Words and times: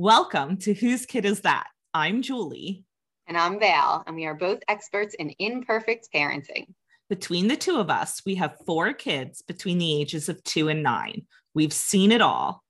Welcome 0.00 0.58
to 0.58 0.74
Whose 0.74 1.06
Kid 1.06 1.24
Is 1.24 1.40
That? 1.40 1.66
I'm 1.92 2.22
Julie. 2.22 2.84
And 3.26 3.36
I'm 3.36 3.58
Val, 3.58 4.04
and 4.06 4.14
we 4.14 4.26
are 4.26 4.34
both 4.36 4.60
experts 4.68 5.16
in 5.18 5.34
imperfect 5.40 6.06
parenting. 6.14 6.68
Between 7.10 7.48
the 7.48 7.56
two 7.56 7.80
of 7.80 7.90
us, 7.90 8.22
we 8.24 8.36
have 8.36 8.60
four 8.64 8.92
kids 8.92 9.42
between 9.42 9.78
the 9.78 10.00
ages 10.00 10.28
of 10.28 10.40
two 10.44 10.68
and 10.68 10.84
nine. 10.84 11.26
We've 11.52 11.72
seen 11.72 12.12
it 12.12 12.20
all. 12.20 12.62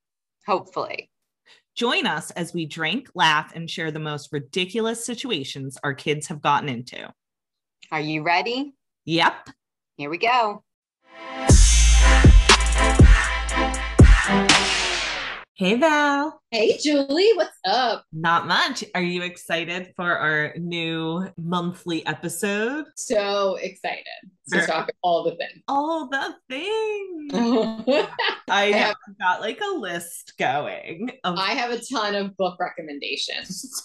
Hopefully. 0.46 1.11
Join 1.77 2.06
us 2.06 2.30
as 2.30 2.55
we 2.55 2.64
drink, 2.64 3.11
laugh, 3.14 3.55
and 3.55 3.69
share 3.69 3.91
the 3.91 3.99
most 3.99 4.33
ridiculous 4.33 5.05
situations 5.05 5.77
our 5.85 5.93
kids 5.93 6.29
have 6.29 6.41
gotten 6.41 6.71
into. 6.71 7.13
Are 7.93 8.01
you 8.01 8.23
ready? 8.23 8.73
Yep. 9.05 9.51
Here 9.99 10.09
we 10.09 10.17
go. 10.17 10.65
Hey, 15.59 15.75
Val. 15.75 16.40
Hey, 16.52 16.79
Julie, 16.79 17.32
what's 17.34 17.58
up? 17.66 18.04
Not 18.12 18.46
much. 18.46 18.85
Are 18.94 19.03
you 19.03 19.22
excited 19.22 19.93
for 19.96 20.16
our 20.16 20.54
new 20.57 21.29
monthly 21.36 22.07
episode? 22.07 22.85
So 22.94 23.57
excited 23.57 24.04
to 24.52 24.64
talk 24.64 24.89
all 25.02 25.25
the 25.25 25.32
things. 25.35 25.61
All 25.66 26.08
the 26.08 26.36
things. 26.49 27.32
I 28.49 28.66
I 28.66 28.66
have- 28.66 28.94
got 29.21 29.40
like 29.40 29.61
a 29.61 29.75
list 29.75 30.35
going 30.39 31.11
of 31.25 31.36
have 31.36 31.72
a 31.72 31.80
ton 31.93 32.14
of 32.14 32.36
book 32.36 32.56
recommendations. 32.61 33.84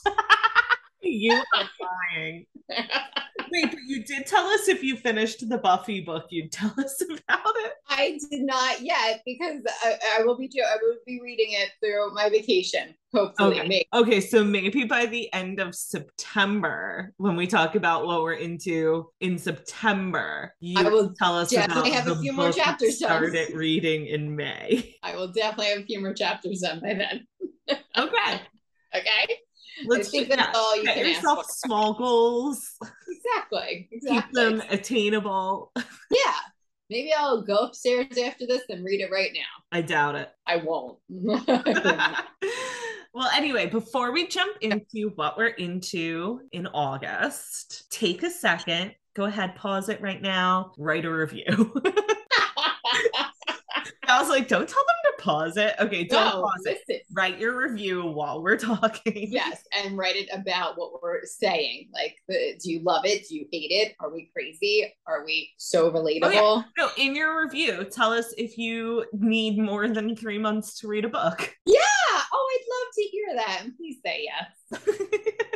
you 1.01 1.33
are 1.55 1.69
lying. 2.15 2.45
Wait, 2.69 3.65
but 3.69 3.79
you 3.85 4.03
did 4.03 4.25
tell 4.25 4.45
us 4.47 4.67
if 4.67 4.83
you 4.83 4.95
finished 4.95 5.47
the 5.47 5.57
Buffy 5.57 6.01
book, 6.01 6.25
you'd 6.29 6.51
tell 6.51 6.73
us 6.77 7.01
about 7.01 7.53
it. 7.57 7.73
I 7.87 8.17
did 8.31 8.41
not 8.41 8.81
yet 8.81 9.21
because 9.25 9.61
I, 9.83 9.97
I 10.19 10.23
will 10.23 10.37
be 10.37 10.47
do, 10.47 10.61
I 10.61 10.77
will 10.81 10.95
be 11.05 11.19
reading 11.21 11.49
it 11.49 11.69
through 11.79 12.13
my 12.13 12.29
vacation. 12.29 12.95
Hopefully, 13.13 13.59
Okay. 13.59 13.67
Maybe. 13.67 13.85
Okay, 13.93 14.19
so 14.21 14.43
maybe 14.43 14.85
by 14.85 15.05
the 15.05 15.31
end 15.33 15.59
of 15.59 15.75
September, 15.75 17.13
when 17.17 17.35
we 17.35 17.45
talk 17.45 17.75
about 17.75 18.07
what 18.07 18.23
we're 18.23 18.33
into 18.33 19.11
in 19.21 19.37
September, 19.37 20.55
you 20.59 20.79
I 20.79 20.89
will 20.89 21.13
tell 21.13 21.37
us 21.37 21.53
about 21.53 21.67
definitely 21.67 21.91
have 21.91 22.07
a 22.07 22.15
few 22.15 22.33
more 22.33 22.51
chapters 22.51 22.97
done. 22.97 23.09
started 23.09 23.53
reading 23.53 24.07
in 24.07 24.35
May. 24.35 24.95
I 25.03 25.15
will 25.15 25.31
definitely 25.31 25.67
have 25.67 25.79
a 25.79 25.85
few 25.85 26.01
more 26.01 26.13
chapters 26.13 26.61
done 26.61 26.79
by 26.79 26.95
then. 26.95 27.27
Okay, 27.97 28.41
Okay, 28.95 29.37
let's 29.85 30.09
think 30.09 30.29
that's 30.29 30.57
all 30.57 30.75
you 30.77 30.85
Set 30.85 30.95
can 30.95 31.07
yourself 31.07 31.45
small 31.47 31.93
goals. 31.93 32.67
exactly, 33.07 33.89
Keep 34.07 34.31
them 34.31 34.61
attainable. 34.69 35.71
Yeah, 35.75 36.33
maybe 36.89 37.11
I'll 37.17 37.41
go 37.41 37.55
upstairs 37.57 38.17
after 38.17 38.45
this 38.47 38.63
and 38.69 38.83
read 38.83 39.01
it 39.01 39.11
right 39.11 39.31
now. 39.33 39.41
I 39.71 39.81
doubt 39.81 40.15
it. 40.15 40.29
I 40.45 40.55
won't. 40.63 40.99
well, 43.13 43.29
anyway, 43.33 43.67
before 43.67 44.11
we 44.11 44.27
jump 44.27 44.57
into 44.61 45.11
what 45.15 45.37
we're 45.37 45.47
into 45.47 46.41
in 46.51 46.67
August, 46.67 47.89
take 47.91 48.23
a 48.23 48.29
second, 48.29 48.93
go 49.15 49.25
ahead, 49.25 49.55
pause 49.55 49.89
it 49.89 50.01
right 50.01 50.21
now, 50.21 50.71
write 50.77 51.05
a 51.05 51.11
review. 51.11 51.73
I 54.07 54.19
was 54.19 54.29
like, 54.29 54.47
don't 54.47 54.67
tell 54.67 54.83
them 54.83 55.17
to 55.17 55.23
pause 55.23 55.57
it. 55.57 55.75
Okay, 55.79 56.03
don't 56.03 56.35
no, 56.35 56.41
pause 56.41 56.65
it. 56.65 57.03
Write 57.11 57.39
your 57.39 57.57
review 57.57 58.05
while 58.05 58.41
we're 58.41 58.57
talking. 58.57 59.31
Yes, 59.31 59.63
and 59.73 59.97
write 59.97 60.15
it 60.15 60.29
about 60.33 60.77
what 60.77 61.01
we're 61.01 61.25
saying. 61.25 61.89
Like, 61.93 62.15
the, 62.27 62.59
do 62.61 62.71
you 62.71 62.81
love 62.81 63.05
it? 63.05 63.27
Do 63.27 63.35
you 63.35 63.45
hate 63.51 63.71
it? 63.71 63.95
Are 63.99 64.13
we 64.13 64.29
crazy? 64.33 64.93
Are 65.07 65.25
we 65.25 65.51
so 65.57 65.87
oh, 65.87 65.91
relatable? 65.91 66.65
No, 66.77 66.89
in 66.97 67.15
your 67.15 67.43
review, 67.43 67.85
tell 67.85 68.11
us 68.11 68.33
if 68.37 68.57
you 68.57 69.05
need 69.13 69.57
more 69.57 69.87
than 69.87 70.15
three 70.15 70.37
months 70.37 70.79
to 70.79 70.87
read 70.87 71.05
a 71.05 71.09
book. 71.09 71.55
yeah. 71.65 71.79
Oh, 72.33 72.49
I'd 72.51 72.65
love 72.69 72.93
to 72.95 73.03
hear 73.03 73.35
that. 73.35 73.61
And 73.63 73.77
please 73.77 73.97
say 74.03 74.25
yes. 74.25 74.83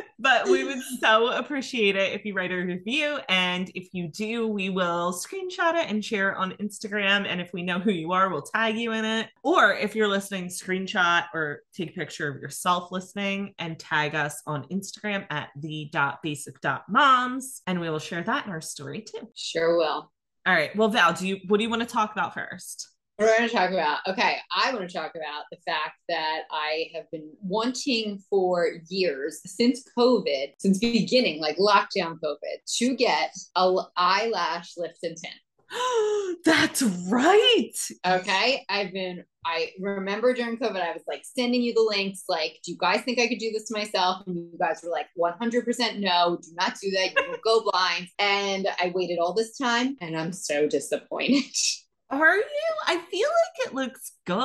but 0.18 0.46
we 0.46 0.64
would 0.64 0.78
so 1.00 1.32
appreciate 1.32 1.96
it 1.96 2.12
if 2.12 2.24
you 2.24 2.34
write 2.34 2.52
a 2.52 2.56
review. 2.56 3.18
And 3.28 3.70
if 3.74 3.92
you 3.92 4.08
do, 4.08 4.46
we 4.46 4.70
will 4.70 5.12
screenshot 5.12 5.74
it 5.74 5.90
and 5.90 6.04
share 6.04 6.32
it 6.32 6.36
on 6.36 6.52
Instagram. 6.52 7.26
And 7.26 7.40
if 7.40 7.52
we 7.52 7.62
know 7.62 7.78
who 7.78 7.90
you 7.90 8.12
are, 8.12 8.30
we'll 8.30 8.42
tag 8.42 8.76
you 8.76 8.92
in 8.92 9.04
it. 9.04 9.28
Or 9.42 9.74
if 9.74 9.96
you're 9.96 10.08
listening, 10.08 10.46
screenshot 10.46 11.24
or 11.34 11.62
take 11.74 11.90
a 11.90 11.94
picture 11.94 12.28
of 12.28 12.40
yourself 12.40 12.92
listening 12.92 13.54
and 13.58 13.78
tag 13.78 14.14
us 14.14 14.42
on 14.46 14.64
Instagram 14.68 15.26
at 15.30 15.48
the 15.56 15.90
basic 16.22 16.56
moms. 16.88 17.62
And 17.66 17.80
we 17.80 17.90
will 17.90 17.98
share 17.98 18.22
that 18.22 18.46
in 18.46 18.52
our 18.52 18.60
story 18.60 19.02
too. 19.02 19.28
Sure 19.34 19.76
will. 19.76 20.12
All 20.46 20.54
right. 20.54 20.74
Well, 20.76 20.88
Val, 20.88 21.12
do 21.12 21.28
you 21.28 21.38
what 21.48 21.58
do 21.58 21.64
you 21.64 21.70
want 21.70 21.82
to 21.82 21.88
talk 21.88 22.12
about 22.12 22.34
first? 22.34 22.88
We're 23.18 23.36
going 23.36 23.48
to 23.48 23.54
talk 23.54 23.72
about, 23.72 23.98
okay, 24.06 24.36
I 24.56 24.72
want 24.72 24.88
to 24.88 24.96
talk 24.96 25.16
about 25.16 25.44
the 25.50 25.56
fact 25.66 25.96
that 26.08 26.42
I 26.52 26.88
have 26.94 27.10
been 27.10 27.32
wanting 27.42 28.22
for 28.30 28.68
years 28.88 29.40
since 29.44 29.82
COVID, 29.98 30.52
since 30.58 30.78
beginning, 30.78 31.40
like 31.40 31.56
lockdown 31.56 32.20
COVID, 32.20 32.76
to 32.76 32.94
get 32.94 33.34
a 33.56 33.60
l- 33.60 33.92
eyelash 33.96 34.74
lift 34.76 34.98
and 35.02 35.16
tint. 35.16 35.34
That's 36.44 36.82
right. 36.82 37.72
Okay. 38.06 38.64
I've 38.68 38.92
been, 38.92 39.24
I 39.44 39.72
remember 39.80 40.32
during 40.32 40.56
COVID, 40.56 40.80
I 40.80 40.92
was 40.92 41.02
like 41.08 41.22
sending 41.24 41.60
you 41.60 41.74
the 41.74 41.82
links, 41.82 42.22
like, 42.28 42.60
do 42.64 42.70
you 42.70 42.78
guys 42.78 43.00
think 43.00 43.18
I 43.18 43.26
could 43.26 43.38
do 43.38 43.50
this 43.50 43.66
to 43.68 43.76
myself? 43.76 44.22
And 44.28 44.36
you 44.36 44.58
guys 44.60 44.80
were 44.84 44.90
like, 44.90 45.08
100% 45.18 45.98
no, 45.98 46.38
do 46.40 46.48
not 46.54 46.76
do 46.80 46.90
that. 46.92 47.14
You 47.16 47.30
will 47.32 47.62
go 47.62 47.68
blind. 47.72 48.06
And 48.20 48.68
I 48.80 48.92
waited 48.94 49.18
all 49.18 49.34
this 49.34 49.58
time 49.58 49.96
and 50.00 50.16
I'm 50.16 50.32
so 50.32 50.68
disappointed. 50.68 51.42
Are 52.10 52.36
you? 52.36 52.42
I 52.86 52.98
feel 52.98 53.28
like 53.28 53.68
it 53.68 53.74
looks 53.74 54.12
good. 54.24 54.38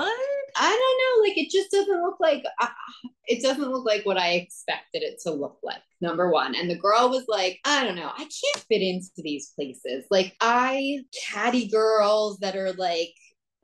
I 0.56 0.69
don't 0.69 1.24
know. 1.24 1.29
Like, 1.29 1.38
it 1.38 1.50
just 1.50 1.72
doesn't 1.72 2.03
look 2.03 2.18
like, 2.19 2.44
uh, 2.59 2.68
it 3.28 3.41
doesn't 3.41 3.72
look 3.72 3.85
like 3.85 4.06
what 4.06 4.18
I 4.18 4.34
expected 4.34 5.01
it 5.01 5.22
to 5.24 5.31
look 5.31 5.59
like. 5.63 5.81
Number 6.01 6.29
one. 6.29 6.56
And 6.56 6.69
the 6.69 6.75
girl 6.75 7.09
was 7.09 7.25
like, 7.29 7.59
I 7.63 7.85
don't 7.85 7.96
know. 7.96 8.12
I 8.13 8.18
can't 8.18 8.66
fit 8.68 8.81
into 8.81 9.09
these 9.18 9.51
places. 9.56 10.06
Like, 10.12 10.35
I, 10.41 11.00
catty 11.28 11.68
girls 11.68 12.40
that 12.40 12.57
are 12.57 12.74
like 12.74 13.13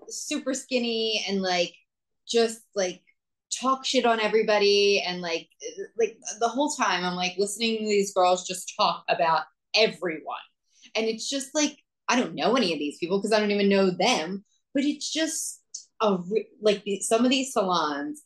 super 0.08 0.54
skinny 0.54 1.26
and 1.28 1.42
like, 1.42 1.74
just 2.28 2.62
like, 2.76 3.02
talk 3.52 3.84
shit 3.84 4.06
on 4.06 4.20
everybody 4.20 5.04
and 5.06 5.22
like 5.22 5.50
like 5.98 6.16
the 6.40 6.48
whole 6.48 6.70
time 6.70 7.04
I'm 7.04 7.16
like 7.16 7.34
listening 7.40 7.80
to 7.80 7.86
these 7.86 8.14
girls 8.14 8.48
just 8.48 8.74
talk 8.78 9.04
about 9.10 9.42
everyone 9.74 10.38
and 10.96 11.08
it's 11.08 11.28
just 11.28 11.56
like 11.56 11.80
I 12.10 12.16
don't 12.20 12.36
know 12.36 12.56
any 12.56 12.74
of 12.74 12.80
these 12.80 12.98
people 12.98 13.20
because 13.20 13.32
I 13.32 13.40
don't 13.40 13.52
even 13.52 13.70
know 13.70 13.92
them 13.92 14.44
but 14.74 14.84
it's 14.84 15.12
just 15.12 15.62
a 16.02 16.18
re- 16.18 16.48
like 16.62 16.84
the- 16.84 17.02
some 17.02 17.24
of 17.24 17.32
these 17.32 17.54
salons 17.54 18.22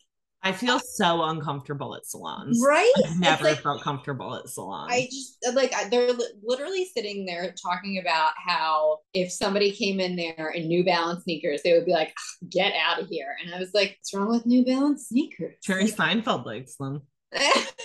I 0.45 0.51
feel 0.51 0.77
so 0.79 1.23
uncomfortable 1.23 1.95
at 1.95 2.05
salons. 2.05 2.61
right 2.61 2.91
I've 3.05 3.17
never 3.17 3.45
like, 3.45 3.59
felt 3.59 3.81
comfortable 3.81 4.35
at 4.35 4.49
salons. 4.49 4.91
I 4.93 5.05
just 5.05 5.37
like 5.55 5.73
they're 5.89 6.11
li- 6.11 6.33
literally 6.43 6.83
sitting 6.83 7.25
there 7.25 7.53
talking 7.53 7.97
about 7.97 8.33
how 8.45 8.99
if 9.13 9.31
somebody 9.31 9.71
came 9.71 10.01
in 10.01 10.17
there 10.17 10.51
in 10.53 10.67
New 10.67 10.83
Balance 10.83 11.23
sneakers, 11.23 11.61
they 11.63 11.71
would 11.71 11.85
be 11.85 11.93
like, 11.93 12.13
"Ah, 12.19 12.45
"Get 12.49 12.73
out 12.75 13.01
of 13.01 13.07
here!" 13.07 13.37
And 13.41 13.55
I 13.55 13.57
was 13.57 13.73
like, 13.73 13.91
"What's 14.01 14.13
wrong 14.13 14.27
with 14.29 14.45
New 14.45 14.65
Balance 14.65 15.07
sneakers?" 15.07 15.55
Jerry 15.63 15.85
Seinfeld 15.85 16.45
likes 16.45 16.75
them. 16.75 17.03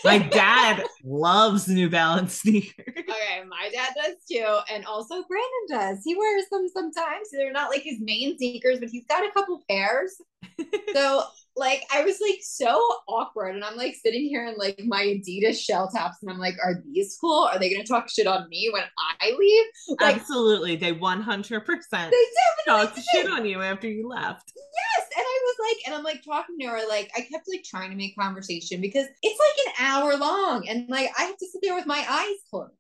My 0.05 0.19
dad 0.19 0.85
loves 1.05 1.69
New 1.69 1.89
Balance 1.89 2.35
sneakers. 2.35 2.95
Okay, 2.97 3.43
my 3.49 3.71
dad 3.73 3.95
does 3.97 4.17
too, 4.31 4.59
and 4.73 4.85
also 4.85 5.25
Brandon 5.25 5.67
does. 5.69 6.05
He 6.05 6.15
wears 6.15 6.45
them 6.51 6.69
sometimes. 6.73 7.29
They're 7.33 7.53
not 7.53 7.71
like 7.71 7.83
his 7.83 8.01
main 8.01 8.37
sneakers, 8.39 8.81
but 8.81 8.89
he's 8.91 9.07
got 9.09 9.27
a 9.27 9.33
couple 9.33 9.63
pairs. 9.69 10.21
so, 10.93 11.23
like, 11.59 11.85
I 11.93 12.05
was 12.05 12.21
like 12.21 12.39
so 12.43 12.81
awkward, 13.09 13.55
and 13.55 13.65
I'm 13.65 13.77
like 13.77 13.95
sitting 13.95 14.25
here 14.25 14.47
in 14.47 14.57
like 14.57 14.81
my 14.87 15.03
Adidas 15.03 15.59
shell 15.59 15.89
tops, 15.89 16.19
and 16.23 16.31
I'm 16.31 16.39
like, 16.39 16.55
are 16.65 16.83
these 16.87 17.17
cool? 17.21 17.49
Are 17.53 17.59
they 17.59 17.73
gonna 17.73 17.85
talk 17.85 18.09
shit 18.09 18.27
on 18.27 18.49
me 18.49 18.71
when 18.73 18.85
I 19.21 19.35
leave? 19.39 19.65
Like, 20.01 20.17
Absolutely. 20.17 20.77
They 20.77 20.93
100% 20.93 21.27
they 21.29 21.57
definitely 21.65 22.15
talked 22.67 22.95
did. 22.95 23.05
shit 23.13 23.31
on 23.31 23.45
you 23.45 23.61
after 23.61 23.89
you 23.89 24.09
left. 24.09 24.53
Yes, 24.57 25.09
and 25.17 25.25
I 25.25 25.41
was 25.45 25.57
like, 25.69 25.87
and 25.87 25.95
I'm 25.95 26.05
like 26.05 26.23
talking 26.25 26.59
to 26.61 26.67
her, 26.67 26.81
like 26.89 27.11
I 27.17 27.21
kept 27.21 27.49
like 27.49 27.65
trying 27.65 27.91
to 27.91 27.97
make 27.97 28.17
conversation 28.17 28.81
because 28.81 29.07
it's 29.23 29.41
like 29.41 29.67
an 29.67 29.87
hour 29.87 30.17
long, 30.17 30.69
and 30.69 30.89
like 30.89 31.11
I 31.19 31.23
have 31.25 31.37
to 31.37 31.47
sit 31.47 31.61
there 31.63 31.75
with 31.75 31.87
my 31.87 32.05
eyes 32.09 32.37
closed 32.51 32.73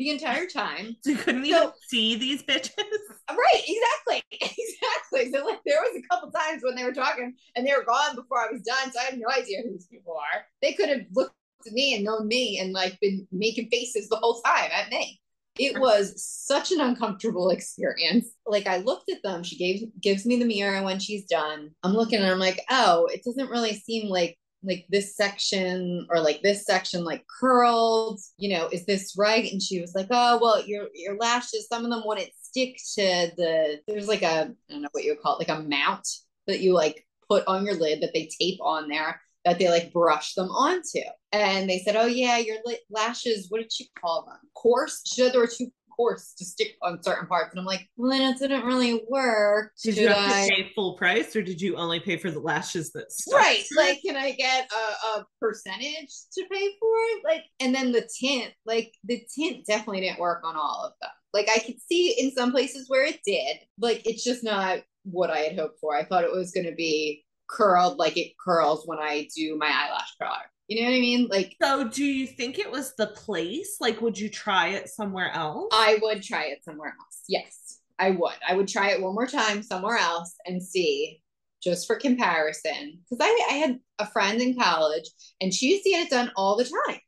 the 0.00 0.10
entire 0.10 0.46
time. 0.46 0.96
So 1.04 1.10
you 1.12 1.16
couldn't 1.16 1.44
So- 1.44 1.48
even 1.48 1.70
see 1.88 2.16
these 2.16 2.42
bitches. 2.42 2.72
Right, 3.30 3.62
exactly, 3.64 4.22
exactly. 4.32 5.30
So 5.32 5.46
like 5.46 5.60
there 5.64 5.78
was 5.80 5.96
a 5.96 6.08
couple 6.12 6.32
times 6.32 6.62
when 6.64 6.74
they 6.74 6.82
were 6.82 6.92
talking 6.92 7.32
and 7.54 7.64
they 7.64 7.72
were 7.72 7.84
gone 7.84 8.16
before 8.16 8.40
I 8.40 8.50
was 8.50 8.62
done, 8.62 8.90
so 8.90 8.98
I 8.98 9.04
have 9.04 9.18
no 9.18 9.28
idea 9.32 9.58
who 9.62 9.70
these 9.70 9.86
people 9.86 10.14
are. 10.14 10.42
They 10.60 10.72
could 10.72 10.88
have 10.88 11.02
looked 11.14 11.34
at 11.64 11.72
me 11.72 11.94
and 11.94 12.02
known 12.04 12.26
me 12.26 12.58
and 12.58 12.72
like 12.72 12.98
been 13.00 13.28
making 13.30 13.68
faces 13.70 14.08
the 14.08 14.16
whole 14.16 14.42
time 14.42 14.68
at 14.74 14.90
me. 14.90 15.20
It 15.60 15.78
was 15.78 16.14
such 16.24 16.72
an 16.72 16.80
uncomfortable 16.80 17.50
experience. 17.50 18.26
Like 18.46 18.66
I 18.66 18.78
looked 18.78 19.10
at 19.12 19.22
them, 19.22 19.44
she 19.44 19.56
gave 19.56 19.88
gives 20.00 20.26
me 20.26 20.36
the 20.36 20.44
mirror 20.44 20.82
when 20.82 20.98
she's 20.98 21.26
done. 21.26 21.70
I'm 21.84 21.92
looking 21.92 22.18
and 22.18 22.30
I'm 22.30 22.40
like, 22.40 22.60
oh, 22.68 23.06
it 23.12 23.22
doesn't 23.24 23.50
really 23.50 23.74
seem 23.74 24.08
like 24.08 24.36
like 24.62 24.86
this 24.90 25.16
section 25.16 26.06
or 26.10 26.20
like 26.20 26.42
this 26.42 26.66
section 26.66 27.04
like 27.04 27.24
curled 27.40 28.20
you 28.36 28.50
know 28.50 28.68
is 28.68 28.84
this 28.84 29.14
right 29.16 29.50
and 29.50 29.62
she 29.62 29.80
was 29.80 29.94
like 29.94 30.08
oh 30.10 30.38
well 30.40 30.62
your 30.66 30.88
your 30.94 31.16
lashes 31.16 31.66
some 31.66 31.84
of 31.84 31.90
them 31.90 32.02
wouldn't 32.04 32.30
stick 32.40 32.76
to 32.94 33.30
the 33.36 33.80
there's 33.88 34.08
like 34.08 34.22
a 34.22 34.26
i 34.26 34.72
don't 34.72 34.82
know 34.82 34.88
what 34.92 35.04
you 35.04 35.12
would 35.12 35.22
call 35.22 35.38
it 35.38 35.48
like 35.48 35.58
a 35.58 35.62
mount 35.62 36.06
that 36.46 36.60
you 36.60 36.74
like 36.74 37.06
put 37.28 37.46
on 37.46 37.64
your 37.64 37.76
lid 37.76 38.02
that 38.02 38.12
they 38.12 38.28
tape 38.38 38.58
on 38.60 38.88
there 38.88 39.20
that 39.44 39.58
they 39.58 39.68
like 39.68 39.92
brush 39.92 40.34
them 40.34 40.50
onto. 40.50 41.00
And 41.32 41.68
they 41.68 41.78
said, 41.78 41.96
"Oh 41.96 42.06
yeah, 42.06 42.38
your 42.38 42.56
lashes. 42.90 43.46
What 43.48 43.62
did 43.62 43.72
she 43.72 43.88
call 43.98 44.26
them? 44.26 44.38
Coarse." 44.54 45.02
She 45.06 45.22
said 45.22 45.32
there 45.32 45.40
were 45.40 45.46
too 45.46 45.72
coarse 46.00 46.32
to 46.38 46.44
stick 46.44 46.76
on 46.82 47.02
certain 47.02 47.26
parts, 47.26 47.50
and 47.50 47.60
I'm 47.60 47.66
like, 47.66 47.86
"Well, 47.96 48.10
then 48.10 48.22
it 48.22 48.38
didn't 48.38 48.64
really 48.64 49.02
work." 49.08 49.72
Did 49.82 49.94
Should 49.94 50.02
you 50.02 50.08
have 50.08 50.32
I? 50.32 50.48
to 50.48 50.54
pay 50.54 50.72
full 50.74 50.96
price, 50.96 51.36
or 51.36 51.42
did 51.42 51.60
you 51.60 51.76
only 51.76 52.00
pay 52.00 52.16
for 52.16 52.30
the 52.30 52.40
lashes 52.40 52.90
that 52.92 53.12
stuck? 53.12 53.38
Right, 53.38 53.64
like, 53.76 54.00
can 54.02 54.16
I 54.16 54.32
get 54.32 54.70
a, 54.72 55.18
a 55.18 55.26
percentage 55.38 56.12
to 56.34 56.44
pay 56.50 56.68
for 56.80 56.88
it? 56.88 57.24
Like, 57.24 57.44
and 57.60 57.74
then 57.74 57.92
the 57.92 58.08
tint, 58.20 58.52
like, 58.64 58.94
the 59.04 59.22
tint 59.34 59.66
definitely 59.66 60.00
didn't 60.00 60.20
work 60.20 60.42
on 60.44 60.56
all 60.56 60.84
of 60.84 60.92
them. 61.00 61.10
Like, 61.34 61.48
I 61.54 61.58
could 61.58 61.80
see 61.80 62.16
in 62.18 62.32
some 62.32 62.50
places 62.50 62.88
where 62.88 63.04
it 63.04 63.20
did, 63.26 63.58
like, 63.78 64.02
it's 64.06 64.24
just 64.24 64.42
not 64.42 64.80
what 65.04 65.30
I 65.30 65.38
had 65.38 65.58
hoped 65.58 65.80
for. 65.80 65.94
I 65.94 66.04
thought 66.04 66.24
it 66.24 66.32
was 66.32 66.52
going 66.52 66.66
to 66.66 66.74
be 66.74 67.24
curled 67.48 67.98
like 67.98 68.16
it 68.16 68.32
curls 68.42 68.84
when 68.86 68.98
I 68.98 69.28
do 69.36 69.56
my 69.56 69.66
eyelash 69.66 70.14
curler. 70.20 70.50
You 70.70 70.80
know 70.80 70.88
what 70.88 70.96
I 70.96 71.00
mean? 71.00 71.26
Like, 71.26 71.56
So, 71.60 71.88
do 71.88 72.04
you 72.04 72.28
think 72.28 72.60
it 72.60 72.70
was 72.70 72.94
the 72.94 73.08
place? 73.08 73.78
Like, 73.80 74.00
would 74.00 74.16
you 74.16 74.28
try 74.28 74.68
it 74.68 74.88
somewhere 74.88 75.32
else? 75.32 75.68
I 75.72 75.98
would 76.00 76.22
try 76.22 76.44
it 76.44 76.62
somewhere 76.62 76.94
else. 76.96 77.24
Yes, 77.28 77.80
I 77.98 78.12
would. 78.12 78.36
I 78.48 78.54
would 78.54 78.68
try 78.68 78.90
it 78.90 79.02
one 79.02 79.14
more 79.14 79.26
time 79.26 79.64
somewhere 79.64 79.96
else 79.96 80.36
and 80.46 80.62
see 80.62 81.22
just 81.60 81.88
for 81.88 81.96
comparison. 81.96 83.00
Because 83.02 83.18
I, 83.20 83.48
I 83.50 83.54
had 83.54 83.80
a 83.98 84.06
friend 84.06 84.40
in 84.40 84.56
college 84.56 85.10
and 85.40 85.52
she 85.52 85.72
used 85.72 85.82
to 85.82 85.90
get 85.90 86.06
it 86.06 86.10
done 86.10 86.30
all 86.36 86.56
the 86.56 86.62
time. 86.62 87.00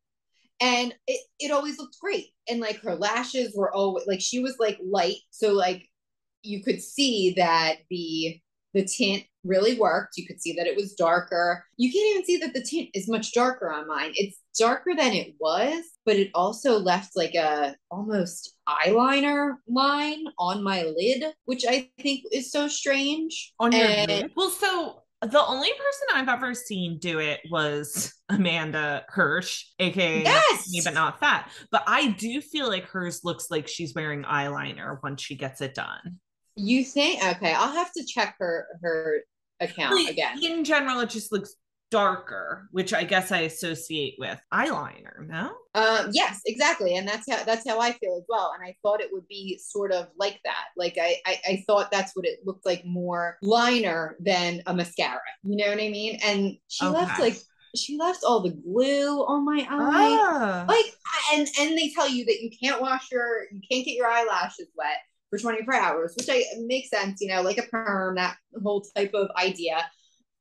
And 0.60 0.92
it, 1.06 1.20
it 1.38 1.52
always 1.52 1.78
looked 1.78 2.00
great. 2.00 2.30
And 2.48 2.58
like 2.58 2.80
her 2.80 2.96
lashes 2.96 3.54
were 3.56 3.72
always 3.72 4.08
like 4.08 4.20
she 4.20 4.40
was 4.40 4.56
like 4.58 4.80
light. 4.84 5.18
So 5.30 5.52
like 5.52 5.88
you 6.42 6.64
could 6.64 6.82
see 6.82 7.34
that 7.36 7.76
the 7.90 8.40
the 8.74 8.84
tint 8.84 9.22
really 9.44 9.78
worked. 9.78 10.16
You 10.16 10.26
could 10.26 10.40
see 10.40 10.52
that 10.54 10.66
it 10.66 10.76
was 10.76 10.94
darker. 10.94 11.64
You 11.76 11.90
can't 11.92 12.06
even 12.10 12.24
see 12.24 12.36
that 12.38 12.54
the 12.54 12.62
tint 12.62 12.90
is 12.94 13.08
much 13.08 13.32
darker 13.32 13.70
on 13.72 13.86
mine. 13.88 14.12
It's 14.14 14.38
darker 14.58 14.92
than 14.96 15.12
it 15.12 15.34
was, 15.40 15.84
but 16.04 16.16
it 16.16 16.30
also 16.34 16.78
left 16.78 17.16
like 17.16 17.34
a 17.34 17.74
almost 17.90 18.54
eyeliner 18.68 19.54
line 19.68 20.24
on 20.38 20.62
my 20.62 20.82
lid, 20.82 21.24
which 21.44 21.64
I 21.68 21.90
think 22.00 22.24
is 22.32 22.50
so 22.50 22.68
strange. 22.68 23.52
on 23.58 23.72
your 23.72 23.86
And- 23.86 24.10
lid? 24.10 24.32
Well, 24.36 24.50
so 24.50 25.02
the 25.22 25.44
only 25.44 25.70
person 25.70 26.06
I've 26.14 26.28
ever 26.28 26.52
seen 26.54 26.98
do 26.98 27.20
it 27.20 27.40
was 27.50 28.12
Amanda 28.28 29.04
Hirsch, 29.08 29.66
aka 29.78 30.22
Yes! 30.22 30.68
me, 30.70 30.80
but 30.84 30.94
not 30.94 31.20
fat. 31.20 31.50
But 31.70 31.84
I 31.86 32.08
do 32.08 32.40
feel 32.40 32.68
like 32.68 32.84
hers 32.86 33.20
looks 33.22 33.50
like 33.50 33.68
she's 33.68 33.94
wearing 33.94 34.24
eyeliner 34.24 34.98
once 35.02 35.22
she 35.22 35.36
gets 35.36 35.60
it 35.60 35.74
done. 35.74 36.18
You 36.56 36.84
think 36.84 37.24
okay, 37.24 37.54
I'll 37.54 37.72
have 37.72 37.92
to 37.92 38.04
check 38.04 38.34
her 38.38 38.66
her 38.82 39.20
account 39.62 39.94
Like, 39.94 40.10
again. 40.10 40.38
In 40.42 40.64
general, 40.64 41.00
it 41.00 41.10
just 41.10 41.32
looks 41.32 41.54
darker, 41.90 42.68
which 42.70 42.94
I 42.94 43.04
guess 43.04 43.30
I 43.30 43.40
associate 43.40 44.14
with 44.18 44.40
eyeliner. 44.52 45.28
No, 45.28 45.52
Um, 45.74 46.08
yes, 46.12 46.40
exactly, 46.46 46.96
and 46.96 47.06
that's 47.06 47.30
how 47.30 47.44
that's 47.44 47.68
how 47.68 47.80
I 47.80 47.92
feel 47.92 48.16
as 48.16 48.24
well. 48.28 48.52
And 48.58 48.66
I 48.66 48.74
thought 48.82 49.02
it 49.02 49.10
would 49.12 49.28
be 49.28 49.60
sort 49.62 49.92
of 49.92 50.08
like 50.18 50.40
that. 50.44 50.64
Like 50.76 50.96
I, 51.00 51.16
I, 51.26 51.40
I 51.46 51.64
thought 51.66 51.90
that's 51.90 52.16
what 52.16 52.24
it 52.24 52.40
looked 52.46 52.64
like 52.64 52.84
more 52.86 53.36
liner 53.42 54.16
than 54.20 54.62
a 54.66 54.74
mascara. 54.74 55.20
You 55.44 55.56
know 55.56 55.68
what 55.68 55.80
I 55.80 55.90
mean? 55.90 56.18
And 56.24 56.56
she 56.68 56.86
left 56.86 57.20
like 57.20 57.36
she 57.76 57.98
left 57.98 58.24
all 58.26 58.40
the 58.40 58.50
glue 58.50 59.24
on 59.24 59.44
my 59.44 59.60
eye. 59.60 60.18
Ah. 60.20 60.64
Like, 60.66 60.86
and 61.34 61.46
and 61.60 61.78
they 61.78 61.90
tell 61.94 62.08
you 62.08 62.24
that 62.24 62.40
you 62.40 62.50
can't 62.62 62.80
wash 62.80 63.10
your, 63.10 63.44
you 63.52 63.60
can't 63.70 63.84
get 63.84 63.94
your 63.94 64.06
eyelashes 64.06 64.68
wet 64.76 64.96
for 65.32 65.38
24 65.38 65.74
hours, 65.74 66.14
which 66.16 66.28
I 66.30 66.44
makes 66.60 66.90
sense. 66.90 67.20
You 67.22 67.28
know, 67.28 67.40
like 67.40 67.58
a 67.58 67.62
perm, 67.62 68.16
that 68.16 68.36
whole 68.62 68.84
type 68.94 69.14
of 69.14 69.28
idea. 69.36 69.84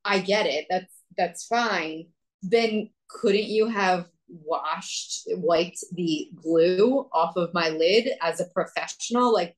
I 0.04 0.20
get 0.20 0.46
it. 0.46 0.66
That's 0.70 0.94
that's 1.18 1.46
fine. 1.46 2.08
Then 2.44 2.90
couldn't 3.08 3.46
you 3.46 3.68
have 3.68 4.08
washed, 4.28 5.28
wiped 5.30 5.84
the 5.94 6.30
glue 6.36 7.08
off 7.14 7.36
of 7.38 7.54
my 7.54 7.70
lid 7.70 8.10
as 8.22 8.42
a 8.42 8.46
professional, 8.46 9.34
like 9.34 9.56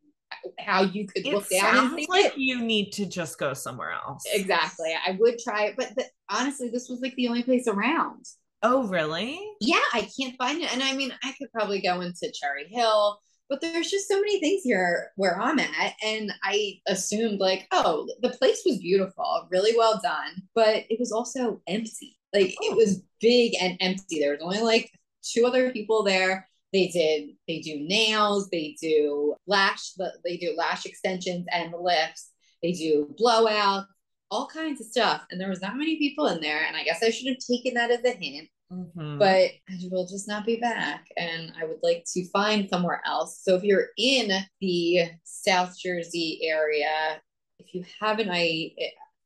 how 0.59 0.81
you 0.83 1.07
could 1.07 1.25
it 1.25 1.33
look 1.33 1.49
down 1.49 1.77
and 1.77 1.89
sounds 1.89 2.07
like 2.09 2.25
it? 2.25 2.37
you 2.37 2.61
need 2.61 2.91
to 2.91 3.05
just 3.05 3.39
go 3.39 3.53
somewhere 3.53 3.91
else. 3.91 4.23
Exactly. 4.33 4.93
I 5.05 5.17
would 5.19 5.39
try 5.39 5.65
it, 5.65 5.75
but 5.77 5.95
the, 5.95 6.05
honestly, 6.29 6.69
this 6.69 6.89
was 6.89 7.01
like 7.01 7.15
the 7.15 7.27
only 7.27 7.43
place 7.43 7.67
around. 7.67 8.25
Oh, 8.61 8.87
really? 8.87 9.39
Yeah, 9.59 9.81
I 9.93 10.07
can't 10.19 10.35
find 10.37 10.61
it. 10.61 10.73
And 10.73 10.81
I 10.81 10.93
mean, 10.93 11.13
I 11.23 11.33
could 11.37 11.51
probably 11.51 11.81
go 11.81 12.01
into 12.01 12.31
Cherry 12.33 12.67
Hill, 12.69 13.19
but 13.49 13.61
there's 13.61 13.91
just 13.91 14.07
so 14.07 14.19
many 14.19 14.39
things 14.39 14.63
here 14.63 15.11
where 15.15 15.39
I'm 15.39 15.59
at. 15.59 15.93
And 16.03 16.31
I 16.43 16.79
assumed, 16.87 17.39
like, 17.39 17.67
oh, 17.71 18.07
the 18.21 18.29
place 18.29 18.63
was 18.65 18.77
beautiful, 18.77 19.47
really 19.51 19.77
well 19.77 19.99
done, 20.01 20.43
but 20.55 20.85
it 20.89 20.99
was 20.99 21.11
also 21.11 21.61
empty. 21.67 22.17
Like, 22.33 22.51
it 22.51 22.73
oh. 22.73 22.75
was 22.75 23.03
big 23.21 23.53
and 23.61 23.77
empty. 23.79 24.19
There 24.19 24.31
was 24.31 24.41
only 24.41 24.61
like 24.61 24.91
two 25.23 25.45
other 25.45 25.71
people 25.71 26.03
there. 26.03 26.47
They 26.71 26.87
did, 26.87 27.35
they 27.47 27.59
do 27.59 27.79
nails, 27.87 28.49
they 28.49 28.75
do 28.81 29.35
lash, 29.45 29.91
they 30.23 30.37
do 30.37 30.55
lash 30.57 30.87
extensions 30.87 31.45
and 31.51 31.71
lifts, 31.79 32.31
they 32.63 32.71
do 32.71 33.13
blowouts, 33.21 33.85
all 34.31 34.47
kinds 34.47 34.81
of 34.81 34.87
stuff. 34.87 35.21
And 35.29 35.39
there 35.39 35.49
was 35.49 35.61
not 35.61 35.77
many 35.77 35.99
people 35.99 36.25
in 36.27 36.41
there. 36.41 36.65
And 36.65 36.75
I 36.75 36.83
guess 36.83 37.03
I 37.03 37.11
should 37.11 37.27
have 37.27 37.37
taken 37.37 37.75
that 37.75 37.91
as 37.91 38.03
a 38.03 38.17
hint 38.17 38.49
Mhm. 38.73 39.19
but 39.19 39.51
I 39.69 39.77
will 39.91 40.05
just 40.07 40.27
not 40.27 40.45
be 40.45 40.57
back. 40.57 41.07
And 41.17 41.53
I 41.59 41.65
would 41.65 41.79
like 41.83 42.05
to 42.13 42.25
find 42.29 42.67
somewhere 42.69 43.01
else. 43.05 43.39
So 43.43 43.55
if 43.55 43.63
you're 43.63 43.87
in 43.97 44.31
the 44.61 45.11
South 45.23 45.77
Jersey 45.79 46.39
area, 46.43 47.21
if 47.59 47.73
you 47.73 47.85
have 48.01 48.19
an 48.19 48.29
I 48.31 48.71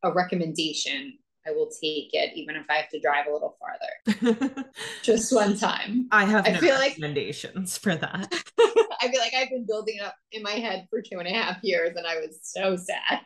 a 0.03 0.11
recommendation, 0.13 1.17
I 1.47 1.51
will 1.51 1.67
take 1.69 2.09
it, 2.13 2.35
even 2.35 2.55
if 2.55 2.65
I 2.69 2.75
have 2.75 2.89
to 2.89 2.99
drive 2.99 3.25
a 3.27 3.31
little 3.33 3.57
farther. 3.59 4.65
Just 5.01 5.33
one 5.33 5.57
time. 5.57 6.07
I 6.11 6.25
have 6.25 6.45
I 6.45 6.51
no 6.51 6.59
feel 6.59 6.75
like- 6.75 6.89
recommendations 6.91 7.77
for 7.77 7.95
that. 7.95 8.31
I 9.07 9.11
feel 9.11 9.19
like 9.21 9.33
I've 9.33 9.49
been 9.49 9.65
building 9.65 9.95
it 9.99 10.03
up 10.03 10.15
in 10.31 10.43
my 10.43 10.51
head 10.51 10.87
for 10.89 11.01
two 11.01 11.19
and 11.19 11.27
a 11.27 11.31
half 11.31 11.57
years, 11.63 11.95
and 11.95 12.05
I 12.05 12.15
was 12.17 12.39
so 12.43 12.75
sad. 12.75 13.21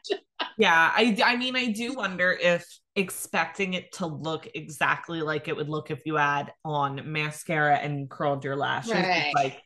Yeah, 0.58 0.92
I 0.96 1.18
I 1.24 1.38
mean 1.38 1.56
I 1.56 1.72
do 1.72 1.94
wonder 1.94 2.32
if 2.40 2.66
expecting 2.96 3.74
it 3.74 3.92
to 3.94 4.06
look 4.06 4.48
exactly 4.54 5.22
like 5.22 5.48
it 5.48 5.56
would 5.56 5.70
look 5.70 5.92
if 5.92 6.06
you 6.06 6.16
had 6.16 6.52
on 6.66 7.02
mascara 7.12 7.78
and 7.78 8.10
curled 8.10 8.44
your 8.44 8.58
lashes 8.58 8.92
is 8.92 8.98
Right. 9.08 9.32
like 9.34 9.62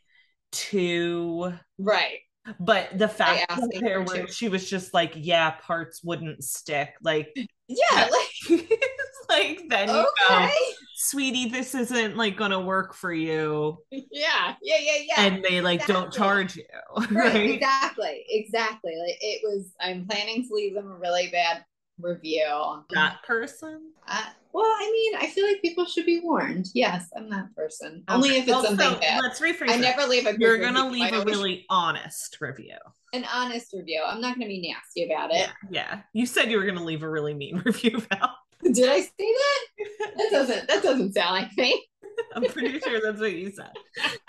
too 0.52 1.54
Right. 1.80 2.20
but 2.60 2.98
the 2.98 3.08
fact 3.08 3.48
that 3.50 3.72
there 3.80 4.06
for 4.06 4.14
where 4.14 4.28
she 4.28 4.48
was 4.48 4.70
just 4.70 4.94
like 4.94 5.14
yeah 5.16 5.52
parts 5.52 6.04
wouldn't 6.04 6.44
stick 6.44 6.94
like 7.02 7.30
Yeah. 7.68 8.10
Like, 8.12 8.70
like 9.30 9.62
then 9.69 9.89
you 9.89 10.06
go 10.30 10.48
sweetie 10.95 11.50
this 11.50 11.75
isn't 11.75 12.16
like 12.18 12.38
gonna 12.38 12.59
work 12.59 12.94
for 12.94 13.14
you 13.14 13.78
Yeah. 13.92 14.56
Yeah. 14.61 14.78
Yeah. 14.80 14.97
Yeah. 15.07 15.14
and 15.26 15.44
they 15.44 15.61
like 15.61 15.85
don't 15.85 16.11
charge 16.11 16.56
you 16.56 16.64
right, 16.97 17.33
right 17.33 17.50
exactly 17.52 18.26
exactly 18.30 18.94
like 18.97 19.18
it 19.21 19.42
was 19.44 19.71
i'm 19.81 20.06
planning 20.07 20.47
to 20.47 20.54
leave 20.54 20.73
them 20.73 20.88
a 20.92 20.95
really 20.95 21.28
bad 21.31 21.64
review 22.00 22.45
that 22.92 23.18
person 23.26 23.80
uh, 24.07 24.26
well 24.52 24.66
i 24.66 24.90
mean 24.92 25.14
i 25.21 25.28
feel 25.31 25.47
like 25.47 25.61
people 25.61 25.85
should 25.85 26.06
be 26.06 26.19
warned 26.21 26.66
yes 26.73 27.07
i'm 27.16 27.30
that 27.30 27.54
person 27.56 28.04
only 28.09 28.31
if 28.31 28.40
it's 28.44 28.47
Well, 28.50 28.64
something 28.64 28.90
so 28.90 29.00
bad 29.00 29.21
let's 29.21 29.40
rephrase 29.40 29.69
i 29.69 29.76
it. 29.76 29.81
never 29.81 30.06
leave 30.06 30.26
a 30.26 30.31
good 30.33 30.42
you're 30.42 30.59
gonna 30.59 30.85
review. 30.90 31.04
leave 31.06 31.14
I 31.14 31.18
a 31.21 31.26
really 31.26 31.66
honest 31.69 32.38
review 32.42 32.76
an 33.14 33.26
honest 33.33 33.71
review 33.73 34.02
i'm 34.06 34.19
not 34.19 34.35
gonna 34.35 34.47
be 34.47 34.69
nasty 34.73 35.09
about 35.09 35.31
it 35.31 35.38
yeah 35.38 35.52
yeah 35.69 36.02
you 36.14 36.26
said 36.26 36.52
you 36.52 36.57
were 36.57 36.66
gonna 36.66 36.83
leave 36.83 37.04
a 37.04 37.09
really 37.09 37.33
mean 37.33 37.57
review 37.66 38.02
val 38.11 38.35
did 38.64 38.90
i 38.90 39.02
say 39.02 39.12
that? 39.19 39.88
That 40.18 40.28
doesn't 40.31 40.68
that 40.68 40.83
doesn't 40.83 41.14
sound 41.14 41.31
like 41.35 41.57
me. 41.57 41.85
I'm 42.35 42.45
pretty 42.45 42.80
sure 42.80 43.00
that's 43.02 43.19
what 43.19 43.33
you 43.33 43.52
said. 43.52 43.71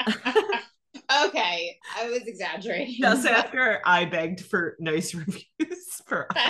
Okay 1.25 1.77
i 1.97 2.09
was 2.11 2.23
exaggerating. 2.27 2.97
Just 3.01 3.27
after 3.27 3.81
i 3.85 4.05
begged 4.07 4.41
for 4.41 4.77
nice 4.81 5.15
reviews 5.15 6.01
for 6.07 6.27
but 6.35 6.45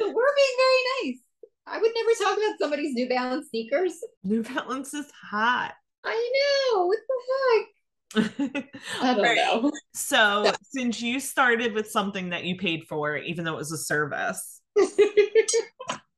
we're 0.00 0.34
being 0.36 0.56
very 0.58 0.82
nice. 1.04 1.18
I 1.66 1.78
would 1.80 1.90
never 1.94 2.10
talk 2.22 2.36
about 2.36 2.58
somebody's 2.58 2.94
new 2.94 3.08
balance 3.08 3.48
sneakers. 3.48 3.94
New 4.24 4.42
balance 4.42 4.92
is 4.92 5.06
hot. 5.30 5.72
I 6.04 6.32
know 6.74 6.86
what 6.86 6.98
the 7.08 8.22
heck? 8.22 8.64
I 9.00 9.14
don't 9.14 9.22
Right. 9.22 9.36
know. 9.36 9.72
So, 9.94 10.52
since 10.62 11.00
you 11.00 11.18
started 11.20 11.72
with 11.72 11.90
something 11.90 12.28
that 12.30 12.44
you 12.44 12.56
paid 12.58 12.84
for, 12.86 13.16
even 13.16 13.44
though 13.44 13.54
it 13.54 13.58
was 13.58 13.72
a 13.72 13.78
service, 13.78 14.60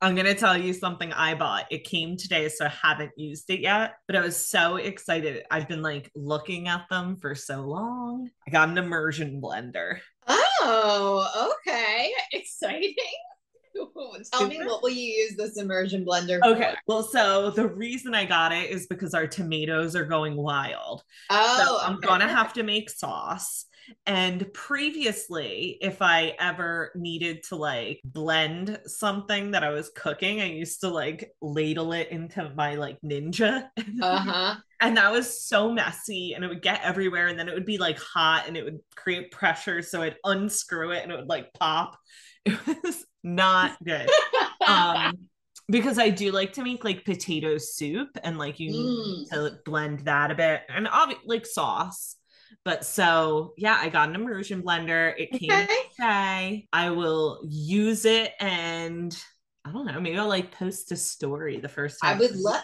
I'm 0.02 0.14
going 0.14 0.26
to 0.26 0.34
tell 0.34 0.56
you 0.58 0.72
something 0.72 1.12
I 1.12 1.34
bought. 1.34 1.64
It 1.70 1.84
came 1.84 2.16
today, 2.16 2.48
so 2.48 2.66
I 2.66 2.68
haven't 2.68 3.12
used 3.16 3.48
it 3.50 3.60
yet, 3.60 3.94
but 4.06 4.14
I 4.14 4.20
was 4.20 4.36
so 4.36 4.76
excited. 4.76 5.44
I've 5.50 5.68
been 5.68 5.82
like 5.82 6.10
looking 6.14 6.68
at 6.68 6.86
them 6.90 7.16
for 7.16 7.34
so 7.34 7.62
long. 7.62 8.28
I 8.46 8.50
got 8.50 8.68
an 8.68 8.78
immersion 8.78 9.40
blender. 9.42 9.98
oh, 10.28 11.54
okay. 11.66 12.12
Exciting. 12.32 12.94
Tell 14.32 14.48
me 14.48 14.58
what 14.64 14.82
will 14.82 14.90
you 14.90 15.24
use 15.24 15.36
this 15.36 15.58
immersion 15.58 16.04
blender 16.04 16.40
for? 16.40 16.48
Okay. 16.48 16.74
Well, 16.86 17.02
so 17.02 17.50
the 17.50 17.68
reason 17.68 18.14
I 18.14 18.24
got 18.24 18.52
it 18.52 18.70
is 18.70 18.86
because 18.86 19.14
our 19.14 19.26
tomatoes 19.26 19.94
are 19.94 20.04
going 20.04 20.36
wild. 20.36 21.02
Oh, 21.30 21.56
so 21.58 21.86
I'm 21.86 21.96
okay, 21.96 22.06
gonna 22.06 22.28
have 22.28 22.52
to 22.54 22.62
make 22.62 22.90
sauce. 22.90 23.66
And 24.06 24.52
previously, 24.52 25.78
if 25.80 26.02
I 26.02 26.34
ever 26.38 26.92
needed 26.94 27.42
to 27.44 27.56
like 27.56 28.00
blend 28.04 28.80
something 28.86 29.52
that 29.52 29.62
I 29.64 29.70
was 29.70 29.90
cooking, 29.94 30.40
I 30.40 30.46
used 30.46 30.80
to 30.80 30.88
like 30.88 31.30
ladle 31.40 31.92
it 31.92 32.08
into 32.10 32.50
my 32.56 32.74
like 32.74 32.98
ninja. 33.04 33.68
Uh-huh. 34.02 34.54
and 34.80 34.96
that 34.96 35.10
was 35.10 35.44
so 35.46 35.72
messy 35.72 36.34
and 36.34 36.44
it 36.44 36.48
would 36.48 36.62
get 36.62 36.82
everywhere 36.82 37.28
and 37.28 37.38
then 37.38 37.48
it 37.48 37.54
would 37.54 37.64
be 37.66 37.78
like 37.78 37.98
hot 37.98 38.44
and 38.46 38.56
it 38.56 38.64
would 38.64 38.78
create 38.94 39.30
pressure. 39.30 39.80
So 39.82 40.02
I'd 40.02 40.16
unscrew 40.24 40.90
it 40.92 41.02
and 41.02 41.10
it 41.12 41.16
would 41.16 41.28
like 41.28 41.52
pop. 41.54 41.98
It 42.44 42.58
was 42.84 43.04
not 43.24 43.76
good. 43.84 44.08
Um 44.66 45.28
because 45.68 45.98
I 45.98 46.10
do 46.10 46.30
like 46.30 46.52
to 46.54 46.62
make 46.62 46.84
like 46.84 47.04
potato 47.04 47.58
soup 47.58 48.10
and 48.22 48.38
like 48.38 48.60
you 48.60 48.70
need 48.70 48.86
Mm. 48.86 49.28
to 49.30 49.58
blend 49.64 50.00
that 50.00 50.30
a 50.30 50.34
bit 50.34 50.62
and 50.68 50.86
obviously 50.86 51.24
like 51.26 51.46
sauce. 51.46 52.16
But 52.64 52.84
so 52.84 53.54
yeah, 53.56 53.78
I 53.80 53.88
got 53.88 54.08
an 54.08 54.14
immersion 54.14 54.62
blender. 54.62 55.14
It 55.18 55.32
came 55.32 55.52
Okay. 55.52 55.68
okay. 56.00 56.68
I 56.72 56.90
will 56.90 57.40
use 57.48 58.04
it 58.04 58.32
and 58.40 59.16
I 59.64 59.72
don't 59.72 59.86
know, 59.86 60.00
maybe 60.00 60.18
I'll 60.18 60.28
like 60.28 60.52
post 60.52 60.92
a 60.92 60.96
story 60.96 61.58
the 61.58 61.68
first 61.68 62.00
time. 62.00 62.16
I 62.16 62.18
would 62.20 62.36
love 62.36 62.62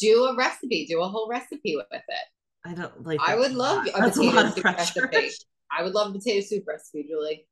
do 0.00 0.24
a 0.24 0.36
recipe, 0.36 0.86
do 0.86 1.00
a 1.02 1.08
whole 1.08 1.28
recipe 1.28 1.76
with 1.76 1.86
it. 1.90 2.02
I 2.64 2.74
don't 2.74 3.06
like 3.06 3.20
I 3.20 3.36
would 3.36 3.52
love 3.52 3.86
a 3.86 3.90
a 3.92 4.10
potato 4.10 4.50
soup 4.50 4.62
pressure. 4.62 5.08
recipe. 5.12 5.30
I 5.76 5.82
would 5.82 5.94
love 5.94 6.10
a 6.10 6.18
potato 6.18 6.44
soup 6.46 6.64
recipe, 6.66 7.06
Julie. 7.08 7.46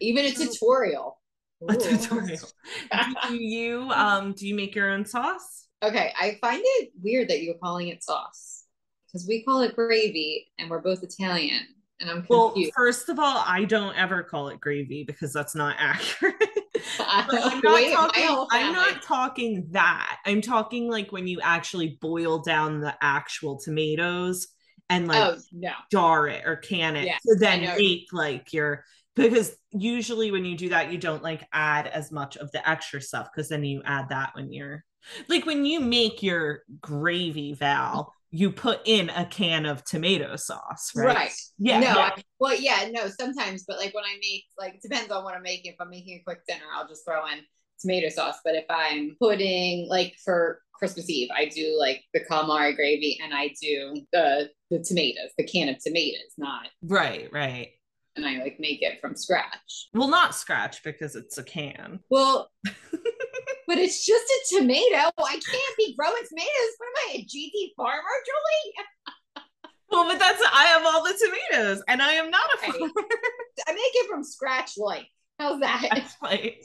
Even 0.00 0.24
a 0.24 0.32
tutorial. 0.32 1.20
A 1.68 1.76
tutorial. 1.76 2.48
Do 3.28 3.36
you 3.36 3.90
um 3.90 4.32
do 4.32 4.46
you 4.46 4.54
make 4.54 4.74
your 4.74 4.90
own 4.90 5.04
sauce? 5.04 5.66
Okay, 5.82 6.12
I 6.20 6.36
find 6.40 6.60
it 6.64 6.90
weird 7.00 7.28
that 7.28 7.42
you're 7.42 7.54
calling 7.62 7.88
it 7.88 8.02
sauce 8.02 8.57
because 9.18 9.28
we 9.28 9.42
call 9.42 9.62
it 9.62 9.74
gravy 9.74 10.46
and 10.58 10.70
we're 10.70 10.80
both 10.80 11.02
Italian, 11.02 11.66
and 12.00 12.10
I'm 12.10 12.26
Well, 12.28 12.54
first 12.76 13.08
of 13.08 13.18
all, 13.18 13.42
I 13.46 13.64
don't 13.64 13.96
ever 13.96 14.22
call 14.22 14.48
it 14.48 14.60
gravy 14.60 15.04
because 15.04 15.32
that's 15.32 15.54
not 15.54 15.76
accurate. 15.78 16.34
I'm 17.00 17.26
not 17.26 17.62
Wait, 17.64 17.92
talking. 17.92 18.46
I'm 18.52 18.72
not 18.72 19.02
talking 19.02 19.66
that. 19.72 20.20
I'm 20.24 20.40
talking 20.40 20.88
like 20.88 21.10
when 21.10 21.26
you 21.26 21.40
actually 21.42 21.98
boil 22.00 22.38
down 22.38 22.80
the 22.80 22.94
actual 23.00 23.58
tomatoes 23.58 24.48
and 24.88 25.08
like 25.08 25.22
oh 25.22 25.38
no, 25.52 25.72
jar 25.90 26.28
it 26.28 26.44
or 26.46 26.56
can 26.56 26.96
it. 26.96 27.06
Yeah, 27.06 27.18
so 27.26 27.34
then 27.34 27.60
make 27.76 28.06
like 28.12 28.52
your 28.52 28.84
because 29.16 29.56
usually 29.72 30.30
when 30.30 30.44
you 30.44 30.56
do 30.56 30.68
that, 30.68 30.92
you 30.92 30.98
don't 30.98 31.22
like 31.22 31.44
add 31.52 31.88
as 31.88 32.12
much 32.12 32.36
of 32.36 32.52
the 32.52 32.68
extra 32.68 33.00
stuff 33.00 33.28
because 33.34 33.48
then 33.48 33.64
you 33.64 33.82
add 33.84 34.10
that 34.10 34.30
when 34.34 34.52
you're 34.52 34.84
like 35.28 35.46
when 35.46 35.64
you 35.64 35.80
make 35.80 36.22
your 36.22 36.62
gravy 36.80 37.54
val, 37.54 38.14
you 38.30 38.50
put 38.52 38.80
in 38.86 39.08
a 39.10 39.24
can 39.26 39.64
of 39.66 39.84
tomato 39.84 40.36
sauce, 40.36 40.90
right? 40.94 41.06
right? 41.16 41.32
Yeah. 41.58 41.80
no, 41.80 41.86
yeah. 41.86 42.10
I, 42.16 42.22
well, 42.38 42.60
yeah, 42.60 42.88
no, 42.90 43.08
sometimes, 43.08 43.64
but 43.66 43.78
like 43.78 43.94
when 43.94 44.04
I 44.04 44.16
make, 44.20 44.44
like, 44.58 44.74
it 44.74 44.82
depends 44.82 45.10
on 45.10 45.24
what 45.24 45.34
I'm 45.34 45.42
making. 45.42 45.72
If 45.72 45.80
I'm 45.80 45.90
making 45.90 46.18
a 46.18 46.22
quick 46.24 46.40
dinner, 46.46 46.64
I'll 46.74 46.86
just 46.88 47.04
throw 47.06 47.26
in 47.26 47.38
tomato 47.80 48.08
sauce. 48.10 48.36
But 48.44 48.54
if 48.54 48.64
I'm 48.68 49.16
putting, 49.20 49.88
like, 49.88 50.14
for 50.24 50.60
Christmas 50.74 51.08
Eve, 51.10 51.28
I 51.34 51.46
do 51.46 51.76
like 51.78 52.04
the 52.14 52.20
calamari 52.20 52.76
gravy 52.76 53.18
and 53.22 53.32
I 53.34 53.48
do 53.60 54.02
the 54.12 54.50
the 54.70 54.78
tomatoes, 54.80 55.30
the 55.38 55.44
can 55.44 55.68
of 55.70 55.78
tomatoes, 55.82 56.34
not, 56.36 56.68
Right, 56.82 57.28
right. 57.32 57.70
and 58.14 58.26
I 58.26 58.38
like 58.42 58.60
make 58.60 58.82
it 58.82 59.00
from 59.00 59.16
scratch. 59.16 59.88
Well, 59.94 60.08
not 60.08 60.34
scratch 60.34 60.84
because 60.84 61.16
it's 61.16 61.38
a 61.38 61.42
can. 61.42 62.00
Well, 62.10 62.50
but 63.68 63.78
it's 63.78 64.04
just 64.04 64.24
a 64.24 64.56
tomato. 64.58 65.10
I 65.18 65.32
can't 65.32 65.76
be 65.76 65.94
growing 65.96 66.14
tomatoes. 66.28 66.74
What 66.78 66.88
am 66.88 67.10
I, 67.10 67.12
a 67.18 67.24
GD 67.24 67.74
farmer, 67.76 68.02
Julie? 68.26 68.74
Well, 69.90 70.06
but 70.06 70.18
that's 70.18 70.42
I 70.52 70.64
have 70.64 70.82
all 70.84 71.02
the 71.02 71.18
tomatoes, 71.18 71.82
and 71.88 72.02
I 72.02 72.12
am 72.12 72.30
not 72.30 72.42
a 72.54 72.58
Right. 72.60 72.72
farmer. 72.78 72.92
I 73.68 73.72
make 73.72 73.80
it 73.94 74.06
from 74.10 74.22
scratch, 74.22 74.72
like. 74.76 75.06
How's 75.38 75.60
that? 75.60 76.10
Like 76.22 76.62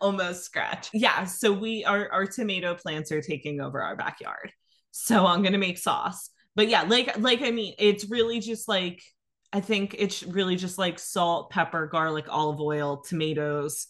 almost 0.00 0.44
scratch. 0.44 0.88
Yeah. 0.92 1.24
So 1.24 1.52
we 1.52 1.84
our 1.84 2.10
our 2.10 2.26
tomato 2.26 2.74
plants 2.74 3.12
are 3.12 3.20
taking 3.22 3.60
over 3.60 3.80
our 3.80 3.94
backyard. 3.94 4.50
So 4.90 5.24
I'm 5.24 5.42
gonna 5.44 5.58
make 5.58 5.78
sauce. 5.78 6.30
But 6.56 6.68
yeah, 6.68 6.82
like 6.82 7.16
like 7.18 7.42
I 7.42 7.52
mean, 7.52 7.74
it's 7.78 8.10
really 8.10 8.40
just 8.40 8.66
like 8.66 9.02
I 9.52 9.60
think 9.60 9.94
it's 9.96 10.24
really 10.24 10.56
just 10.56 10.76
like 10.76 10.98
salt, 10.98 11.50
pepper, 11.50 11.86
garlic, 11.86 12.26
olive 12.28 12.60
oil, 12.60 12.96
tomatoes. 13.06 13.86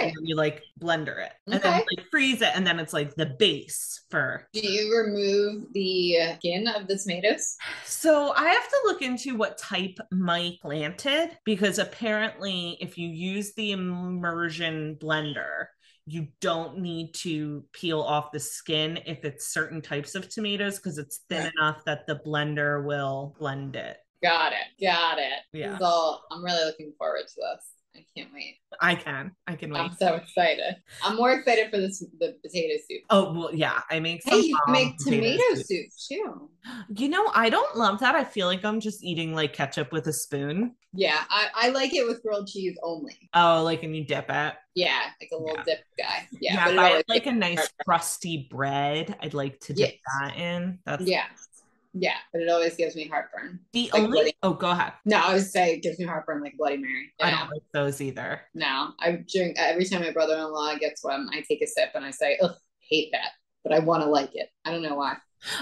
Right. 0.00 0.12
You 0.22 0.36
like 0.36 0.62
blender 0.80 1.24
it 1.24 1.32
and 1.46 1.60
then 1.62 1.72
like 1.72 2.06
freeze 2.10 2.42
it, 2.42 2.50
and 2.54 2.66
then 2.66 2.78
it's 2.80 2.92
like 2.92 3.14
the 3.14 3.26
base 3.26 4.04
for 4.10 4.48
Do 4.52 4.60
you 4.60 4.96
remove 4.96 5.72
the 5.72 6.16
skin 6.36 6.66
of 6.68 6.88
the 6.88 6.96
tomatoes? 6.98 7.56
So 7.84 8.32
I 8.36 8.48
have 8.48 8.68
to 8.68 8.80
look 8.84 9.02
into 9.02 9.36
what 9.36 9.58
type 9.58 9.98
Mike 10.10 10.58
planted 10.60 11.38
because 11.44 11.78
apparently, 11.78 12.76
if 12.80 12.98
you 12.98 13.08
use 13.08 13.54
the 13.54 13.72
immersion 13.72 14.96
blender, 15.00 15.66
you 16.06 16.28
don't 16.40 16.78
need 16.78 17.14
to 17.14 17.64
peel 17.72 18.00
off 18.00 18.30
the 18.32 18.38
skin 18.40 19.00
if 19.06 19.24
it's 19.24 19.52
certain 19.52 19.82
types 19.82 20.14
of 20.14 20.28
tomatoes 20.28 20.76
because 20.76 20.98
it's 20.98 21.20
thin 21.28 21.44
Right. 21.44 21.52
enough 21.58 21.84
that 21.84 22.06
the 22.06 22.20
blender 22.24 22.84
will 22.84 23.34
blend 23.38 23.74
it. 23.76 23.98
Got 24.22 24.52
it. 24.52 24.84
Got 24.84 25.18
it. 25.18 25.40
Yeah. 25.52 25.78
All, 25.80 26.24
I'm 26.30 26.44
really 26.44 26.64
looking 26.64 26.92
forward 26.96 27.22
to 27.26 27.34
this. 27.34 27.72
I 27.98 28.04
can't 28.16 28.32
wait. 28.34 28.56
I 28.80 28.94
can, 28.94 29.32
I 29.46 29.56
can 29.56 29.72
wait. 29.72 29.80
I'm 29.80 29.96
so 29.98 30.14
excited. 30.16 30.76
I'm 31.02 31.16
more 31.16 31.32
excited 31.32 31.70
for 31.70 31.78
this 31.78 32.00
the 32.20 32.36
potato 32.44 32.74
soup. 32.88 33.02
Oh 33.10 33.32
well, 33.32 33.54
yeah. 33.54 33.80
I 33.90 34.00
make 34.00 34.22
some. 34.22 34.40
Hey, 34.40 34.46
you 34.48 34.58
make 34.68 34.96
tomato 34.98 35.42
soup. 35.54 35.66
soup 35.66 35.86
too. 36.08 36.50
You 36.94 37.08
know, 37.08 37.30
I 37.34 37.48
don't 37.48 37.76
love 37.76 38.00
that. 38.00 38.14
I 38.14 38.24
feel 38.24 38.46
like 38.48 38.64
I'm 38.64 38.80
just 38.80 39.02
eating 39.02 39.34
like 39.34 39.52
ketchup 39.52 39.92
with 39.92 40.06
a 40.08 40.12
spoon. 40.12 40.74
Yeah, 40.92 41.22
I, 41.30 41.48
I 41.54 41.68
like 41.70 41.94
it 41.94 42.06
with 42.06 42.22
grilled 42.22 42.48
cheese 42.48 42.76
only. 42.82 43.30
Oh, 43.34 43.62
like 43.62 43.82
and 43.82 43.94
you 43.96 44.04
dip 44.04 44.26
it. 44.28 44.54
Yeah, 44.74 45.00
like 45.20 45.30
a 45.32 45.36
little 45.36 45.56
Yeah. 45.58 45.62
dip 45.64 45.84
guy. 45.98 46.28
Yeah, 46.40 46.54
Yeah, 46.54 46.64
but 46.66 46.78
I 46.78 47.02
like 47.08 47.26
a 47.26 47.32
nice 47.32 47.68
crusty 47.84 48.48
bread, 48.50 49.16
I'd 49.22 49.34
like 49.34 49.60
to 49.60 49.74
dip 49.74 49.90
Yes. 49.90 49.98
that 50.20 50.36
in. 50.36 50.78
That's 50.84 51.04
Yeah, 51.04 51.24
yeah, 51.98 52.16
but 52.32 52.42
it 52.42 52.48
always 52.48 52.76
gives 52.76 52.94
me 52.94 53.06
heartburn. 53.08 53.60
the 53.72 53.90
like 53.92 54.02
only. 54.02 54.10
bloody- 54.12 54.36
Oh, 54.42 54.52
go 54.52 54.70
ahead. 54.70 54.92
No, 55.04 55.16
I 55.18 55.34
would 55.34 55.46
say 55.46 55.74
it 55.74 55.82
gives 55.82 55.98
me 55.98 56.04
heartburn 56.04 56.42
like 56.42 56.56
Bloody 56.56 56.76
Mary. 56.76 57.12
I 57.20 57.30
don't 57.30 57.50
like 57.50 57.62
those 57.72 58.00
either. 58.00 58.42
No, 58.54 58.92
I 59.00 59.24
drink 59.32 59.56
every 59.58 59.84
time 59.86 60.02
my 60.02 60.10
brother-in-law 60.12 60.76
gets 60.76 61.02
one. 61.02 61.28
I 61.32 61.40
take 61.48 61.62
a 61.62 61.66
sip 61.66 61.90
and 61.94 62.04
I 62.04 62.10
say, 62.10 62.38
"Ugh, 62.42 62.54
hate 62.80 63.10
that," 63.12 63.30
but 63.64 63.72
I 63.72 63.78
want 63.80 64.02
to 64.02 64.08
like 64.10 64.34
it. 64.34 64.50
I 64.64 64.70
don't 64.72 64.82
know 64.82 64.96
why. 64.96 65.16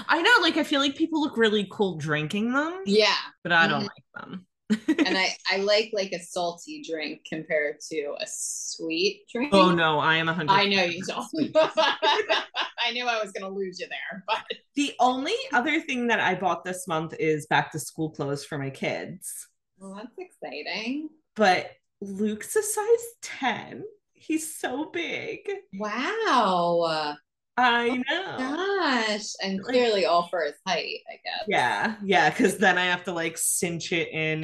I 0.07 0.21
know, 0.21 0.31
like 0.41 0.57
I 0.57 0.63
feel 0.63 0.79
like 0.81 0.95
people 0.95 1.21
look 1.21 1.37
really 1.37 1.67
cool 1.71 1.95
drinking 1.97 2.53
them, 2.53 2.81
Yeah, 2.85 3.13
but 3.43 3.51
I 3.51 3.67
don't 3.67 3.81
Mhm. 3.83 3.89
like 3.89 4.03
them. 4.23 4.47
and 4.87 5.17
I 5.17 5.35
I 5.51 5.57
like 5.57 5.91
like 5.93 6.11
a 6.11 6.19
salty 6.19 6.83
drink 6.89 7.21
compared 7.29 7.79
to 7.91 8.15
a 8.19 8.25
sweet 8.27 9.23
drink. 9.31 9.53
oh 9.53 9.71
no, 9.73 9.99
I 9.99 10.15
am 10.15 10.27
a 10.29 10.33
hundred. 10.33 10.53
I 10.53 10.65
know 10.65 10.83
you 10.83 11.03
don't. 11.03 11.27
I 11.55 12.91
knew 12.91 13.05
I 13.05 13.21
was 13.21 13.31
gonna 13.31 13.53
lose 13.53 13.79
you 13.79 13.87
there, 13.87 14.23
but 14.27 14.43
The 14.75 14.93
only 14.99 15.33
other 15.53 15.79
thing 15.81 16.07
that 16.07 16.19
I 16.19 16.35
bought 16.35 16.63
this 16.63 16.87
month 16.87 17.13
is 17.19 17.45
back 17.47 17.71
to 17.73 17.79
school 17.79 18.09
clothes 18.09 18.43
for 18.43 18.57
my 18.57 18.69
kids. 18.69 19.47
well, 19.77 19.95
that's 19.95 20.15
exciting. 20.17 21.09
But 21.35 21.71
Luke's 22.01 22.55
a 22.55 22.63
size 22.63 23.05
10. 23.21 23.83
He's 24.13 24.55
so 24.59 24.89
big. 24.91 25.39
Wow, 25.77 27.15
I 27.57 28.03
know. 28.09 28.37
gosh, 28.37 29.27
and 29.41 29.63
clearly 29.63 30.05
all 30.05 30.27
for 30.27 30.41
his 30.43 30.55
height, 30.67 30.99
I 31.09 31.15
guess. 31.23 31.45
Yeah, 31.47 31.95
yeah, 32.03 32.29
because 32.29 32.57
then 32.57 32.77
I 32.77 32.85
have 32.85 33.03
to 33.05 33.13
like 33.13 33.37
cinch 33.37 33.91
it 33.93 34.09
in. 34.09 34.43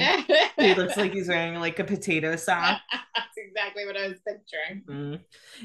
He 0.57 0.75
looks 0.75 0.95
like 0.95 1.13
he's 1.13 1.27
wearing 1.27 1.55
like 1.55 1.79
a 1.79 1.83
potato 1.83 2.35
sock. 2.35 2.79
That's 2.91 3.37
exactly 3.37 3.85
what 3.85 3.97
I 3.97 4.07
was 4.07 4.19
picturing. 4.25 4.83
Mm. 4.87 5.19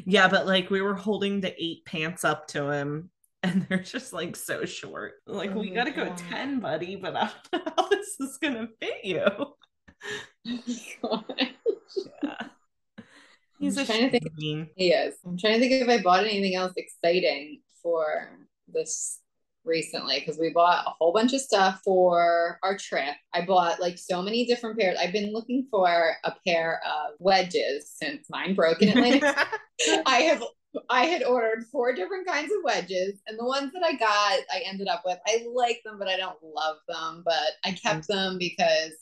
Yeah, 0.05 0.29
but 0.29 0.47
like 0.47 0.71
we 0.71 0.81
were 0.81 0.95
holding 0.95 1.41
the 1.41 1.55
eight 1.63 1.85
pants 1.85 2.25
up 2.25 2.49
to 2.49 2.71
him 2.71 3.11
and 3.43 3.67
they're 3.69 3.79
just 3.79 4.13
like 4.13 4.37
so 4.37 4.65
short. 4.65 5.15
Like, 5.27 5.51
Oh 5.55 5.61
we 5.61 5.71
gotta 5.71 5.93
go 5.93 6.13
10, 6.31 6.61
buddy, 6.61 6.97
but 6.97 7.15
I 7.17 7.31
don't 7.53 7.67
know 7.67 7.73
how 7.77 7.89
this 7.89 8.17
is 8.19 8.39
gonna 8.39 8.69
fit 8.81 9.05
you. 9.05 9.27
Yeah. 12.23 12.49
He's 13.59 13.79
I'm 13.79 13.87
trying 13.87 14.11
to 14.11 14.21
think-. 14.21 14.69
He 14.77 14.91
is. 14.91 15.15
I'm 15.25 15.39
trying 15.39 15.55
to 15.55 15.61
think 15.61 15.73
if 15.73 15.89
I 15.89 16.03
bought 16.03 16.25
anything 16.25 16.55
else 16.55 16.73
exciting 16.77 17.61
for 17.83 18.29
this 18.69 19.21
recently 19.65 20.21
because 20.21 20.39
we 20.39 20.51
bought 20.51 20.87
a 20.87 20.91
whole 20.91 21.13
bunch 21.13 21.33
of 21.33 21.41
stuff 21.41 21.81
for 21.85 22.59
our 22.63 22.77
trip. 22.79 23.15
I 23.35 23.45
bought 23.45 23.81
like 23.81 23.99
so 23.99 24.23
many 24.23 24.47
different 24.47 24.79
pairs. 24.79 24.97
I've 24.99 25.13
been 25.13 25.33
looking 25.33 25.67
for 25.71 26.17
a 26.25 26.35
pair 26.47 26.81
of 26.87 27.15
wedges 27.19 27.93
since 27.95 28.27
mine 28.31 28.55
broke 28.55 28.83
in 28.83 28.91
Atlanta. 28.91 29.35
I 30.07 30.19
have 30.19 30.43
I 30.91 31.07
had 31.07 31.23
ordered 31.25 31.65
four 31.73 31.95
different 31.95 32.27
kinds 32.27 32.53
of 32.53 32.63
wedges, 32.63 33.21
and 33.27 33.39
the 33.39 33.45
ones 33.45 33.73
that 33.73 33.83
I 33.83 33.95
got, 33.95 34.41
I 34.53 34.63
ended 34.67 34.89
up 34.89 35.03
with. 35.07 35.19
I 35.27 35.47
like 35.55 35.81
them, 35.85 35.99
but 35.99 36.09
I 36.09 36.17
don't 36.17 36.37
love 36.43 36.77
them. 36.87 37.23
But 37.25 37.53
I 37.65 37.73
kept 37.73 38.05
mm. 38.05 38.07
them 38.09 38.39
because 38.39 38.93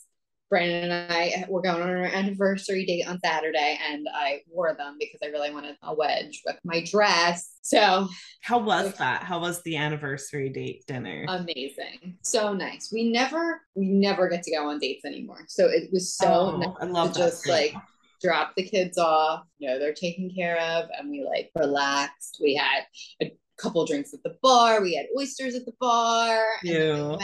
Brandon 0.49 0.91
and 0.91 1.11
I 1.11 1.45
were 1.49 1.61
going 1.61 1.81
on 1.81 1.89
our 1.89 2.05
anniversary 2.05 2.85
date 2.85 3.07
on 3.07 3.19
Saturday, 3.19 3.79
and 3.89 4.07
I 4.13 4.41
wore 4.47 4.75
them 4.77 4.97
because 4.99 5.19
I 5.23 5.27
really 5.27 5.51
wanted 5.51 5.75
a 5.81 5.93
wedge 5.93 6.41
with 6.45 6.57
my 6.63 6.83
dress. 6.83 7.55
So, 7.61 8.07
how 8.41 8.59
was 8.59 8.93
that? 8.95 9.23
How 9.23 9.39
was 9.39 9.63
the 9.63 9.77
anniversary 9.77 10.49
date 10.49 10.85
dinner? 10.87 11.25
Amazing, 11.27 12.17
so 12.21 12.53
nice. 12.53 12.89
We 12.93 13.09
never, 13.09 13.61
we 13.75 13.87
never 13.87 14.29
get 14.29 14.43
to 14.43 14.51
go 14.51 14.69
on 14.69 14.79
dates 14.79 15.05
anymore. 15.05 15.45
So 15.47 15.65
it 15.65 15.89
was 15.91 16.13
so 16.13 16.27
oh, 16.27 16.57
nice 16.57 16.75
I 16.79 16.85
love 16.85 17.13
to 17.13 17.19
just 17.19 17.47
like 17.47 17.73
drop 18.21 18.53
the 18.55 18.63
kids 18.63 18.97
off, 18.97 19.43
you 19.57 19.69
know, 19.69 19.79
they're 19.79 19.93
taken 19.93 20.29
care 20.33 20.59
of, 20.59 20.89
and 20.97 21.09
we 21.09 21.23
like 21.23 21.51
relaxed. 21.55 22.39
We 22.41 22.55
had 22.55 22.83
a 23.21 23.35
couple 23.57 23.85
drinks 23.85 24.13
at 24.13 24.23
the 24.23 24.35
bar. 24.41 24.81
We 24.81 24.95
had 24.95 25.07
oysters 25.17 25.55
at 25.55 25.65
the 25.65 25.73
bar. 25.79 26.43
Yeah. 26.63 27.17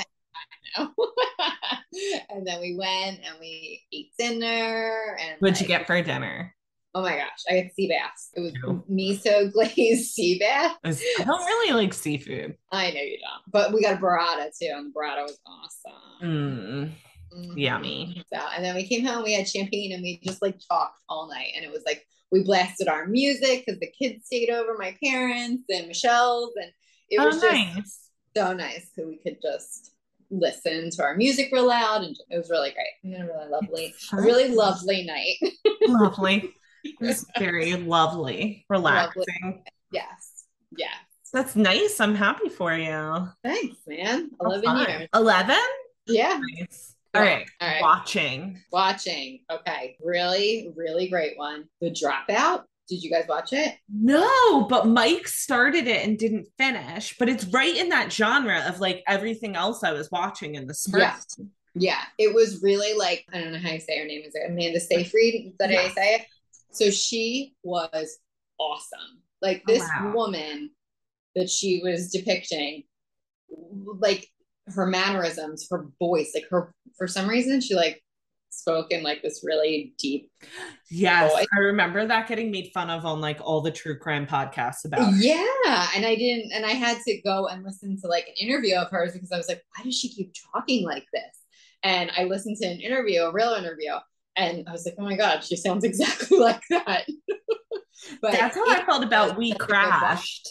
and 2.29 2.45
then 2.45 2.59
we 2.61 2.75
went 2.75 3.19
and 3.25 3.39
we 3.39 3.81
ate 3.93 4.11
dinner. 4.17 5.17
And 5.19 5.37
what'd 5.39 5.55
like, 5.55 5.61
you 5.61 5.67
get 5.67 5.87
for 5.87 6.01
dinner? 6.01 6.55
Oh 6.93 7.01
my 7.01 7.15
gosh, 7.15 7.43
I 7.49 7.53
had 7.53 7.71
sea 7.73 7.87
bass. 7.87 8.29
It 8.35 8.41
was 8.41 8.53
Ew. 8.53 8.83
miso 8.91 9.51
glazed 9.51 10.11
sea 10.13 10.39
bass. 10.39 11.01
I 11.19 11.23
don't 11.23 11.45
really 11.45 11.73
like 11.73 11.93
seafood. 11.93 12.57
I 12.71 12.91
know 12.91 13.01
you 13.01 13.17
don't, 13.19 13.51
but 13.51 13.73
we 13.73 13.81
got 13.81 13.97
a 13.97 13.97
burrata 13.97 14.49
too, 14.57 14.71
and 14.75 14.87
the 14.87 14.99
burrata 14.99 15.23
was 15.23 15.39
awesome. 15.45 16.27
Mm. 16.29 16.91
Mm-hmm. 17.33 17.57
Yummy. 17.57 18.23
So, 18.33 18.39
and 18.55 18.63
then 18.63 18.75
we 18.75 18.87
came 18.87 19.05
home, 19.05 19.23
we 19.23 19.33
had 19.33 19.47
champagne, 19.47 19.93
and 19.93 20.03
we 20.03 20.19
just 20.23 20.41
like 20.41 20.59
talked 20.69 20.99
all 21.07 21.29
night. 21.29 21.53
And 21.55 21.63
it 21.63 21.71
was 21.71 21.83
like 21.85 22.05
we 22.29 22.43
blasted 22.43 22.89
our 22.89 23.07
music 23.07 23.63
because 23.65 23.79
the 23.79 23.91
kids 23.91 24.25
stayed 24.25 24.49
over, 24.49 24.75
my 24.77 24.97
parents 25.01 25.63
and 25.69 25.87
Michelle's, 25.87 26.51
and 26.57 26.71
it 27.09 27.19
oh, 27.19 27.25
was 27.27 27.41
nice. 27.41 27.75
just 27.75 28.09
so 28.35 28.53
nice. 28.53 28.89
So 28.95 29.07
we 29.07 29.17
could 29.17 29.37
just 29.41 29.90
listen 30.31 30.89
to 30.91 31.03
our 31.03 31.15
music 31.15 31.49
real 31.51 31.67
loud, 31.67 32.03
and 32.03 32.15
it 32.29 32.37
was 32.37 32.49
really 32.49 32.71
great. 32.71 32.87
We 33.03 33.11
had 33.11 33.21
a 33.21 33.25
really 33.25 33.49
lovely, 33.49 33.93
a 34.13 34.21
really 34.21 34.47
lovely 34.49 35.05
night. 35.05 35.53
lovely. 35.87 36.53
It 36.83 36.95
was 36.99 37.25
very 37.37 37.73
lovely, 37.75 38.65
relaxing. 38.69 39.23
Lovely. 39.43 39.63
Yes. 39.91 40.45
Yes. 40.75 40.95
That's 41.33 41.55
nice. 41.55 41.99
I'm 41.99 42.15
happy 42.15 42.49
for 42.49 42.73
you. 42.73 43.29
Thanks, 43.43 43.77
man. 43.87 44.31
11 44.41 44.77
years. 44.77 45.09
11? 45.13 45.55
Yeah. 46.07 46.39
Nice. 46.59 46.95
All 47.13 47.21
right. 47.21 47.47
All 47.59 47.67
right. 47.67 47.81
Watching. 47.81 48.61
Watching. 48.71 49.39
Okay. 49.51 49.97
Really, 50.03 50.71
really 50.75 51.07
great 51.09 51.37
one. 51.37 51.65
The 51.79 51.91
Dropout. 51.91 52.63
Did 52.87 53.03
you 53.03 53.09
guys 53.09 53.25
watch 53.27 53.53
it? 53.53 53.75
No, 53.89 54.65
but 54.65 54.87
Mike 54.87 55.27
started 55.27 55.87
it 55.87 56.05
and 56.05 56.17
didn't 56.17 56.47
finish. 56.57 57.15
But 57.17 57.29
it's 57.29 57.45
right 57.45 57.75
in 57.75 57.89
that 57.89 58.11
genre 58.11 58.65
of 58.67 58.79
like 58.79 59.03
everything 59.07 59.55
else 59.55 59.83
I 59.83 59.93
was 59.93 60.11
watching 60.11 60.55
in 60.55 60.67
the 60.67 60.73
spring. 60.73 61.03
Yeah. 61.03 61.45
Yeah. 61.73 62.01
It 62.17 62.33
was 62.33 62.61
really 62.61 62.97
like, 62.97 63.25
I 63.33 63.39
don't 63.39 63.53
know 63.53 63.59
how 63.59 63.71
you 63.71 63.79
say 63.79 63.99
her 63.99 64.05
name. 64.05 64.23
Is 64.25 64.35
it 64.35 64.49
Amanda 64.49 64.79
Seyfried? 64.79 65.53
That 65.59 65.69
I 65.69 65.89
say 65.89 66.15
it? 66.15 66.25
So 66.71 66.89
she 66.89 67.53
was 67.63 68.17
awesome. 68.57 69.21
Like 69.41 69.63
oh, 69.67 69.73
this 69.73 69.83
oh, 69.83 70.05
wow. 70.05 70.13
woman 70.13 70.71
that 71.35 71.49
she 71.49 71.81
was 71.83 72.11
depicting, 72.11 72.83
like 73.99 74.27
her 74.67 74.85
mannerisms, 74.85 75.67
her 75.71 75.87
voice, 75.99 76.31
like 76.35 76.47
her 76.49 76.73
for 76.97 77.07
some 77.07 77.27
reason 77.27 77.61
she 77.61 77.75
like 77.75 78.01
spoke 78.51 78.91
in 78.91 79.01
like 79.01 79.21
this 79.21 79.41
really 79.43 79.93
deep 79.97 80.29
yes 80.89 81.31
voice. 81.31 81.47
i 81.55 81.59
remember 81.59 82.05
that 82.05 82.27
getting 82.27 82.51
made 82.51 82.69
fun 82.73 82.89
of 82.89 83.05
on 83.05 83.21
like 83.21 83.39
all 83.41 83.61
the 83.61 83.71
true 83.71 83.97
crime 83.97 84.27
podcasts 84.27 84.85
about 84.85 85.13
yeah 85.15 85.87
and 85.95 86.05
i 86.05 86.15
didn't 86.15 86.51
and 86.51 86.65
i 86.65 86.71
had 86.71 86.97
to 86.99 87.19
go 87.21 87.47
and 87.47 87.63
listen 87.63 87.99
to 87.99 88.07
like 88.07 88.27
an 88.27 88.47
interview 88.47 88.75
of 88.75 88.89
hers 88.91 89.13
because 89.13 89.31
i 89.31 89.37
was 89.37 89.47
like 89.47 89.63
why 89.75 89.83
does 89.83 89.97
she 89.97 90.09
keep 90.09 90.33
talking 90.53 90.85
like 90.85 91.05
this? 91.13 91.23
And 91.83 92.11
i 92.15 92.25
listened 92.25 92.57
to 92.57 92.67
an 92.67 92.81
interview 92.81 93.21
a 93.21 93.31
real 93.31 93.53
interview 93.53 93.93
and 94.35 94.67
i 94.67 94.71
was 94.71 94.85
like 94.85 94.95
oh 94.99 95.03
my 95.03 95.15
god 95.15 95.43
she 95.43 95.55
sounds 95.55 95.83
exactly 95.83 96.37
like 96.37 96.61
that. 96.69 97.05
But 98.19 98.31
that's 98.31 98.55
how 98.55 98.67
i 98.67 98.83
felt 98.83 99.03
about 99.03 99.37
we 99.37 99.53
crashed 99.53 100.49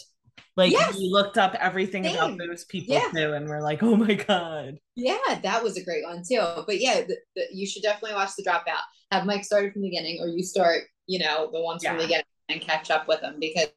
like 0.57 0.71
yes. 0.71 0.97
we 0.97 1.09
looked 1.09 1.37
up 1.37 1.55
everything 1.55 2.03
Same. 2.03 2.15
about 2.15 2.37
those 2.37 2.65
people 2.65 2.95
yeah. 2.95 3.09
too, 3.13 3.33
and 3.33 3.47
we're 3.47 3.61
like, 3.61 3.81
oh 3.83 3.95
my 3.95 4.15
god. 4.15 4.77
Yeah, 4.95 5.39
that 5.43 5.63
was 5.63 5.77
a 5.77 5.83
great 5.83 6.03
one 6.03 6.23
too. 6.27 6.41
But 6.65 6.81
yeah, 6.81 7.01
the, 7.01 7.17
the, 7.35 7.43
you 7.51 7.65
should 7.65 7.83
definitely 7.83 8.15
watch 8.15 8.31
the 8.37 8.43
dropout. 8.43 8.83
Have 9.11 9.25
Mike 9.25 9.45
started 9.45 9.73
from 9.73 9.81
the 9.81 9.89
beginning, 9.89 10.19
or 10.21 10.27
you 10.27 10.43
start, 10.43 10.83
you 11.07 11.19
know, 11.19 11.49
the 11.51 11.61
ones 11.61 11.83
yeah. 11.83 11.91
from 11.91 11.99
the 11.99 12.05
beginning 12.05 12.25
and 12.49 12.61
catch 12.61 12.91
up 12.91 13.07
with 13.07 13.21
them 13.21 13.37
because 13.39 13.69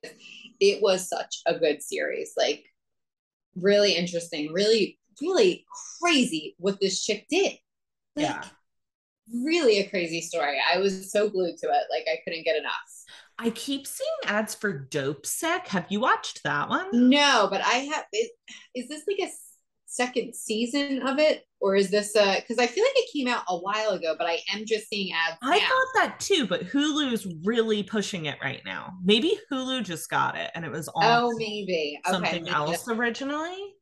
it 0.61 0.83
was 0.83 1.09
such 1.09 1.43
a 1.47 1.59
good 1.59 1.83
series. 1.83 2.33
Like 2.37 2.65
really 3.57 3.93
interesting, 3.93 4.53
really, 4.53 4.99
really 5.21 5.65
crazy 6.01 6.55
what 6.59 6.81
this 6.81 7.05
chick 7.05 7.27
did. 7.31 7.53
Like, 8.17 8.27
yeah. 8.27 8.45
Really 9.33 9.79
a 9.79 9.89
crazy 9.89 10.21
story. 10.21 10.59
I 10.71 10.79
was 10.79 11.11
so 11.11 11.31
glued 11.31 11.57
to 11.59 11.67
it. 11.67 11.85
Like 11.91 12.05
I 12.13 12.19
couldn't 12.25 12.45
get 12.45 12.57
enough. 12.57 12.73
I 13.39 13.51
keep 13.51 13.87
seeing 13.87 14.09
ads 14.27 14.55
for 14.55 14.73
Dope 14.73 15.25
Dopesick. 15.25 15.67
Have 15.69 15.87
you 15.89 16.01
watched 16.01 16.43
that 16.45 16.69
one? 16.69 16.89
No, 16.93 17.49
but 17.51 17.61
I 17.65 17.89
have. 17.93 18.05
Is, 18.13 18.31
is 18.75 18.89
this 18.89 19.03
like 19.09 19.29
a 19.29 19.33
second 19.87 20.35
season 20.35 21.03
of 21.07 21.19
it, 21.19 21.45
or 21.61 21.75
is 21.77 21.91
this 21.91 22.15
a? 22.17 22.37
Because 22.37 22.59
I 22.59 22.67
feel 22.67 22.85
like 22.85 22.93
it 22.97 23.13
came 23.13 23.29
out 23.29 23.45
a 23.49 23.59
while 23.59 23.91
ago, 23.91 24.15
but 24.17 24.29
I 24.29 24.39
am 24.53 24.65
just 24.67 24.89
seeing 24.89 25.13
ads. 25.13 25.39
I 25.43 25.59
now. 25.59 25.65
thought 25.65 26.03
that 26.03 26.21
too, 26.21 26.47
but 26.47 26.63
Hulu's 26.63 27.27
really 27.45 27.83
pushing 27.83 28.27
it 28.27 28.39
right 28.43 28.63
now. 28.65 28.93
Maybe 29.05 29.39
Hulu 29.51 29.83
just 29.83 30.09
got 30.11 30.37
it, 30.37 30.51
and 30.55 30.65
it 30.65 30.71
was 30.71 30.89
on. 30.89 31.05
Oh, 31.05 31.33
maybe 31.37 31.99
something 32.07 32.43
okay, 32.45 32.53
else 32.53 32.89
originally. 32.89 33.75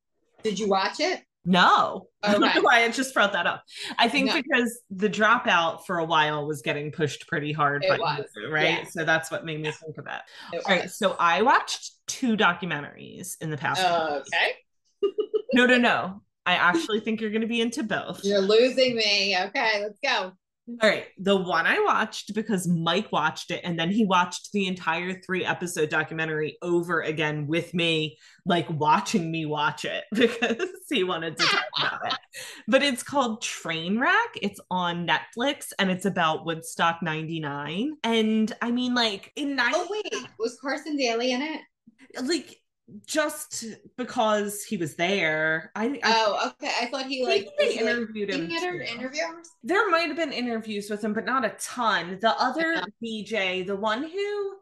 Did 0.43 0.59
you 0.59 0.69
watch 0.69 0.99
it? 0.99 1.23
No, 1.45 2.09
okay. 2.25 2.31
I 2.31 2.39
don't 2.39 2.55
know 2.55 2.63
why 2.63 2.85
I 2.85 2.89
just 2.89 3.13
brought 3.15 3.33
that 3.33 3.47
up. 3.47 3.65
I 3.99 4.09
think 4.09 4.29
no. 4.29 4.41
because 4.41 4.81
the 4.91 5.11
dropout 5.11 5.85
for 5.85 5.99
a 5.99 6.05
while 6.05 6.47
was 6.47 6.63
getting 6.63 6.93
pushed 6.93 7.27
pretty 7.27 7.53
hard, 7.53 7.85
it 7.85 7.99
was. 7.99 8.27
right? 8.51 8.83
Yeah. 8.83 8.85
So 8.91 9.05
that's 9.05 9.31
what 9.31 9.45
made 9.45 9.61
me 9.61 9.71
think 9.71 9.99
of 9.99 10.05
that. 10.05 10.25
It 10.53 10.57
All 10.57 10.59
was. 10.59 10.67
right, 10.69 10.91
so 10.91 11.17
I 11.19 11.43
watched 11.43 11.93
two 12.07 12.37
documentaries 12.37 13.37
in 13.41 13.51
the 13.51 13.57
past. 13.57 13.83
okay. 13.85 14.55
no, 15.53 15.67
no, 15.67 15.79
no. 15.79 16.23
I 16.45 16.55
actually 16.55 17.01
think 17.01 17.21
you're 17.21 17.31
going 17.31 17.43
to 17.43 17.47
be 17.47 17.61
into 17.61 17.85
both. 17.85 18.25
You're 18.25 18.41
losing 18.41 18.97
me. 18.97 19.37
Okay, 19.39 19.81
let's 19.81 19.99
go. 20.03 20.33
All 20.81 20.89
right. 20.89 21.07
The 21.19 21.37
one 21.37 21.67
I 21.67 21.81
watched 21.81 22.35
because 22.35 22.67
Mike 22.67 23.11
watched 23.13 23.51
it 23.51 23.61
and 23.65 23.79
then 23.79 23.91
he 23.91 24.05
watched 24.05 24.53
the 24.53 24.67
entire 24.67 25.21
three 25.21 25.45
episode 25.45 25.91
documentary 25.91 26.57
over 26.63 27.01
again 27.01 27.47
with 27.47 27.75
me, 27.75 28.19
like 28.47 28.67
watching 28.71 29.31
me 29.31 29.45
watch 29.45 29.85
it 29.85 30.05
because 30.15 30.69
he 30.89 31.05
wanted 31.05 31.37
to 31.37 31.45
talk 31.45 31.65
about 31.79 32.13
it. 32.13 32.19
But 32.69 32.83
it's 32.83 33.03
called 33.03 33.43
Trainwreck. 33.43 34.39
It's 34.41 34.61
on 34.71 35.07
Netflix 35.07 35.73
and 35.79 35.91
it's 35.91 36.05
about 36.07 36.47
Woodstock 36.47 37.03
99. 37.03 37.97
And 38.05 38.53
I 38.63 38.71
mean, 38.71 38.95
like 38.95 39.33
in 39.37 39.57
90- 39.57 39.71
Oh, 39.75 39.89
wait. 39.91 40.29
Was 40.39 40.59
Carson 40.61 40.97
Daly 40.97 41.33
in 41.33 41.43
it? 41.43 41.61
Like 42.23 42.57
just 43.07 43.65
because 43.97 44.63
he 44.63 44.77
was 44.77 44.95
there. 44.97 45.71
I, 45.75 46.01
I 46.03 46.13
oh 46.17 46.51
okay. 46.51 46.73
I 46.81 46.87
thought 46.87 47.07
he 47.07 47.25
like 47.25 47.49
they 47.59 47.79
interviewed 47.79 48.31
like, 48.31 48.51
him. 48.51 48.81
Interviews. 48.81 49.51
There 49.63 49.91
might 49.91 50.09
have 50.09 50.17
been 50.17 50.33
interviews 50.33 50.91
with 50.91 51.05
him, 51.05 51.13
but 51.13 51.25
not 51.25 51.45
a 51.45 51.55
ton. 51.59 52.19
The 52.21 52.31
other 52.41 52.75
uh-huh. 52.75 52.87
yeah. 53.01 53.61
VJ, 53.61 53.67
the 53.67 53.77
one 53.77 54.03
who 54.03 54.57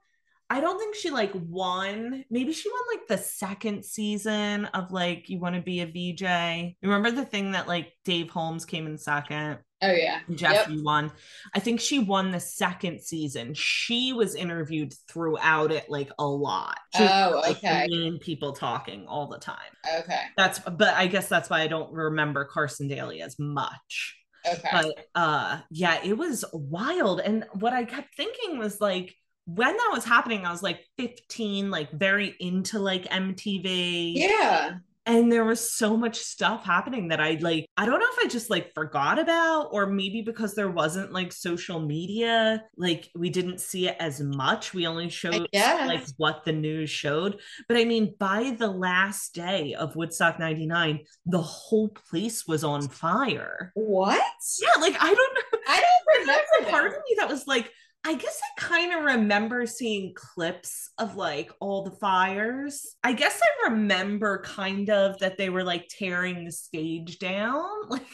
I 0.48 0.60
don't 0.60 0.78
think 0.78 0.96
she 0.96 1.10
like 1.10 1.32
won. 1.34 2.24
Maybe 2.28 2.52
she 2.52 2.68
won 2.68 2.82
like 2.92 3.06
the 3.06 3.18
second 3.18 3.84
season 3.84 4.64
of 4.66 4.90
like 4.90 5.28
You 5.28 5.38
Want 5.38 5.54
to 5.54 5.62
Be 5.62 5.80
a 5.80 5.86
VJ. 5.86 6.76
Remember 6.82 7.12
the 7.12 7.24
thing 7.24 7.52
that 7.52 7.68
like 7.68 7.92
Dave 8.04 8.30
Holmes 8.30 8.64
came 8.64 8.86
in 8.86 8.98
second? 8.98 9.58
Oh 9.82 9.92
yeah. 9.92 10.20
Jeff 10.34 10.68
yep. 10.68 10.78
won. 10.82 11.10
I 11.54 11.58
think 11.58 11.80
she 11.80 11.98
won 11.98 12.30
the 12.30 12.40
second 12.40 13.00
season. 13.00 13.54
She 13.54 14.12
was 14.12 14.34
interviewed 14.34 14.92
throughout 15.08 15.72
it 15.72 15.86
like 15.88 16.10
a 16.18 16.26
lot. 16.26 16.78
She 16.94 17.02
oh, 17.02 17.36
was, 17.36 17.56
okay. 17.56 17.86
Like, 17.88 18.20
people 18.20 18.52
talking 18.52 19.06
all 19.06 19.28
the 19.28 19.38
time. 19.38 19.56
Okay. 20.00 20.20
That's 20.36 20.58
but 20.58 20.94
I 20.94 21.06
guess 21.06 21.28
that's 21.28 21.48
why 21.48 21.62
I 21.62 21.66
don't 21.66 21.92
remember 21.92 22.44
Carson 22.44 22.88
Daly 22.88 23.22
as 23.22 23.38
much. 23.38 24.16
Okay. 24.46 24.68
But 24.70 25.06
uh 25.14 25.60
yeah, 25.70 26.00
it 26.04 26.16
was 26.16 26.44
wild. 26.52 27.20
And 27.20 27.46
what 27.54 27.72
I 27.72 27.84
kept 27.84 28.14
thinking 28.14 28.58
was 28.58 28.80
like 28.80 29.14
when 29.46 29.76
that 29.76 29.90
was 29.92 30.04
happening, 30.04 30.44
I 30.44 30.52
was 30.52 30.62
like 30.62 30.84
15, 30.98 31.70
like 31.70 31.90
very 31.90 32.36
into 32.38 32.78
like 32.78 33.04
MTV. 33.04 34.12
Yeah. 34.14 34.74
And 35.06 35.32
there 35.32 35.44
was 35.44 35.72
so 35.72 35.96
much 35.96 36.18
stuff 36.18 36.64
happening 36.64 37.08
that 37.08 37.20
I 37.20 37.38
like, 37.40 37.66
I 37.76 37.86
don't 37.86 38.00
know 38.00 38.06
if 38.12 38.24
I 38.24 38.28
just 38.28 38.50
like 38.50 38.74
forgot 38.74 39.18
about, 39.18 39.70
or 39.72 39.86
maybe 39.86 40.22
because 40.22 40.54
there 40.54 40.70
wasn't 40.70 41.12
like 41.12 41.32
social 41.32 41.80
media, 41.80 42.64
like 42.76 43.08
we 43.14 43.30
didn't 43.30 43.60
see 43.60 43.88
it 43.88 43.96
as 43.98 44.20
much. 44.20 44.74
We 44.74 44.86
only 44.86 45.08
showed 45.08 45.48
like 45.52 46.04
what 46.18 46.44
the 46.44 46.52
news 46.52 46.90
showed. 46.90 47.40
But 47.66 47.78
I 47.78 47.84
mean, 47.84 48.14
by 48.18 48.54
the 48.58 48.68
last 48.70 49.34
day 49.34 49.74
of 49.74 49.96
Woodstock 49.96 50.38
99, 50.38 51.00
the 51.26 51.42
whole 51.42 51.88
place 51.88 52.46
was 52.46 52.62
on 52.62 52.88
fire. 52.88 53.72
What? 53.74 54.22
Yeah, 54.60 54.80
like 54.80 54.96
I 55.00 55.14
don't 55.14 55.34
know. 55.34 55.60
I 55.66 55.80
don't 55.80 56.20
remember. 56.20 56.70
Part 56.70 56.86
of 56.88 56.92
me 56.92 57.16
that 57.18 57.28
was 57.28 57.46
like, 57.46 57.72
I 58.04 58.14
guess 58.14 58.40
I 58.42 58.60
kind 58.60 58.94
of 58.94 59.04
remember 59.16 59.66
seeing 59.66 60.14
clips 60.14 60.90
of 60.98 61.16
like 61.16 61.52
all 61.60 61.84
the 61.84 61.90
fires. 61.90 62.96
I 63.04 63.12
guess 63.12 63.38
I 63.42 63.68
remember 63.70 64.42
kind 64.42 64.88
of 64.88 65.18
that 65.18 65.36
they 65.36 65.50
were 65.50 65.64
like 65.64 65.86
tearing 65.88 66.44
the 66.44 66.52
stage 66.52 67.18
down. 67.18 67.64
Like 67.90 68.06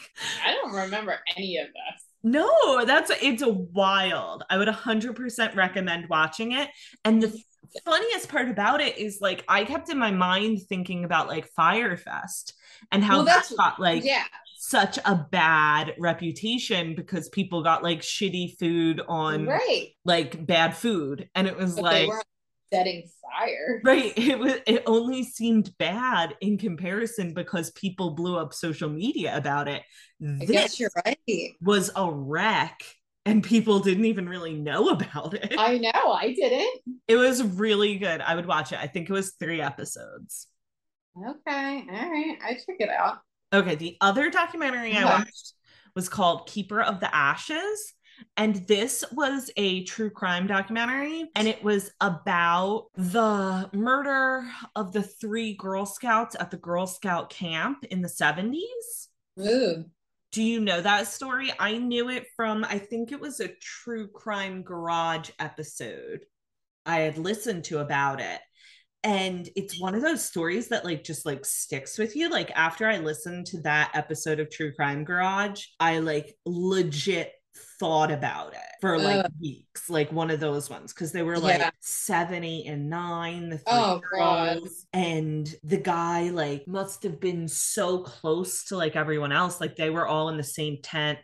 I 0.45 0.53
don't 0.53 0.73
remember 0.73 1.17
any 1.37 1.57
of 1.57 1.67
this. 1.67 2.03
No, 2.23 2.83
that's 2.85 3.11
it's 3.21 3.43
wild. 3.45 4.43
I 4.49 4.57
would 4.57 4.67
100% 4.67 5.55
recommend 5.55 6.09
watching 6.09 6.51
it. 6.51 6.67
And 7.05 7.21
the 7.21 7.37
funniest 7.85 8.27
part 8.27 8.49
about 8.49 8.81
it 8.81 8.97
is 8.97 9.19
like 9.21 9.45
I 9.47 9.63
kept 9.63 9.89
in 9.89 9.97
my 9.97 10.11
mind 10.11 10.59
thinking 10.67 11.05
about 11.05 11.27
like 11.27 11.47
Fyre 11.55 11.95
Fest 11.95 12.53
and 12.91 13.03
how 13.03 13.17
Well, 13.17 13.25
that 13.25 13.47
that's- 13.47 13.53
got 13.53 13.79
like 13.79 14.03
yeah. 14.03 14.23
Such 14.69 14.99
a 15.05 15.15
bad 15.31 15.93
reputation 15.97 16.93
because 16.95 17.29
people 17.29 17.63
got 17.63 17.83
like 17.83 18.01
shitty 18.01 18.57
food 18.57 19.01
on 19.07 19.45
Right. 19.45 19.89
like 20.03 20.45
bad 20.45 20.75
food 20.75 21.29
and 21.35 21.47
it 21.47 21.55
was 21.55 21.75
But 21.75 21.83
like 21.83 22.09
setting 22.73 23.07
fire. 23.21 23.81
right 23.85 24.11
it 24.17 24.37
was 24.37 24.55
it 24.67 24.83
only 24.85 25.23
seemed 25.23 25.71
bad 25.77 26.35
in 26.41 26.57
comparison 26.57 27.33
because 27.33 27.71
people 27.71 28.11
blew 28.11 28.37
up 28.37 28.53
social 28.53 28.89
media 28.89 29.37
about 29.37 29.69
it 29.69 29.83
I 30.21 30.45
this 30.45 30.51
guess 30.51 30.79
you're 30.81 30.91
right. 31.05 31.17
was 31.61 31.89
a 31.95 32.11
wreck 32.11 32.81
and 33.25 33.41
people 33.43 33.79
didn't 33.79 34.03
even 34.05 34.27
really 34.27 34.53
know 34.53 34.89
about 34.89 35.33
it 35.33 35.53
I 35.57 35.77
know. 35.77 36.11
I 36.11 36.33
didn't. 36.33 36.81
it 37.07 37.15
was 37.15 37.41
really 37.41 37.97
good 37.97 38.19
i 38.19 38.35
would 38.35 38.45
watch 38.45 38.73
it 38.73 38.79
i 38.79 38.87
think 38.87 39.09
it 39.09 39.13
was 39.13 39.33
three 39.39 39.61
episodes 39.61 40.47
Okay. 41.17 41.83
All 41.89 42.11
right. 42.11 42.37
I 42.45 42.53
check 42.53 42.75
it 42.79 42.89
out. 42.89 43.17
Okay 43.53 43.75
the 43.75 43.97
other 44.01 44.29
documentary 44.29 44.93
i 44.95 45.03
watched 45.03 45.53
was 45.95 46.09
called 46.09 46.47
keeper 46.47 46.81
of 46.81 46.99
the 46.99 47.15
ashes 47.15 47.93
and 48.35 48.55
this 48.67 49.03
was 49.11 49.51
a 49.57 49.83
true 49.83 50.09
crime 50.09 50.47
documentary 50.47 51.29
and 51.35 51.47
it 51.47 51.63
was 51.63 51.91
about 52.01 52.87
the 52.95 53.69
murder 53.73 54.43
of 54.75 54.91
the 54.91 55.03
three 55.03 55.53
girl 55.53 55.85
scouts 55.85 56.35
at 56.39 56.51
the 56.51 56.57
girl 56.57 56.87
scout 56.87 57.29
camp 57.29 57.83
in 57.85 58.01
the 58.01 58.07
70s 58.07 59.07
Ooh. 59.39 59.85
do 60.31 60.43
you 60.43 60.59
know 60.59 60.81
that 60.81 61.07
story? 61.07 61.51
I 61.59 61.77
knew 61.77 62.09
it 62.09 62.27
from 62.35 62.65
i 62.65 62.77
think 62.77 63.11
it 63.11 63.19
was 63.19 63.39
a 63.39 63.55
true 63.61 64.07
crime 64.07 64.63
garage 64.63 65.29
episode. 65.39 66.25
I 66.85 66.99
had 66.99 67.17
listened 67.17 67.65
to 67.65 67.79
about 67.79 68.21
it 68.21 68.39
and 69.07 69.47
it's 69.55 69.79
one 69.79 69.95
of 69.95 70.01
those 70.01 70.23
stories 70.23 70.67
that 70.67 70.83
like 70.83 71.01
just 71.03 71.25
like 71.25 71.45
sticks 71.45 71.97
with 71.97 72.15
you 72.15 72.29
like 72.29 72.51
after 72.55 72.85
i 72.87 72.97
listened 72.97 73.45
to 73.47 73.61
that 73.61 73.89
episode 73.93 74.39
of 74.39 74.49
true 74.51 74.73
crime 74.73 75.03
garage 75.05 75.63
i 75.79 75.99
like 75.99 76.35
legit 76.45 77.31
thought 77.79 78.11
about 78.11 78.53
it 78.53 78.59
for 78.81 78.99
like 78.99 79.25
Ugh. 79.25 79.31
weeks 79.41 79.89
like 79.89 80.11
one 80.11 80.29
of 80.29 80.39
those 80.39 80.69
ones 80.69 80.93
because 80.93 81.11
they 81.11 81.23
were 81.23 81.39
like 81.39 81.57
Yeah. 81.59 81.69
seven 81.79 82.43
eight 82.43 82.67
and 82.67 82.89
nine 82.89 83.49
the 83.49 83.57
three 83.57 83.63
Oh, 83.67 84.01
God. 84.15 84.57
girls 84.59 84.85
and 84.93 85.55
the 85.63 85.77
guy 85.77 86.29
like 86.29 86.67
must 86.67 87.01
have 87.03 87.19
been 87.19 87.47
so 87.47 87.99
close 87.99 88.65
to 88.65 88.77
like 88.77 88.95
everyone 88.95 89.31
else 89.31 89.59
like 89.61 89.75
they 89.75 89.89
were 89.89 90.05
all 90.07 90.29
in 90.29 90.37
the 90.37 90.43
same 90.43 90.77
tent 90.83 91.17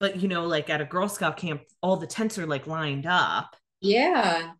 but 0.00 0.16
you 0.20 0.28
know 0.28 0.46
like 0.46 0.70
at 0.70 0.80
a 0.80 0.84
girl 0.86 1.08
scout 1.08 1.36
camp 1.38 1.60
all 1.82 1.96
the 1.96 2.06
tents 2.06 2.38
are 2.38 2.46
like 2.46 2.66
lined 2.66 3.04
up 3.06 3.56
Yeah. 3.82 4.52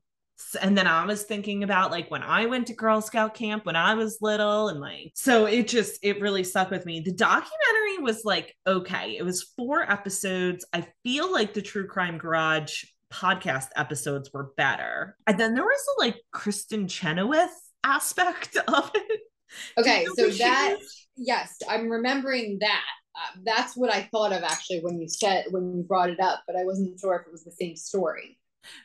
And 0.60 0.76
then 0.76 0.86
I 0.86 1.04
was 1.06 1.22
thinking 1.22 1.62
about 1.62 1.90
like 1.90 2.10
when 2.10 2.22
I 2.22 2.46
went 2.46 2.66
to 2.66 2.74
Girl 2.74 3.00
Scout 3.00 3.34
camp 3.34 3.64
when 3.64 3.76
I 3.76 3.94
was 3.94 4.18
little, 4.20 4.68
and 4.68 4.80
like, 4.80 5.12
so 5.14 5.46
it 5.46 5.68
just, 5.68 5.98
it 6.02 6.20
really 6.20 6.44
stuck 6.44 6.70
with 6.70 6.84
me. 6.84 7.00
The 7.00 7.12
documentary 7.12 7.98
was 8.00 8.22
like, 8.24 8.54
okay, 8.66 9.16
it 9.16 9.24
was 9.24 9.52
four 9.56 9.90
episodes. 9.90 10.64
I 10.72 10.86
feel 11.02 11.32
like 11.32 11.54
the 11.54 11.62
True 11.62 11.86
Crime 11.86 12.18
Garage 12.18 12.84
podcast 13.12 13.68
episodes 13.76 14.30
were 14.32 14.52
better. 14.56 15.16
And 15.26 15.38
then 15.38 15.54
there 15.54 15.64
was 15.64 15.84
a 15.96 16.00
like 16.00 16.16
Kristin 16.34 16.88
Chenoweth 16.88 17.54
aspect 17.84 18.56
of 18.68 18.90
it. 18.94 19.20
Okay. 19.78 20.06
So 20.16 20.28
that, 20.28 20.76
is? 20.80 21.06
yes, 21.16 21.56
I'm 21.68 21.88
remembering 21.88 22.58
that. 22.60 22.84
Uh, 23.14 23.40
that's 23.44 23.74
what 23.74 23.90
I 23.90 24.02
thought 24.12 24.32
of 24.32 24.42
actually 24.42 24.80
when 24.80 25.00
you 25.00 25.08
said, 25.08 25.46
when 25.50 25.74
you 25.74 25.82
brought 25.82 26.10
it 26.10 26.20
up, 26.20 26.42
but 26.46 26.56
I 26.56 26.64
wasn't 26.64 27.00
sure 27.00 27.14
if 27.14 27.26
it 27.26 27.32
was 27.32 27.44
the 27.44 27.52
same 27.52 27.74
story. 27.74 28.38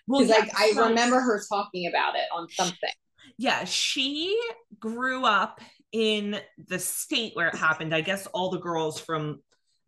Well, 0.08 0.24
yeah, 0.24 0.36
like 0.36 0.52
I 0.58 0.74
remember 0.78 1.20
her 1.20 1.42
talking 1.50 1.88
about 1.88 2.16
it 2.16 2.26
on 2.34 2.48
something. 2.50 2.90
yeah, 3.38 3.64
she 3.66 4.40
grew 4.80 5.26
up 5.26 5.62
in 5.92 6.40
the 6.68 6.80
state 6.80 7.36
where 7.36 7.50
it 7.50 7.56
happened. 7.56 7.94
I 7.94 8.02
guess 8.02 8.28
all 8.28 8.50
the 8.50 8.60
girls 8.60 9.00
from 9.00 9.42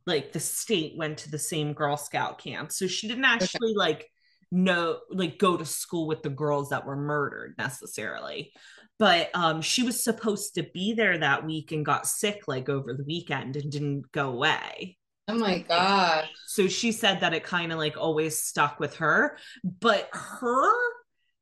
like 0.06 0.34
the 0.34 0.40
state 0.40 0.98
went 0.98 1.20
to 1.20 1.32
the 1.32 1.40
same 1.40 1.74
Girl 1.74 1.98
Scout 1.98 2.40
camp. 2.40 2.72
So 2.72 2.88
she 2.88 3.08
didn't 3.08 3.26
actually 3.26 3.74
like 3.76 4.10
know 4.52 5.00
like 5.10 5.40
go 5.40 5.58
to 5.58 5.66
school 5.66 6.08
with 6.08 6.22
the 6.22 6.30
girls 6.30 6.70
that 6.70 6.86
were 6.86 6.96
murdered 6.96 7.56
necessarily. 7.58 8.52
But 9.00 9.30
um 9.34 9.62
she 9.62 9.84
was 9.84 10.04
supposed 10.04 10.56
to 10.56 10.64
be 10.74 10.94
there 10.94 11.18
that 11.18 11.46
week 11.46 11.72
and 11.72 11.86
got 11.86 12.08
sick 12.08 12.44
like 12.48 12.70
over 12.70 12.94
the 12.94 13.04
weekend 13.04 13.56
and 13.56 13.72
didn't 13.72 14.12
go 14.12 14.30
away. 14.30 14.98
Oh 15.28 15.36
my 15.36 15.60
god. 15.68 16.26
So 16.48 16.68
she 16.68 16.92
said 16.92 17.22
that 17.22 17.34
it 17.34 17.44
kind 17.44 17.72
of 17.72 17.78
like 17.78 17.98
always 17.98 18.42
stuck 18.42 18.80
with 18.80 18.98
her, 18.98 19.38
but 19.64 20.10
her 20.14 20.72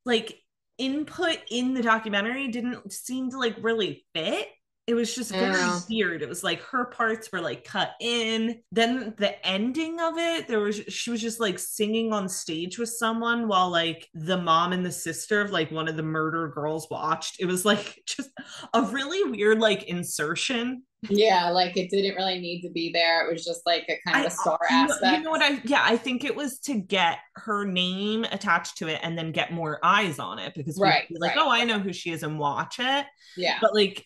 like 0.06 0.40
input 0.78 1.38
in 1.50 1.74
the 1.74 1.82
documentary 1.82 2.48
didn't 2.48 2.92
seem 2.92 3.30
to 3.32 3.38
like 3.38 3.56
really 3.62 4.06
fit. 4.16 4.48
It 4.88 4.96
was 4.96 5.14
just 5.14 5.32
very 5.32 5.52
Yeah. 5.52 5.80
weird. 5.90 6.22
It 6.22 6.28
was 6.30 6.44
like 6.44 6.62
her 6.64 6.86
parts 6.86 7.32
were 7.32 7.40
like 7.40 7.64
cut 7.64 7.92
in. 8.02 8.62
Then 8.72 9.14
the 9.18 9.46
ending 9.46 10.00
of 10.00 10.18
it, 10.18 10.48
there 10.48 10.60
was 10.60 10.76
she 10.78 11.12
was 11.12 11.22
just 11.22 11.40
like 11.40 11.60
singing 11.60 12.12
on 12.14 12.28
stage 12.28 12.78
with 12.80 12.90
someone 12.90 13.48
while 13.48 13.70
like 13.70 14.10
the 14.14 14.38
mom 14.38 14.74
and 14.74 14.86
the 14.86 14.92
sister 14.92 15.40
of 15.40 15.52
like 15.52 15.72
one 15.72 15.88
of 15.88 15.98
the 15.98 16.04
murder 16.04 16.50
girls 16.50 16.88
watched. 16.90 17.40
It 17.40 17.46
was 17.46 17.64
like 17.64 18.02
just 18.08 18.30
a 18.74 18.82
really 18.82 19.30
weird 19.30 19.60
like 19.60 19.84
insertion 19.84 20.84
Yeah, 21.10 21.50
like 21.50 21.78
it 21.78 21.90
didn't 21.90 22.16
really 22.16 22.40
need 22.40 22.62
to 22.62 22.70
be 22.70 22.92
there. 22.94 23.28
It 23.28 23.34
was 23.34 23.44
just 23.44 23.62
like 23.66 23.86
a 23.90 24.00
kind 24.08 24.20
of 24.20 24.26
a 24.26 24.30
star 24.30 24.60
aspect. 24.70 25.18
You 25.18 25.24
know 25.24 25.32
what 25.32 25.42
I 25.42 25.60
yeah, 25.66 25.82
I 25.84 25.98
think 25.98 26.24
it 26.24 26.36
was 26.36 26.60
to 26.62 26.76
get 26.76 27.20
her 27.36 27.66
name 27.66 28.24
attached 28.26 28.78
to 28.78 28.88
it 28.88 29.00
and 29.02 29.18
then 29.18 29.32
get 29.32 29.52
more 29.52 29.80
eyes 29.84 30.20
on 30.20 30.38
it 30.40 30.54
because 30.56 30.80
Right, 30.80 31.08
be 31.10 31.16
like, 31.20 31.36
right. 31.36 31.38
oh, 31.40 31.50
I 31.52 31.64
know 31.66 31.80
who 31.80 31.92
she 31.94 32.12
is 32.12 32.24
and 32.24 32.38
watch 32.40 32.80
it. 32.80 33.06
yeah. 33.36 33.58
But 33.62 33.74
like, 33.74 34.06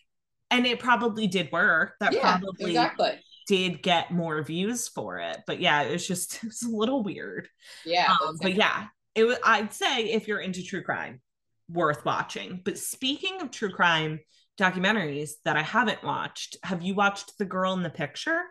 and 0.51 0.65
it 0.65 0.79
probably 0.79 1.27
did 1.27 1.51
work. 1.51 1.95
That 1.99 2.13
yeah, 2.13 2.37
probably 2.37 2.71
exactly. 2.71 3.19
did 3.47 3.81
get 3.81 4.11
more 4.11 4.41
views 4.43 4.87
for 4.87 5.19
it. 5.19 5.39
But 5.45 5.59
yeah, 5.59 5.81
it 5.83 5.91
was 5.91 6.07
just 6.07 6.35
it 6.43 6.47
was 6.47 6.63
a 6.63 6.69
little 6.69 7.03
weird. 7.03 7.49
Yeah. 7.85 8.09
Um, 8.09 8.37
but 8.41 8.55
yeah, 8.55 8.85
it 9.15 9.23
was 9.25 9.37
I'd 9.43 9.73
say 9.73 10.05
if 10.11 10.27
you're 10.27 10.39
into 10.39 10.63
true 10.63 10.81
crime, 10.83 11.21
worth 11.69 12.05
watching. 12.05 12.61
But 12.63 12.77
speaking 12.77 13.41
of 13.41 13.51
true 13.51 13.71
crime 13.71 14.19
documentaries 14.57 15.31
that 15.43 15.57
I 15.57 15.61
haven't 15.61 16.03
watched, 16.03 16.57
have 16.63 16.81
you 16.81 16.95
watched 16.95 17.37
The 17.37 17.45
Girl 17.45 17.73
in 17.73 17.83
the 17.83 17.89
Picture? 17.89 18.41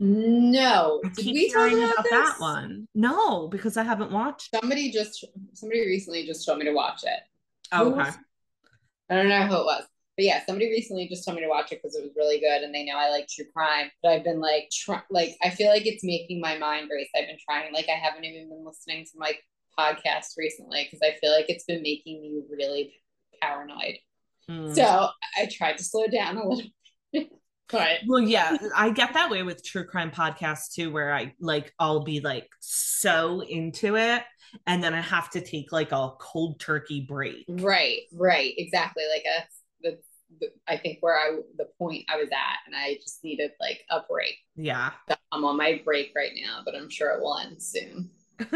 No. 0.00 1.00
I 1.04 1.08
Did 1.08 1.24
keep 1.24 1.34
we 1.34 1.50
talk 1.50 1.70
hearing 1.70 1.84
about, 1.84 2.06
about 2.06 2.10
that 2.10 2.34
one. 2.38 2.88
No, 2.94 3.48
because 3.48 3.76
I 3.76 3.82
haven't 3.82 4.12
watched. 4.12 4.50
Somebody 4.54 4.92
just 4.92 5.24
somebody 5.54 5.80
recently 5.80 6.24
just 6.24 6.46
told 6.46 6.58
me 6.58 6.66
to 6.66 6.72
watch 6.72 7.02
it. 7.02 7.20
Oh, 7.72 7.92
okay. 7.92 8.10
I 9.10 9.14
don't 9.14 9.28
know 9.28 9.46
who 9.46 9.56
it 9.56 9.64
was. 9.64 9.84
But 10.16 10.24
yeah, 10.24 10.44
somebody 10.46 10.68
recently 10.68 11.08
just 11.08 11.24
told 11.24 11.36
me 11.36 11.42
to 11.42 11.48
watch 11.48 11.72
it 11.72 11.80
because 11.80 11.96
it 11.96 12.02
was 12.02 12.12
really 12.16 12.40
good 12.40 12.62
and 12.62 12.74
they 12.74 12.84
know 12.84 12.96
I 12.96 13.10
like 13.10 13.28
true 13.28 13.44
crime. 13.54 13.90
But 14.02 14.12
I've 14.12 14.24
been 14.24 14.40
like 14.40 14.68
try- 14.72 15.02
like 15.10 15.36
I 15.42 15.50
feel 15.50 15.68
like 15.68 15.86
it's 15.86 16.04
making 16.04 16.40
my 16.40 16.58
mind 16.58 16.90
race. 16.92 17.08
I've 17.16 17.26
been 17.26 17.38
trying 17.48 17.72
like 17.72 17.88
I 17.88 17.98
haven't 17.98 18.24
even 18.24 18.48
been 18.48 18.64
listening 18.64 19.04
to 19.04 19.10
my 19.16 19.32
podcast 19.78 20.36
recently 20.36 20.84
because 20.84 21.00
I 21.02 21.16
feel 21.20 21.32
like 21.32 21.48
it's 21.48 21.64
been 21.64 21.82
making 21.82 22.20
me 22.20 22.40
really 22.50 22.94
paranoid. 23.40 23.98
Mm. 24.50 24.74
So 24.74 25.08
I 25.36 25.46
tried 25.50 25.78
to 25.78 25.84
slow 25.84 26.06
down 26.06 26.36
a 26.36 26.46
little 26.46 26.70
bit. 27.12 27.30
but 27.70 27.98
well, 28.06 28.20
yeah, 28.20 28.56
I 28.74 28.90
get 28.90 29.12
that 29.14 29.30
way 29.30 29.42
with 29.42 29.64
true 29.64 29.84
crime 29.84 30.10
podcasts 30.10 30.72
too, 30.74 30.90
where 30.90 31.12
I 31.12 31.34
like 31.40 31.72
I'll 31.78 32.04
be 32.04 32.20
like 32.20 32.48
so 32.60 33.40
into 33.42 33.96
it, 33.96 34.22
and 34.66 34.82
then 34.82 34.94
I 34.94 35.00
have 35.00 35.30
to 35.30 35.40
take 35.40 35.72
like 35.72 35.92
a 35.92 36.10
cold 36.18 36.60
turkey 36.60 37.04
break. 37.06 37.44
right, 37.48 38.00
right, 38.12 38.54
exactly. 38.56 39.04
Like 39.12 39.24
that's 39.24 39.60
the, 39.82 39.98
the 40.40 40.52
I 40.66 40.78
think 40.78 40.98
where 41.00 41.16
I 41.16 41.40
the 41.56 41.68
point 41.78 42.06
I 42.08 42.16
was 42.16 42.28
at, 42.30 42.58
and 42.66 42.74
I 42.74 42.94
just 42.94 43.22
needed 43.22 43.50
like 43.60 43.80
a 43.90 44.00
break. 44.08 44.36
Yeah. 44.56 44.92
I'm 45.30 45.44
on 45.44 45.58
my 45.58 45.82
break 45.84 46.12
right 46.16 46.32
now, 46.34 46.62
but 46.64 46.74
I'm 46.74 46.88
sure 46.88 47.10
it 47.10 47.20
will 47.20 47.36
end 47.38 47.62
soon. 47.62 48.10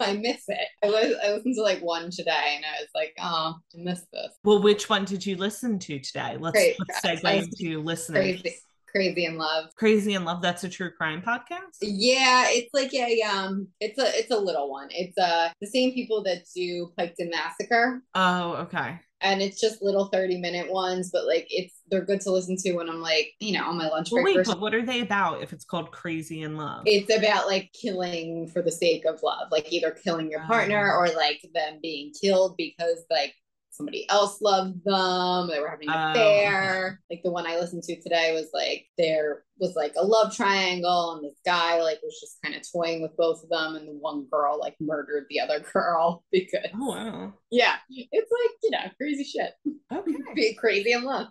I 0.00 0.12
miss 0.20 0.44
it. 0.48 0.68
I 0.84 0.86
was 0.88 1.14
I 1.24 1.32
listened 1.32 1.54
to 1.56 1.62
like 1.62 1.80
one 1.80 2.10
today, 2.10 2.54
and 2.56 2.64
I 2.64 2.80
was 2.80 2.88
like, 2.94 3.14
oh, 3.20 3.54
I 3.74 3.78
miss 3.78 4.02
this. 4.12 4.32
well, 4.44 4.60
which 4.62 4.88
one 4.88 5.04
did 5.04 5.24
you 5.24 5.36
listen 5.36 5.78
to 5.80 5.98
today? 5.98 6.36
Let's 6.38 6.54
Great. 6.54 6.76
let's 6.88 7.00
segue 7.00 7.24
I- 7.24 7.32
into 7.34 7.82
listeners. 7.82 8.40
Crazy, 8.40 8.56
crazy 8.90 9.24
in 9.26 9.38
love. 9.38 9.66
Crazy 9.76 10.14
in 10.14 10.24
Love. 10.24 10.42
That's 10.42 10.64
a 10.64 10.68
true 10.68 10.90
crime 10.90 11.22
podcast. 11.22 11.76
Yeah, 11.82 12.46
it's 12.48 12.70
like 12.74 12.92
a 12.94 13.20
um, 13.22 13.68
it's 13.80 13.98
a 13.98 14.18
it's 14.18 14.30
a 14.30 14.38
little 14.38 14.70
one. 14.70 14.88
It's 14.90 15.16
uh 15.18 15.50
the 15.60 15.66
same 15.66 15.92
people 15.92 16.22
that 16.24 16.44
do 16.54 16.92
Piketon 16.98 17.30
Massacre, 17.30 18.02
Oh, 18.14 18.52
okay. 18.54 19.00
And 19.20 19.40
it's 19.40 19.60
just 19.60 19.82
little 19.82 20.06
thirty 20.06 20.38
minute 20.38 20.70
ones, 20.70 21.10
but 21.10 21.26
like 21.26 21.46
it's 21.50 21.80
they're 21.90 22.04
good 22.04 22.20
to 22.22 22.30
listen 22.30 22.56
to 22.56 22.72
when 22.72 22.88
I'm 22.88 23.00
like 23.00 23.32
you 23.40 23.56
know 23.56 23.64
on 23.64 23.78
my 23.78 23.88
lunch 23.88 24.10
Well, 24.10 24.22
break. 24.22 24.36
wait, 24.36 24.46
but 24.46 24.60
what 24.60 24.74
are 24.74 24.84
they 24.84 25.00
about? 25.00 25.42
If 25.42 25.52
it's 25.52 25.64
called 25.64 25.90
Crazy 25.90 26.42
in 26.42 26.56
Love. 26.56 26.82
it's 26.86 27.14
about 27.14 27.46
like 27.46 27.70
killing 27.72 28.48
for 28.48 28.62
the 28.62 28.72
sake 28.72 29.04
of 29.04 29.22
love 29.22 29.48
like 29.50 29.72
either 29.72 29.90
killing 29.90 30.30
your 30.30 30.44
partner 30.44 30.92
oh. 30.94 30.98
or 30.98 31.08
like 31.14 31.40
them 31.54 31.78
being 31.82 32.12
killed 32.20 32.56
because 32.56 33.04
like 33.10 33.34
somebody 33.76 34.08
else 34.08 34.40
loved 34.40 34.84
them. 34.84 35.48
They 35.48 35.60
were 35.60 35.68
having 35.68 35.88
an 35.88 35.94
Oh. 35.94 36.10
affair. 36.12 37.00
Like 37.10 37.22
the 37.22 37.30
one 37.30 37.46
I 37.46 37.56
listened 37.58 37.82
to 37.84 38.00
today 38.00 38.32
was 38.34 38.48
like 38.52 38.86
there 38.98 39.44
was 39.58 39.74
like 39.76 39.94
a 39.96 40.04
love 40.04 40.34
triangle, 40.34 41.12
and 41.14 41.24
this 41.24 41.38
guy 41.44 41.80
like 41.82 41.98
was 42.02 42.18
just 42.20 42.38
kind 42.42 42.54
of 42.56 42.62
toying 42.70 43.02
with 43.02 43.16
both 43.16 43.42
of 43.42 43.48
them, 43.50 43.76
and 43.76 43.88
the 43.88 43.92
one 43.92 44.26
girl 44.30 44.58
like 44.58 44.76
murdered 44.80 45.26
the 45.30 45.40
other 45.40 45.60
girl 45.72 46.24
because 46.32 46.66
Oh 46.74 46.88
wow. 46.90 47.34
yeah, 47.50 47.76
it's 47.90 48.12
like 48.32 48.50
you 48.62 48.70
know 48.70 48.90
crazy 48.96 49.24
shit. 49.24 49.52
Okay. 49.92 50.12
Be 50.34 50.54
crazy 50.54 50.92
in 50.92 51.04
love. 51.04 51.28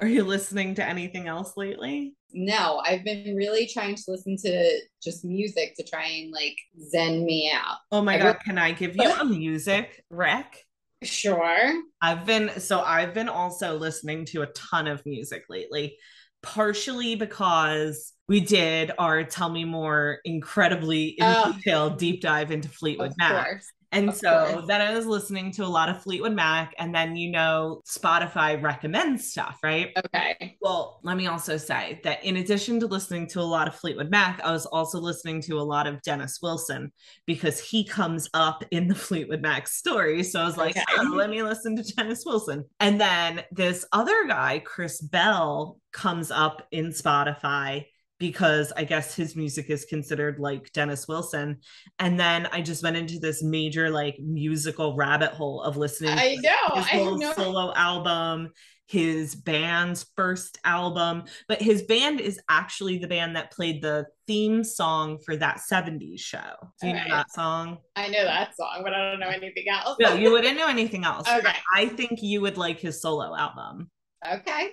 Are 0.00 0.06
you 0.06 0.22
listening 0.22 0.76
to 0.76 0.84
anything 0.84 1.26
else 1.26 1.56
lately? 1.56 2.14
No, 2.32 2.80
I've 2.84 3.04
been 3.04 3.34
really 3.34 3.66
trying 3.66 3.96
to 3.96 4.02
listen 4.06 4.36
to 4.44 4.80
just 5.02 5.24
music 5.24 5.74
to 5.76 5.82
try 5.82 6.04
and 6.04 6.30
like 6.30 6.56
zen 6.88 7.24
me 7.24 7.50
out. 7.52 7.78
Oh 7.90 8.02
my 8.02 8.14
I 8.14 8.18
god, 8.18 8.38
can 8.44 8.58
I 8.58 8.72
give 8.72 8.96
you 8.96 9.10
a 9.10 9.24
music 9.24 10.04
rec? 10.10 10.64
Sure. 11.02 11.72
I've 12.02 12.26
been 12.26 12.58
so 12.60 12.80
I've 12.80 13.14
been 13.14 13.28
also 13.28 13.78
listening 13.78 14.24
to 14.26 14.42
a 14.42 14.46
ton 14.48 14.86
of 14.88 15.04
music 15.06 15.44
lately, 15.48 15.96
partially 16.42 17.14
because 17.14 18.12
we 18.28 18.40
did 18.40 18.90
our 18.98 19.22
tell 19.24 19.48
me 19.48 19.64
more 19.64 20.18
incredibly 20.24 21.08
in 21.10 21.24
Oh. 21.26 21.52
detail 21.52 21.90
deep 21.90 22.20
dive 22.20 22.50
into 22.50 22.68
Fleetwood 22.68 23.12
Of 23.12 23.16
Mac. 23.18 23.46
course. 23.46 23.66
And 23.90 24.10
Of 24.10 24.16
so 24.16 24.52
course. 24.52 24.66
then 24.66 24.80
I 24.82 24.94
was 24.94 25.06
listening 25.06 25.50
to 25.52 25.64
a 25.64 25.66
lot 25.66 25.88
of 25.88 26.02
Fleetwood 26.02 26.34
Mac, 26.34 26.74
and 26.78 26.94
then 26.94 27.16
you 27.16 27.30
know, 27.30 27.80
Spotify 27.88 28.60
recommends 28.62 29.30
stuff, 29.30 29.58
right? 29.62 29.92
Okay. 30.14 30.58
Well, 30.60 31.00
let 31.02 31.16
me 31.16 31.26
also 31.26 31.56
say 31.56 32.00
that 32.04 32.22
in 32.22 32.36
addition 32.36 32.80
to 32.80 32.86
listening 32.86 33.26
to 33.28 33.40
a 33.40 33.42
lot 33.42 33.66
of 33.66 33.74
Fleetwood 33.74 34.10
Mac, 34.10 34.40
I 34.44 34.52
was 34.52 34.66
also 34.66 34.98
listening 35.00 35.40
to 35.42 35.58
a 35.58 35.62
lot 35.62 35.86
of 35.86 36.02
Dennis 36.02 36.38
Wilson 36.42 36.92
because 37.26 37.60
he 37.60 37.82
comes 37.84 38.28
up 38.34 38.62
in 38.70 38.88
the 38.88 38.94
Fleetwood 38.94 39.40
Mac 39.40 39.66
story. 39.66 40.22
So 40.22 40.40
I 40.40 40.44
was 40.44 40.58
like, 40.58 40.76
Okay. 40.76 40.84
oh, 40.98 41.14
let 41.16 41.30
me 41.30 41.42
listen 41.42 41.74
to 41.76 41.82
Dennis 41.94 42.24
Wilson. 42.26 42.64
And 42.80 43.00
then 43.00 43.42
this 43.52 43.86
other 43.92 44.26
guy, 44.26 44.58
Chris 44.64 45.00
Bell, 45.00 45.78
comes 45.92 46.30
up 46.30 46.66
in 46.70 46.88
Spotify 46.90 47.86
because 48.18 48.72
I 48.76 48.84
guess 48.84 49.14
his 49.14 49.36
music 49.36 49.70
is 49.70 49.84
considered 49.84 50.38
like 50.38 50.72
Dennis 50.72 51.06
Wilson. 51.06 51.58
And 51.98 52.18
then 52.18 52.48
I 52.52 52.60
just 52.60 52.82
went 52.82 52.96
into 52.96 53.18
this 53.18 53.42
major 53.42 53.90
like 53.90 54.18
musical 54.18 54.96
rabbit 54.96 55.30
hole 55.30 55.62
of 55.62 55.76
listening 55.76 56.10
I 56.18 56.36
to 56.36 56.42
know. 56.42 56.76
his 56.76 56.86
I 56.86 56.88
whole 56.88 57.18
know. 57.18 57.32
solo 57.34 57.72
album, 57.74 58.50
his 58.86 59.36
band's 59.36 60.04
first 60.16 60.58
album. 60.64 61.24
But 61.46 61.62
his 61.62 61.82
band 61.82 62.20
is 62.20 62.40
actually 62.48 62.98
the 62.98 63.06
band 63.06 63.36
that 63.36 63.52
played 63.52 63.82
the 63.82 64.06
theme 64.26 64.64
song 64.64 65.18
for 65.24 65.36
that 65.36 65.60
70s 65.70 66.18
show. 66.18 66.54
Do 66.80 66.88
you 66.88 66.94
know 66.94 67.04
that 67.08 67.30
song? 67.30 67.78
I 67.94 68.08
know 68.08 68.24
that 68.24 68.56
song, 68.56 68.80
but 68.82 68.94
I 68.94 69.10
don't 69.10 69.20
know 69.20 69.28
anything 69.28 69.66
else. 69.70 69.96
No, 70.00 70.14
you 70.14 70.32
wouldn't 70.32 70.56
know 70.58 70.68
anything 70.68 71.04
else. 71.04 71.28
Okay. 71.28 71.54
I 71.74 71.86
think 71.86 72.20
you 72.20 72.40
would 72.40 72.56
like 72.56 72.80
his 72.80 73.00
solo 73.00 73.36
album. 73.36 73.90
Okay. 74.28 74.70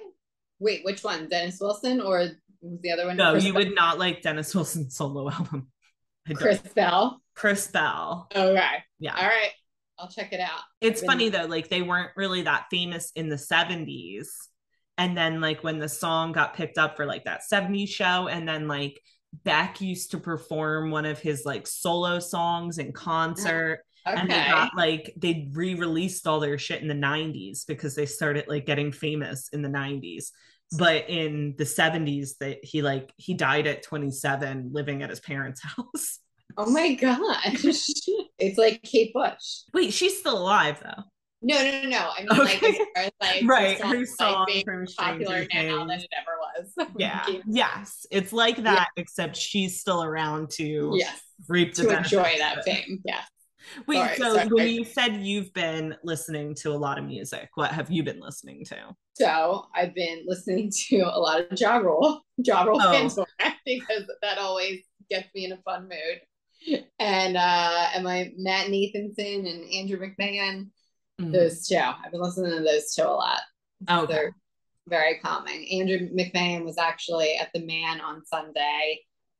Wait, 0.59 0.85
which 0.85 1.03
one? 1.03 1.27
Dennis 1.27 1.57
Wilson 1.59 1.99
or 1.99 2.29
who's 2.69 2.81
the 2.81 2.91
other 2.91 3.05
one? 3.07 3.17
No, 3.17 3.31
Chris 3.31 3.45
you 3.45 3.53
Bell? 3.53 3.63
would 3.63 3.75
not 3.75 3.99
like 3.99 4.21
Dennis 4.21 4.53
Wilson's 4.53 4.95
solo 4.95 5.29
album. 5.31 5.67
Chris 6.33 6.59
Bell. 6.59 7.21
Chris 7.35 7.67
Bell. 7.67 8.27
Okay. 8.35 8.65
Yeah. 8.99 9.15
All 9.15 9.27
right. 9.27 9.51
I'll 9.99 10.09
check 10.09 10.33
it 10.33 10.39
out. 10.39 10.59
It's 10.81 11.01
been- 11.01 11.09
funny 11.09 11.29
though, 11.29 11.45
like 11.45 11.69
they 11.69 11.81
weren't 11.81 12.11
really 12.15 12.41
that 12.43 12.65
famous 12.71 13.11
in 13.15 13.29
the 13.29 13.35
70s. 13.35 14.27
And 14.97 15.17
then 15.17 15.41
like 15.41 15.63
when 15.63 15.79
the 15.79 15.89
song 15.89 16.31
got 16.31 16.53
picked 16.55 16.77
up 16.77 16.95
for 16.95 17.05
like 17.05 17.25
that 17.25 17.41
70s 17.51 17.89
show, 17.89 18.27
and 18.27 18.47
then 18.47 18.67
like 18.67 18.99
Beck 19.43 19.81
used 19.81 20.11
to 20.11 20.17
perform 20.17 20.89
one 20.91 21.05
of 21.05 21.19
his 21.19 21.43
like 21.45 21.67
solo 21.67 22.19
songs 22.19 22.77
in 22.77 22.93
concert. 22.93 23.81
Oh, 24.05 24.11
and 24.11 24.29
they 24.29 24.35
got 24.35 24.71
like 24.75 25.13
they 25.17 25.49
re-released 25.51 26.27
all 26.27 26.39
their 26.39 26.57
shit 26.57 26.81
in 26.81 26.87
the 26.87 26.93
90s 26.93 27.65
because 27.67 27.95
they 27.95 28.05
started 28.05 28.45
like 28.47 28.65
getting 28.65 28.91
famous 28.91 29.49
in 29.51 29.61
the 29.61 29.69
90s. 29.69 30.25
But 30.77 31.09
in 31.09 31.55
the 31.57 31.63
70s, 31.63 32.37
that 32.39 32.59
he 32.63 32.81
like 32.81 33.13
he 33.17 33.33
died 33.33 33.67
at 33.67 33.83
27 33.83 34.71
living 34.73 35.03
at 35.03 35.09
his 35.09 35.19
parents' 35.19 35.61
house. 35.63 36.19
Oh 36.57 36.69
my 36.71 36.93
gosh. 36.93 37.43
it's 38.39 38.57
like 38.57 38.81
Kate 38.83 39.13
Bush. 39.13 39.61
Wait, 39.73 39.93
she's 39.93 40.19
still 40.19 40.37
alive 40.37 40.79
though. 40.83 41.03
No, 41.41 41.55
no, 41.63 41.83
no, 41.83 41.89
no. 41.89 42.09
I 42.17 42.19
mean, 42.21 42.27
like, 42.29 42.63
Okay. 42.63 42.79
as 42.95 43.05
as, 43.05 43.11
like, 43.21 43.41
right 43.45 43.79
her 43.79 43.97
like, 43.99 44.07
song 44.07 44.45
being 44.47 44.63
from 44.65 44.85
popular 44.97 45.45
now 45.53 45.85
than 45.85 45.99
it 45.99 46.07
ever 46.17 46.87
was. 46.87 46.91
yeah 46.97 47.23
yes 47.45 48.05
it's 48.09 48.33
like 48.33 48.63
that 48.63 48.87
except 48.97 49.35
she's 49.35 49.79
still 49.79 50.03
around 50.03 50.49
to 50.51 50.91
Yes. 50.95 51.19
reap 51.47 51.75
the 51.75 51.83
To 51.83 51.97
enjoy 51.97 52.33
that 52.39 52.63
fame. 52.65 53.01
Yeah. 53.05 53.21
wait 53.87 53.97
Sorry, 53.97 54.15
so 54.17 54.33
sorry. 54.35 54.47
when 54.47 54.67
you 54.69 54.85
said 54.85 55.17
you've 55.17 55.53
been 55.53 55.95
listening 56.03 56.55
to 56.61 56.71
a 56.71 56.77
lot 56.77 56.97
of 56.97 57.05
music 57.05 57.49
what 57.55 57.71
have 57.71 57.91
you 57.91 58.01
been 58.01 58.19
listening 58.21 58.63
to 58.69 58.95
So 59.15 59.65
I've 59.73 59.95
been 59.95 60.23
listening 60.27 60.71
to 60.89 60.97
a 61.03 61.19
lot 61.19 61.39
of 61.39 61.59
Ja 61.59 61.77
Rule, 61.77 62.21
Ja 62.37 62.63
Rule 62.63 62.79
Oh. 62.81 62.91
fans 62.91 63.17
because 63.65 64.03
that 64.21 64.37
always 64.37 64.81
gets 65.09 65.29
me 65.33 65.45
in 65.45 65.53
a 65.53 65.57
fun 65.63 65.87
mood. 65.89 66.81
And 66.99 67.37
uh 67.37 67.87
and 67.93 68.03
my 68.03 68.31
Matt 68.37 68.67
Nathanson 68.67 69.49
and 69.49 69.71
Andrew 69.73 69.99
McMahon, 69.99 70.69
Mhm. 71.21 71.31
those 71.31 71.65
two. 71.67 71.77
I've 71.77 72.11
been 72.11 72.21
listening 72.21 72.51
to 72.57 72.63
those 72.63 72.93
two 72.93 73.03
a 73.03 73.07
lot. 73.07 73.39
okay 73.89 74.13
They're 74.13 74.35
very 74.87 75.19
calming. 75.19 75.65
Andrew 75.79 76.09
McMahon 76.09 76.65
was 76.65 76.77
actually 76.77 77.35
at 77.37 77.49
the 77.53 77.65
Mann 77.65 78.01
on 78.01 78.25
Sunday, 78.25 78.99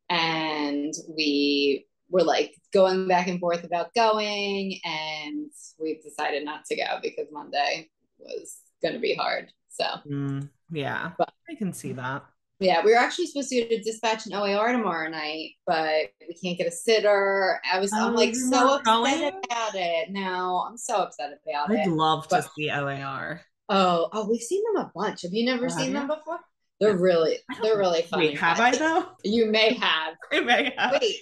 and 0.09 0.93
we 1.17 1.85
were 2.09 2.23
like 2.23 2.55
going 2.71 3.07
back 3.09 3.27
and 3.27 3.39
forth 3.41 3.63
about 3.65 3.93
going, 3.93 4.79
and 4.85 5.51
we 5.79 5.99
decided 6.01 6.45
not 6.45 6.63
to 6.65 6.75
go 6.77 6.99
because 7.03 7.27
Monday 7.31 7.89
was 8.19 8.58
going 8.82 8.93
to 8.93 8.99
be 8.99 9.13
hard. 9.15 9.47
So 9.69 9.86
Mm, 10.10 10.49
yeah 10.71 11.12
But- 11.17 11.34
i 11.49 11.56
can 11.56 11.73
see 11.73 11.91
that 11.93 12.23
yeah, 12.62 12.86
we 12.86 12.91
were 12.91 12.97
actually 12.97 13.28
supposed 13.28 13.49
to 13.49 13.62
go 13.63 13.67
to 13.67 13.82
dispatch 13.82 14.25
an 14.28 14.34
OAR 14.34 14.71
tomorrow 14.71 15.10
night, 15.10 15.56
but 15.67 16.06
we 16.25 16.34
can't 16.41 16.58
get 16.58 16.67
a 16.67 16.71
sitter. 16.71 17.60
I 17.69 17.82
was, 17.82 17.91
I'm 17.91 18.13
Oh, 18.13 18.15
like 18.15 18.34
so 18.34 18.75
upset 18.75 18.86
going? 18.86 19.23
about 19.28 19.75
it. 19.75 20.10
No, 20.10 20.65
I'm 20.65 20.78
so 20.78 20.95
upset 20.95 21.32
about 21.45 21.71
it. 21.71 21.82
i'd 21.82 21.88
it. 21.88 21.91
love 21.91 22.30
to 22.30 22.41
see 22.56 22.71
oar 22.71 23.41
Oh, 23.67 24.08
oh, 24.13 24.30
we've 24.30 24.39
seen 24.41 24.63
them 24.73 24.86
a 24.86 24.91
bunch. 24.95 25.23
Have 25.23 25.34
you 25.34 25.43
never 25.45 25.65
Oh, 25.65 25.67
seen 25.67 25.88
you? 25.88 25.93
them 25.95 26.08
before? 26.08 26.39
They're 26.80 26.95
really, 26.95 27.39
they're 27.62 27.78
really 27.78 28.04
funny. 28.04 28.30
wait 28.30 28.38
have 28.39 28.60
i 28.62 28.71
though 28.71 29.06
You 29.25 29.47
may 29.47 29.73
have. 29.73 30.13
I 30.32 30.39
may 30.39 30.73
have. 30.78 30.93
Wait, 31.01 31.17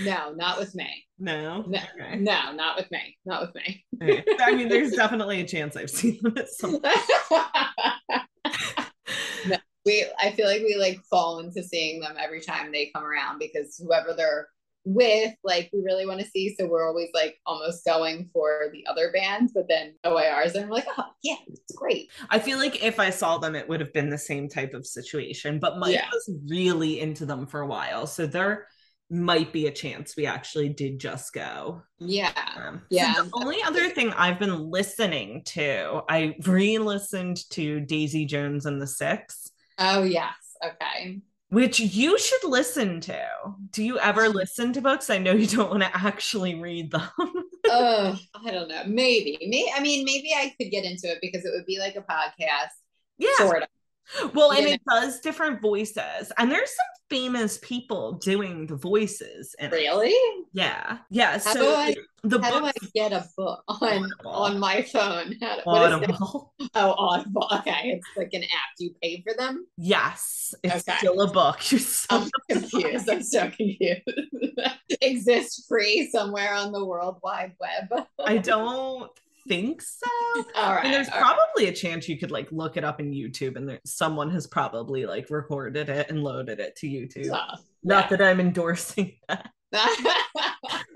no, 0.00 0.32
not 0.32 0.58
with 0.58 0.74
me. 0.74 0.88
no 1.18 1.62
No, 1.66 1.78
okay 1.98 2.16
no, 2.16 2.52
not 2.52 2.76
with 2.76 2.90
me. 2.90 3.16
Not 3.24 3.42
with 3.42 3.54
me. 3.54 3.84
Okay. 4.02 4.24
i 4.40 4.54
mean 4.54 4.68
there's 4.68 4.92
definitely 4.96 5.40
a 5.40 5.46
chance 5.46 5.76
i've 5.76 5.90
seen 5.90 6.18
them 6.22 6.34
at 6.36 6.48
some 6.48 6.80
we, 9.84 10.04
I 10.20 10.30
feel 10.32 10.46
like 10.46 10.62
we 10.62 10.76
like 10.78 11.00
fall 11.10 11.40
into 11.40 11.62
seeing 11.62 12.00
them 12.00 12.14
every 12.18 12.40
time 12.40 12.70
they 12.72 12.90
come 12.94 13.04
around 13.04 13.38
because 13.38 13.80
whoever 13.82 14.14
they're 14.16 14.48
with, 14.84 15.32
like, 15.44 15.70
we 15.72 15.80
really 15.80 16.06
want 16.06 16.20
to 16.20 16.26
see. 16.26 16.56
So 16.58 16.66
we're 16.66 16.86
always 16.86 17.08
like 17.14 17.36
almost 17.46 17.84
going 17.84 18.28
for 18.32 18.64
the 18.72 18.84
other 18.86 19.12
bands, 19.12 19.52
but 19.54 19.68
then 19.68 19.94
OARs, 20.04 20.54
and 20.54 20.64
I'm 20.64 20.70
like, 20.70 20.86
oh 20.98 21.04
yeah, 21.22 21.36
it's 21.46 21.74
great. 21.76 22.10
I 22.30 22.38
feel 22.38 22.58
like 22.58 22.82
if 22.82 22.98
I 22.98 23.10
saw 23.10 23.38
them, 23.38 23.54
it 23.54 23.68
would 23.68 23.80
have 23.80 23.92
been 23.92 24.10
the 24.10 24.18
same 24.18 24.48
type 24.48 24.74
of 24.74 24.86
situation. 24.86 25.58
But 25.60 25.78
Mike 25.78 25.94
Yeah. 25.94 26.08
was 26.12 26.30
really 26.48 27.00
into 27.00 27.26
them 27.26 27.46
for 27.46 27.60
a 27.60 27.66
while, 27.66 28.06
so 28.06 28.26
there 28.26 28.66
might 29.12 29.52
be 29.52 29.66
a 29.66 29.70
chance 29.70 30.16
we 30.16 30.26
actually 30.26 30.70
did 30.70 30.98
just 30.98 31.32
go. 31.34 31.82
Yeah. 31.98 32.32
Um, 32.56 32.78
so 32.80 32.86
Yeah. 32.90 33.14
the 33.22 33.30
only 33.34 33.62
other 33.62 33.90
thing 33.90 34.10
I've 34.14 34.38
been 34.38 34.70
listening 34.70 35.42
to, 35.48 36.00
I 36.08 36.34
re-listened 36.44 37.48
to 37.50 37.80
Daisy 37.80 38.24
Jones 38.24 38.64
and 38.66 38.80
the 38.80 38.86
Six, 38.86 39.50
Oh 39.78 40.02
yes. 40.02 40.32
Okay. 40.64 41.20
which 41.50 41.78
you 41.78 42.18
should 42.18 42.44
listen 42.44 43.00
to. 43.02 43.22
Do 43.70 43.84
you 43.84 43.98
ever 43.98 44.28
listen 44.30 44.72
to 44.72 44.80
books? 44.80 45.10
I 45.10 45.18
know 45.18 45.32
you 45.32 45.46
don't 45.46 45.70
want 45.70 45.82
to 45.82 45.94
actually 45.96 46.54
read 46.54 46.90
them. 46.90 47.08
Oh, 47.74 48.18
I 48.44 48.50
don't 48.50 48.68
know. 48.68 48.82
Maybe. 48.86 49.38
Maybe. 49.40 49.70
I 49.74 49.80
mean, 49.80 50.04
maybe 50.04 50.32
I 50.36 50.52
could 50.60 50.70
get 50.72 50.84
into 50.84 51.06
it 51.08 51.18
because 51.22 51.44
it 51.44 51.52
would 51.54 51.64
be 51.64 51.78
like 51.78 51.94
a 51.94 52.02
podcast, 52.02 52.72
yeah. 53.18 53.28
sort 53.36 53.62
of. 53.62 54.34
Well, 54.34 54.50
and 54.50 54.66
it 54.66 54.82
does 54.90 55.20
different 55.20 55.62
voices, 55.62 56.32
and 56.36 56.50
there's 56.50 56.70
some 56.70 56.86
famous 57.12 57.58
people 57.62 58.12
doing 58.14 58.66
the 58.66 58.76
voices. 58.76 59.54
Really? 59.70 60.14
Yeah, 60.54 60.98
yeah. 61.10 61.32
How 61.32 61.38
So 61.38 61.60
do 61.60 61.68
I- 61.74 61.94
the 62.24 62.40
How 62.40 62.60
do 62.60 62.66
I 62.66 62.72
get 62.94 63.12
a 63.12 63.26
book 63.36 63.64
on 63.66 63.82
Audible. 63.82 64.30
on 64.30 64.58
my 64.60 64.82
phone? 64.82 65.34
How 65.42 65.56
do, 65.56 65.60
what 65.64 65.92
is 65.92 65.98
it? 66.08 66.10
Audible. 66.10 66.54
Oh, 66.74 66.94
Audible. 66.96 67.48
Okay, 67.58 67.80
it's 67.96 68.06
like 68.16 68.30
an 68.32 68.44
app. 68.44 68.70
Do 68.78 68.84
you 68.84 68.94
pay 69.02 69.22
for 69.26 69.34
them? 69.36 69.66
Yes, 69.76 70.54
it's 70.62 70.88
Okay. 70.88 70.98
still 70.98 71.20
a 71.20 71.30
book. 71.30 71.58
You're 71.72 71.80
so 71.80 72.06
I'm 72.10 72.30
confused. 72.48 73.10
I'm 73.10 73.22
so 73.24 73.50
confused. 73.50 74.02
Exists 75.00 75.66
free 75.68 76.08
somewhere 76.12 76.54
on 76.54 76.70
the 76.72 76.84
World 76.84 77.16
Wide 77.22 77.54
Web. 77.60 78.06
I 78.24 78.38
don't 78.38 79.10
think 79.48 79.82
so. 79.82 80.06
All 80.56 80.74
right. 80.74 80.84
And 80.84 80.94
there's 80.94 81.08
all 81.08 81.20
right. 81.20 81.34
probably 81.34 81.68
a 81.68 81.72
chance 81.72 82.08
you 82.08 82.18
could 82.18 82.30
like 82.30 82.50
look 82.50 82.76
it 82.76 82.84
up 82.84 83.00
in 83.00 83.12
YouTube, 83.12 83.56
and 83.56 83.68
there, 83.68 83.80
someone 83.84 84.30
has 84.30 84.46
probably 84.46 85.06
like 85.06 85.30
recorded 85.30 85.88
it 85.88 86.10
and 86.10 86.22
loaded 86.22 86.60
it 86.60 86.76
to 86.76 86.86
YouTube. 86.86 87.36
Not 87.82 88.10
that 88.10 88.22
I'm 88.22 88.40
endorsing 88.40 89.16
that. 89.28 89.50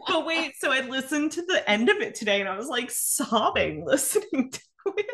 But 0.06 0.24
wait, 0.24 0.52
so 0.56 0.70
I 0.70 0.82
listened 0.82 1.32
to 1.32 1.42
the 1.42 1.68
end 1.68 1.88
of 1.88 1.96
it 1.96 2.14
today, 2.14 2.40
and 2.40 2.48
I 2.48 2.56
was 2.56 2.68
like 2.68 2.90
sobbing 2.90 3.84
listening 3.86 4.50
to 4.52 4.60
it. 4.96 5.06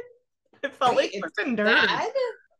It 0.63 0.75
felt 0.75 0.97
like 0.97 1.13
Wait, 1.13 1.15
it's 1.15 1.23
quick 1.23 1.47
and 1.47 1.57
dirty. 1.57 1.89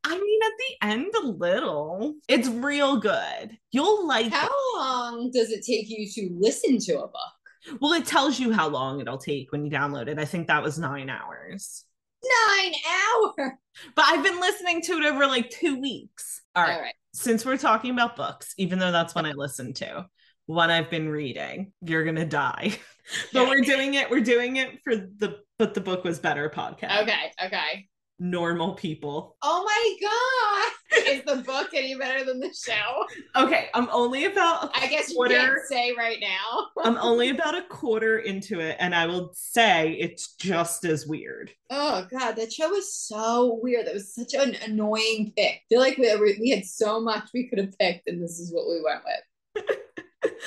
I 0.05 0.19
mean, 0.19 0.41
at 0.43 0.53
the 0.59 0.87
end, 0.89 1.15
a 1.23 1.27
little. 1.27 2.15
It's 2.27 2.49
real 2.49 2.97
good. 2.97 3.57
You'll 3.71 4.09
like 4.09 4.27
it. 4.27 4.33
How 4.33 4.51
long 4.77 5.31
does 5.31 5.51
it 5.51 5.65
take 5.65 5.89
you 5.89 6.09
to 6.09 6.35
listen 6.37 6.79
to 6.79 6.95
a 6.95 7.07
book? 7.07 7.42
Well, 7.81 7.93
it 7.93 8.07
tells 8.07 8.39
you 8.39 8.53
how 8.53 8.69
long 8.69 9.01
it'll 9.01 9.19
take 9.19 9.53
when 9.53 9.65
you 9.65 9.71
download 9.71 10.09
it. 10.09 10.19
I 10.19 10.25
think 10.25 10.49
that 10.49 10.63
was 10.63 10.79
nine 10.79 11.09
hours. 11.09 11.85
Nine 12.23 12.73
hours. 12.91 13.53
But 13.95 14.05
I've 14.07 14.23
been 14.23 14.41
listening 14.41 14.83
to 14.83 14.93
it 14.95 15.05
over 15.05 15.27
like 15.27 15.51
two 15.51 15.81
weeks. 15.81 16.43
All 16.55 16.63
right. 16.63 16.75
All 16.75 16.81
right. 16.81 16.95
Since 17.15 17.45
we're 17.45 17.59
talking 17.59 17.91
about 17.91 18.17
books, 18.17 18.55
even 18.57 18.79
though 18.79 18.93
that's 18.93 19.15
one 19.15 19.27
I 19.27 19.33
listen 19.33 19.75
to, 19.75 20.07
one 20.47 20.71
I've 20.71 20.91
been 20.91 21.09
reading, 21.09 21.73
you're 21.83 22.05
gonna 22.05 22.27
die. 22.27 22.79
but 23.33 23.49
we're 23.49 23.61
doing 23.61 23.95
it, 23.95 24.11
we're 24.11 24.21
doing 24.21 24.57
it 24.57 24.83
for 24.83 24.97
the 24.97 25.39
but 25.59 25.75
the 25.75 25.81
book 25.81 26.05
was 26.05 26.19
better 26.19 26.49
podcast. 26.51 27.03
Okay. 27.03 27.33
Okay. 27.45 27.89
Normal 28.23 28.75
people. 28.75 29.37
Oh 29.43 29.65
my 29.65 29.97
god! 30.01 31.09
Is 31.09 31.25
the 31.25 31.43
book 31.43 31.71
any 31.75 31.97
better 31.97 32.25
than 32.25 32.39
the 32.39 32.55
show? 32.55 33.05
Okay, 33.35 33.69
I'm 33.75 33.89
only 33.91 34.27
about 34.27 34.71
I 34.77 34.87
guess 34.87 35.11
you 35.11 35.25
can't 35.27 35.59
say 35.67 35.93
right 35.99 36.19
now. 36.21 36.69
I'm 36.85 36.97
only 37.03 37.31
about 37.31 37.59
a 37.59 37.63
quarter 37.63 38.21
into 38.21 38.61
it, 38.61 38.77
and 38.79 38.95
I 38.95 39.07
will 39.07 39.33
say 39.35 39.95
it's 39.99 40.37
just 40.37 40.85
as 40.85 41.05
weird. 41.05 41.51
Oh 41.69 42.07
god, 42.13 42.37
that 42.37 42.53
show 42.53 42.69
was 42.69 42.95
so 42.95 43.59
weird. 43.61 43.89
That 43.89 43.95
was 43.95 44.15
such 44.15 44.35
an 44.35 44.55
annoying 44.65 45.33
pick. 45.37 45.55
I 45.55 45.63
feel 45.69 45.81
like 45.81 45.99
we, 45.99 46.15
we 46.41 46.51
had 46.51 46.65
so 46.65 47.01
much 47.01 47.31
we 47.35 47.49
could 47.49 47.59
have 47.59 47.77
picked, 47.77 48.07
and 48.07 48.23
this 48.23 48.39
is 48.39 48.53
what 48.53 48.69
we 48.69 48.81
went 48.85 49.03
with. 49.05 49.79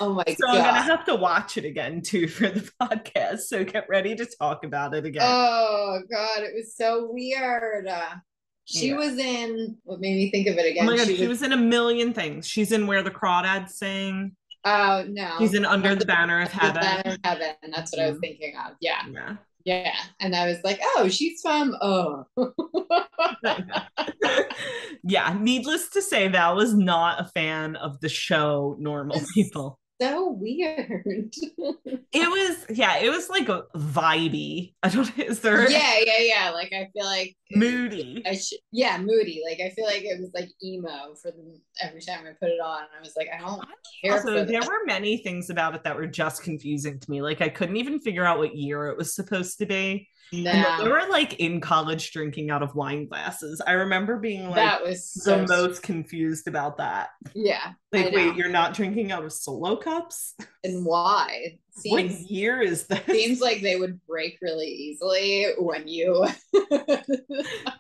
oh 0.02 0.14
my 0.14 0.24
So 0.28 0.36
god. 0.36 0.38
So 0.40 0.48
I'm 0.50 0.56
gonna 0.64 0.82
have 0.82 1.06
to 1.06 1.16
watch 1.16 1.58
it 1.58 1.66
again 1.66 2.02
too 2.02 2.28
for 2.28 2.48
the 2.50 2.70
podcast. 2.82 3.40
So 3.42 3.64
get 3.64 3.86
ready 3.90 4.16
to 4.16 4.26
talk 4.40 4.64
about 4.64 4.94
it 4.94 5.06
again. 5.06 5.24
Oh 5.26 6.02
god, 6.12 6.44
it 6.44 6.54
was 6.56 6.76
so 6.76 7.10
weird. 7.12 7.88
Uh, 7.88 8.16
she 8.66 8.88
Yeah. 8.90 8.96
was 8.96 9.18
in 9.18 9.78
what 9.84 10.00
made 10.00 10.16
me 10.16 10.32
think 10.32 10.48
of 10.48 10.58
it 10.58 10.66
oh 10.66 10.70
again. 10.72 10.86
my 10.86 10.98
god, 10.98 11.08
she, 11.08 11.16
she 11.18 11.28
was, 11.28 11.40
was 11.42 11.44
in 11.44 11.54
a 11.54 11.58
million 11.58 12.14
things. 12.14 12.48
She's 12.48 12.72
in 12.72 12.88
Where 12.88 13.04
the 13.04 13.12
Crawdads 13.12 13.70
Sing. 13.72 14.36
oh 14.64 15.06
no. 15.08 15.36
She's 15.40 15.54
in 15.54 15.66
Under 15.66 15.94
the 15.96 16.06
Banner 16.06 16.42
of 16.42 16.52
Heaven. 16.52 16.82
Banner 16.82 17.12
of 17.14 17.20
Heaven. 17.24 17.56
That's 17.74 17.92
what 17.92 18.02
I 18.02 18.10
was 18.10 18.20
thinking 18.20 18.54
of. 18.58 18.74
Yeah. 18.82 19.02
Yeah. 19.12 19.36
Yeah. 19.66 19.96
And 20.20 20.36
I 20.36 20.46
was 20.48 20.60
like, 20.64 20.80
oh, 20.96 21.10
she's 21.10 21.42
from 21.42 21.76
oh. 21.82 22.26
yeah, 25.04 25.36
needless 25.40 25.90
to 25.90 26.02
say, 26.04 26.28
Val 26.28 26.56
was 26.56 26.76
not 26.76 27.20
a 27.20 27.26
fan 27.34 27.76
of 27.76 28.00
the 28.00 28.10
show 28.10 28.76
Normal 28.80 29.20
People. 29.34 29.80
So 30.02 30.32
weird. 30.32 31.34
It 32.18 32.30
was, 32.30 32.78
yeah, 32.78 33.00
it 33.00 33.10
was 33.10 33.30
like 33.30 33.50
a 33.50 33.64
vibey. 33.76 34.74
I 34.82 34.88
don't 34.88 35.18
know 35.18 35.26
is 35.26 35.42
there 35.42 35.70
yeah, 35.70 35.96
yeah, 36.06 36.20
yeah. 36.20 36.50
Like 36.52 36.72
I 36.72 36.88
feel 36.94 37.04
like 37.04 37.36
moody? 37.52 38.24
I 38.26 38.36
should, 38.36 38.60
yeah, 38.72 38.98
moody. 38.98 39.42
Like 39.46 39.60
I 39.60 39.72
feel 39.72 39.84
like 39.84 40.04
it 40.04 40.22
was 40.22 40.32
like 40.34 40.50
emo 40.64 41.14
for 41.22 41.32
the 41.32 41.60
every 41.82 42.00
time 42.00 42.24
I 42.26 42.32
put 42.40 42.52
it 42.52 42.62
on. 42.64 42.84
I 42.98 43.02
was 43.02 43.16
like, 43.18 43.28
I 43.34 43.42
don't 43.42 43.62
care 44.02 44.14
Also, 44.14 44.46
there 44.46 44.62
were 44.62 44.86
many 44.86 45.18
things 45.18 45.50
about 45.50 45.76
it 45.76 45.84
that 45.84 45.98
were 45.98 46.08
just 46.08 46.42
confusing 46.42 47.02
to 47.02 47.12
me. 47.12 47.22
Like 47.22 47.42
I 47.42 47.50
couldn't 47.50 47.76
even 47.76 48.00
figure 48.00 48.24
out 48.24 48.38
what 48.38 48.56
year 48.56 48.88
it 48.88 48.98
was 48.98 49.14
supposed 49.14 49.58
to 49.58 49.66
be. 49.66 50.08
Then 50.32 50.66
they 50.84 50.88
were 50.90 51.08
like 51.10 51.36
in 51.40 51.62
college 51.62 52.12
drinking 52.12 52.50
out 52.50 52.64
of 52.64 52.76
wine 52.76 53.08
glasses. 53.08 53.62
I 53.66 53.74
remember 53.74 54.18
being 54.18 54.46
like 54.48 54.56
that 54.56 54.84
was 54.84 55.12
the 55.14 55.22
so 55.22 55.46
most 55.46 55.84
confused 55.84 56.48
about 56.48 56.78
that. 56.78 57.10
yeah. 57.34 57.74
Like, 57.92 58.14
wait, 58.14 58.36
you're 58.36 58.50
not 58.50 58.74
drinking 58.74 59.12
out 59.14 59.24
of 59.24 59.32
solo 59.32 59.78
cups? 59.78 60.34
And 60.64 60.86
why? 60.86 61.60
what 61.84 62.00
Seems 62.10 62.30
year 62.30 62.62
is 62.62 62.88
this? 62.88 63.06
seems 63.06 63.42
like 63.42 63.62
they 63.62 63.76
would 63.76 64.06
break 64.06 64.38
really 64.42 64.68
easily 64.68 65.48
when 65.58 65.88
you 65.88 66.26
were 66.54 66.68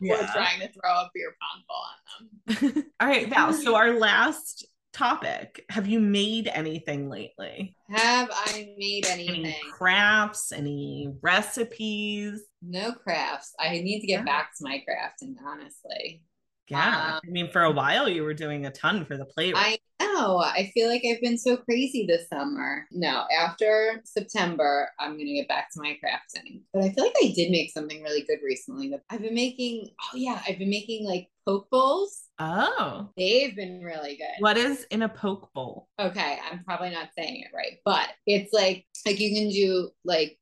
trying 0.02 0.60
to 0.62 0.72
throw 0.72 0.92
a 0.92 1.10
beer 1.14 1.36
pong 1.42 1.64
ball 1.68 1.86
on 2.20 2.74
them. 2.74 2.84
All 3.00 3.08
right, 3.08 3.30
Val. 3.30 3.54
So 3.54 3.76
our 3.76 3.94
last 3.94 4.66
topic: 4.96 5.64
Have 5.70 5.88
you 5.88 6.00
made 6.00 6.48
anything 6.48 7.10
lately? 7.10 7.78
Have 7.90 8.30
I 8.32 8.74
made 8.78 9.06
Any 9.06 9.28
anything? 9.28 9.56
crafts? 9.62 10.52
Any 10.52 11.14
recipes? 11.22 12.42
No 12.62 12.94
crafts. 12.94 13.54
I 13.60 13.80
need 13.82 14.02
to 14.02 14.08
get 14.08 14.20
Yeah. 14.20 14.24
back 14.24 14.52
to 14.58 14.64
my 14.64 14.84
crafting, 14.88 15.36
honestly. 15.46 16.24
Yeah, 16.68 17.14
Um, 17.16 17.20
I 17.24 17.30
mean, 17.30 17.50
for 17.50 17.62
a 17.64 17.72
while 17.72 18.10
you 18.10 18.24
were 18.24 18.34
doing 18.34 18.66
a 18.66 18.72
ton 18.72 19.06
for 19.06 19.18
the 19.18 19.26
playwright. 19.26 19.80
I 20.00 20.04
know. 20.04 20.38
I 20.40 20.72
feel 20.74 20.90
like 20.90 21.04
I've 21.06 21.22
been 21.22 21.38
so 21.38 21.58
crazy 21.58 22.06
this 22.08 22.28
summer. 22.28 22.88
No, 22.92 23.26
after 23.38 24.02
September, 24.04 24.90
I'm 25.00 25.12
going 25.14 25.28
to 25.28 25.34
get 25.34 25.48
back 25.48 25.70
to 25.74 25.82
my 25.82 25.98
crafting. 26.04 26.62
But 26.74 26.84
I 26.84 26.90
feel 26.92 27.04
like 27.04 27.16
I 27.24 27.32
did 27.36 27.52
make 27.52 27.72
something 27.72 28.02
really 28.02 28.24
good 28.24 28.40
recently. 28.44 28.94
I've 29.10 29.22
been 29.22 29.36
making, 29.36 29.90
oh, 30.02 30.18
yeah, 30.18 30.42
I've 30.48 30.58
been 30.58 30.70
making 30.72 31.06
like 31.06 31.28
poke 31.46 31.70
bowls. 31.70 32.24
oh, 32.40 33.10
They've 33.16 33.56
been 33.56 33.82
really 33.84 34.16
good. 34.18 34.26
what 34.40 34.58
is 34.58 34.86
in 34.90 35.04
a 35.04 35.10
poke 35.10 35.54
bowl? 35.54 35.88
Okay, 36.00 36.40
I'm 36.52 36.64
probably 36.64 36.90
not 36.90 37.10
saying 37.18 37.42
it 37.42 37.56
right, 37.56 37.78
but 37.86 38.10
it's 38.26 38.52
like 38.54 38.86
like 39.06 39.20
you 39.20 39.36
can 39.36 39.50
do 39.50 39.90
like 40.04 40.40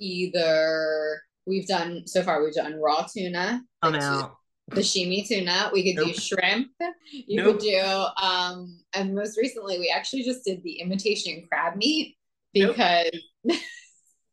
either 0.00 1.20
we've 1.46 1.66
done 1.66 2.02
so 2.06 2.22
far 2.22 2.42
we've 2.42 2.54
done 2.54 2.74
raw 2.80 3.06
tuna, 3.12 3.62
like. 3.82 4.30
Sashimi 4.70 5.26
tuna. 5.26 5.70
We 5.72 5.92
could 5.94 6.04
do 6.06 6.12
shrimp. 6.14 6.68
You 7.12 7.36
Nope. 7.42 7.58
could 7.58 7.60
do 7.66 7.80
um 8.22 8.80
and 8.94 9.14
most 9.14 9.36
recently 9.36 9.78
we 9.78 9.88
actually 9.94 10.22
just 10.22 10.44
did 10.44 10.62
the 10.62 10.80
imitation 10.80 11.46
crab 11.50 11.76
meat 11.76 12.16
because 12.52 13.10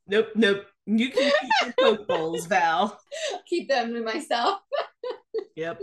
Nope, 0.10 0.30
nope. 0.36 0.66
You 0.86 1.10
can 1.12 1.32
keep 1.42 1.52
your 1.66 1.74
poke 1.98 2.08
bowls, 2.08 2.46
Val. 2.46 2.98
keep 3.46 3.68
them 3.68 3.94
to 3.94 4.02
myself. 4.02 4.60
Yep. 5.58 5.82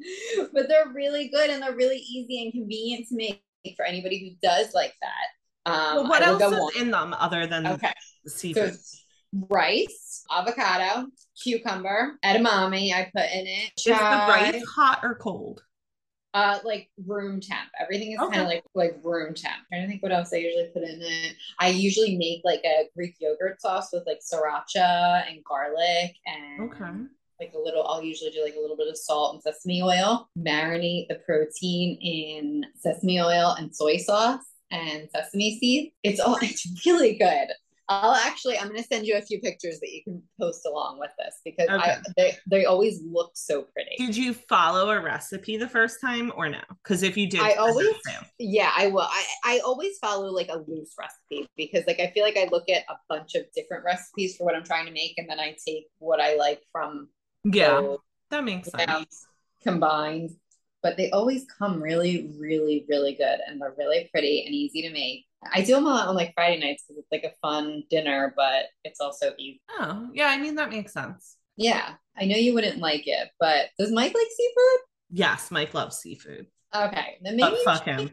but 0.52 0.68
they're 0.68 0.88
really 0.94 1.28
good 1.28 1.50
and 1.50 1.60
they're 1.62 1.74
really 1.74 1.96
easy 1.98 2.42
and 2.44 2.52
convenient 2.52 3.08
to 3.08 3.16
make 3.16 3.42
for 3.76 3.84
anybody 3.84 4.20
who 4.20 4.36
does 4.48 4.72
like 4.72 4.94
that. 5.02 5.70
Um, 5.72 5.96
well, 5.96 6.08
what 6.08 6.22
else 6.22 6.40
is 6.76 6.80
in 6.80 6.92
them 6.92 7.12
other 7.18 7.48
than 7.48 7.66
Okay. 7.66 7.92
the 8.24 8.30
So 8.30 8.36
seafood? 8.36 8.64
it's 8.74 9.04
rice, 9.50 10.05
avocado, 10.30 11.06
cucumber, 11.42 12.18
edamame. 12.24 12.92
I 12.92 13.10
put 13.14 13.30
in 13.32 13.46
it. 13.46 13.72
is 13.76 13.84
the 13.84 13.92
rice 14.28 14.64
hot 14.64 15.00
or 15.02 15.14
cold? 15.14 15.62
Uh, 16.34 16.58
like 16.64 16.90
room 17.06 17.40
temp. 17.40 17.70
Everything 17.80 18.12
is 18.12 18.18
Okay. 18.20 18.30
kind 18.34 18.42
of 18.42 18.46
like 18.48 18.62
like 18.74 18.98
room 19.02 19.32
temp. 19.32 19.56
trying 19.68 19.82
to 19.82 19.88
think 19.88 20.02
what 20.02 20.12
else 20.12 20.32
I 20.34 20.36
usually 20.36 20.68
put 20.74 20.82
in 20.82 21.00
it. 21.00 21.34
I 21.58 21.68
usually 21.68 22.16
make 22.18 22.42
like 22.44 22.60
a 22.64 22.90
Greek 22.94 23.16
yogurt 23.20 23.60
sauce 23.62 23.88
with 23.92 24.06
like 24.06 24.20
sriracha 24.20 25.24
and 25.30 25.42
garlic 25.44 26.14
and 26.26 26.70
Okay. 26.70 26.90
like 27.40 27.52
a 27.54 27.58
little. 27.58 27.86
I'll 27.86 28.02
usually 28.02 28.32
do 28.32 28.42
like 28.44 28.54
a 28.54 28.60
little 28.60 28.76
bit 28.76 28.88
of 28.88 28.98
salt 28.98 29.32
and 29.34 29.42
sesame 29.42 29.80
oil. 29.82 30.28
Marinate 30.38 31.08
the 31.08 31.20
protein 31.24 31.96
in 32.02 32.66
sesame 32.76 33.18
oil 33.18 33.54
and 33.58 33.74
soy 33.74 33.96
sauce 33.96 34.44
and 34.70 35.08
sesame 35.10 35.58
seeds. 35.58 35.94
It's 36.02 36.20
all. 36.20 36.36
It's 36.42 36.68
really 36.84 37.14
good. 37.16 37.48
I'll 37.88 38.14
actually. 38.14 38.58
I'm 38.58 38.66
gonna 38.66 38.82
send 38.82 39.06
you 39.06 39.16
a 39.16 39.22
few 39.22 39.40
pictures 39.40 39.78
that 39.80 39.90
you 39.92 40.02
can 40.02 40.22
post 40.40 40.66
along 40.66 40.98
with 40.98 41.10
this 41.18 41.40
because 41.44 41.68
I 41.68 41.98
they 42.16 42.36
they 42.50 42.64
always 42.64 43.00
look 43.04 43.30
so 43.34 43.62
pretty. 43.62 43.94
Did 43.96 44.16
you 44.16 44.34
follow 44.34 44.90
a 44.90 45.00
recipe 45.00 45.56
the 45.56 45.68
first 45.68 46.00
time 46.00 46.32
or 46.36 46.48
no? 46.48 46.60
Because 46.82 47.02
if 47.04 47.16
you 47.16 47.28
did, 47.28 47.40
I 47.40 47.52
always- 47.52 47.94
Yeah, 48.38 48.72
I 48.76 48.88
will. 48.88 49.06
I, 49.08 49.24
I 49.44 49.60
always 49.64 49.98
follow 49.98 50.26
like 50.30 50.48
a 50.48 50.64
loose 50.66 50.94
recipe 50.98 51.46
because 51.56 51.84
like 51.86 52.00
I 52.00 52.10
feel 52.10 52.24
like 52.24 52.36
I 52.36 52.48
look 52.50 52.68
at 52.68 52.82
a 52.88 52.96
bunch 53.08 53.36
of 53.36 53.44
different 53.54 53.84
recipes 53.84 54.36
for 54.36 54.44
what 54.44 54.56
I'm 54.56 54.64
trying 54.64 54.86
to 54.86 54.92
make 54.92 55.14
and 55.18 55.28
then 55.28 55.38
I 55.38 55.56
take 55.64 55.86
what 55.98 56.20
I 56.20 56.34
like 56.36 56.62
from 56.72 57.08
Yeah, 57.44 57.80
those, 57.80 57.98
that 58.30 58.42
makes 58.44 58.68
sense. 58.70 58.86
know, 58.86 59.04
combined. 59.62 60.30
But 60.82 60.96
they 60.96 61.10
always 61.10 61.44
come 61.58 61.82
really, 61.82 62.32
really, 62.38 62.84
really 62.88 63.14
good 63.14 63.38
and 63.46 63.60
they're 63.60 63.74
really 63.78 64.08
pretty 64.12 64.44
and 64.44 64.54
easy 64.54 64.82
to 64.82 64.90
make. 64.90 65.25
I 65.52 65.62
do 65.62 65.74
them 65.74 65.86
a 65.86 65.90
lot 65.90 66.08
on 66.08 66.14
like 66.14 66.32
Friday 66.34 66.58
nights 66.60 66.84
because 66.88 67.02
it's 67.04 67.12
like 67.12 67.24
a 67.24 67.36
fun 67.46 67.84
dinner, 67.90 68.32
but 68.36 68.64
it's 68.84 69.00
also 69.00 69.32
easy. 69.38 69.60
Oh, 69.70 70.08
yeah, 70.12 70.26
I 70.26 70.38
mean, 70.38 70.56
that 70.56 70.70
makes 70.70 70.92
sense. 70.92 71.36
Yeah, 71.56 71.94
I 72.16 72.24
know 72.26 72.36
you 72.36 72.52
wouldn't 72.54 72.78
like 72.78 73.06
it, 73.06 73.28
but 73.38 73.66
does 73.78 73.92
Mike 73.92 74.14
like 74.14 74.26
seafood? 74.36 74.80
Yes, 75.10 75.50
Mike 75.50 75.72
loves 75.74 75.98
seafood. 75.98 76.46
Okay, 76.74 77.18
then 77.22 77.36
maybe 77.36 77.56
fuck 77.64 77.84
should 77.84 78.00
him. 78.00 78.10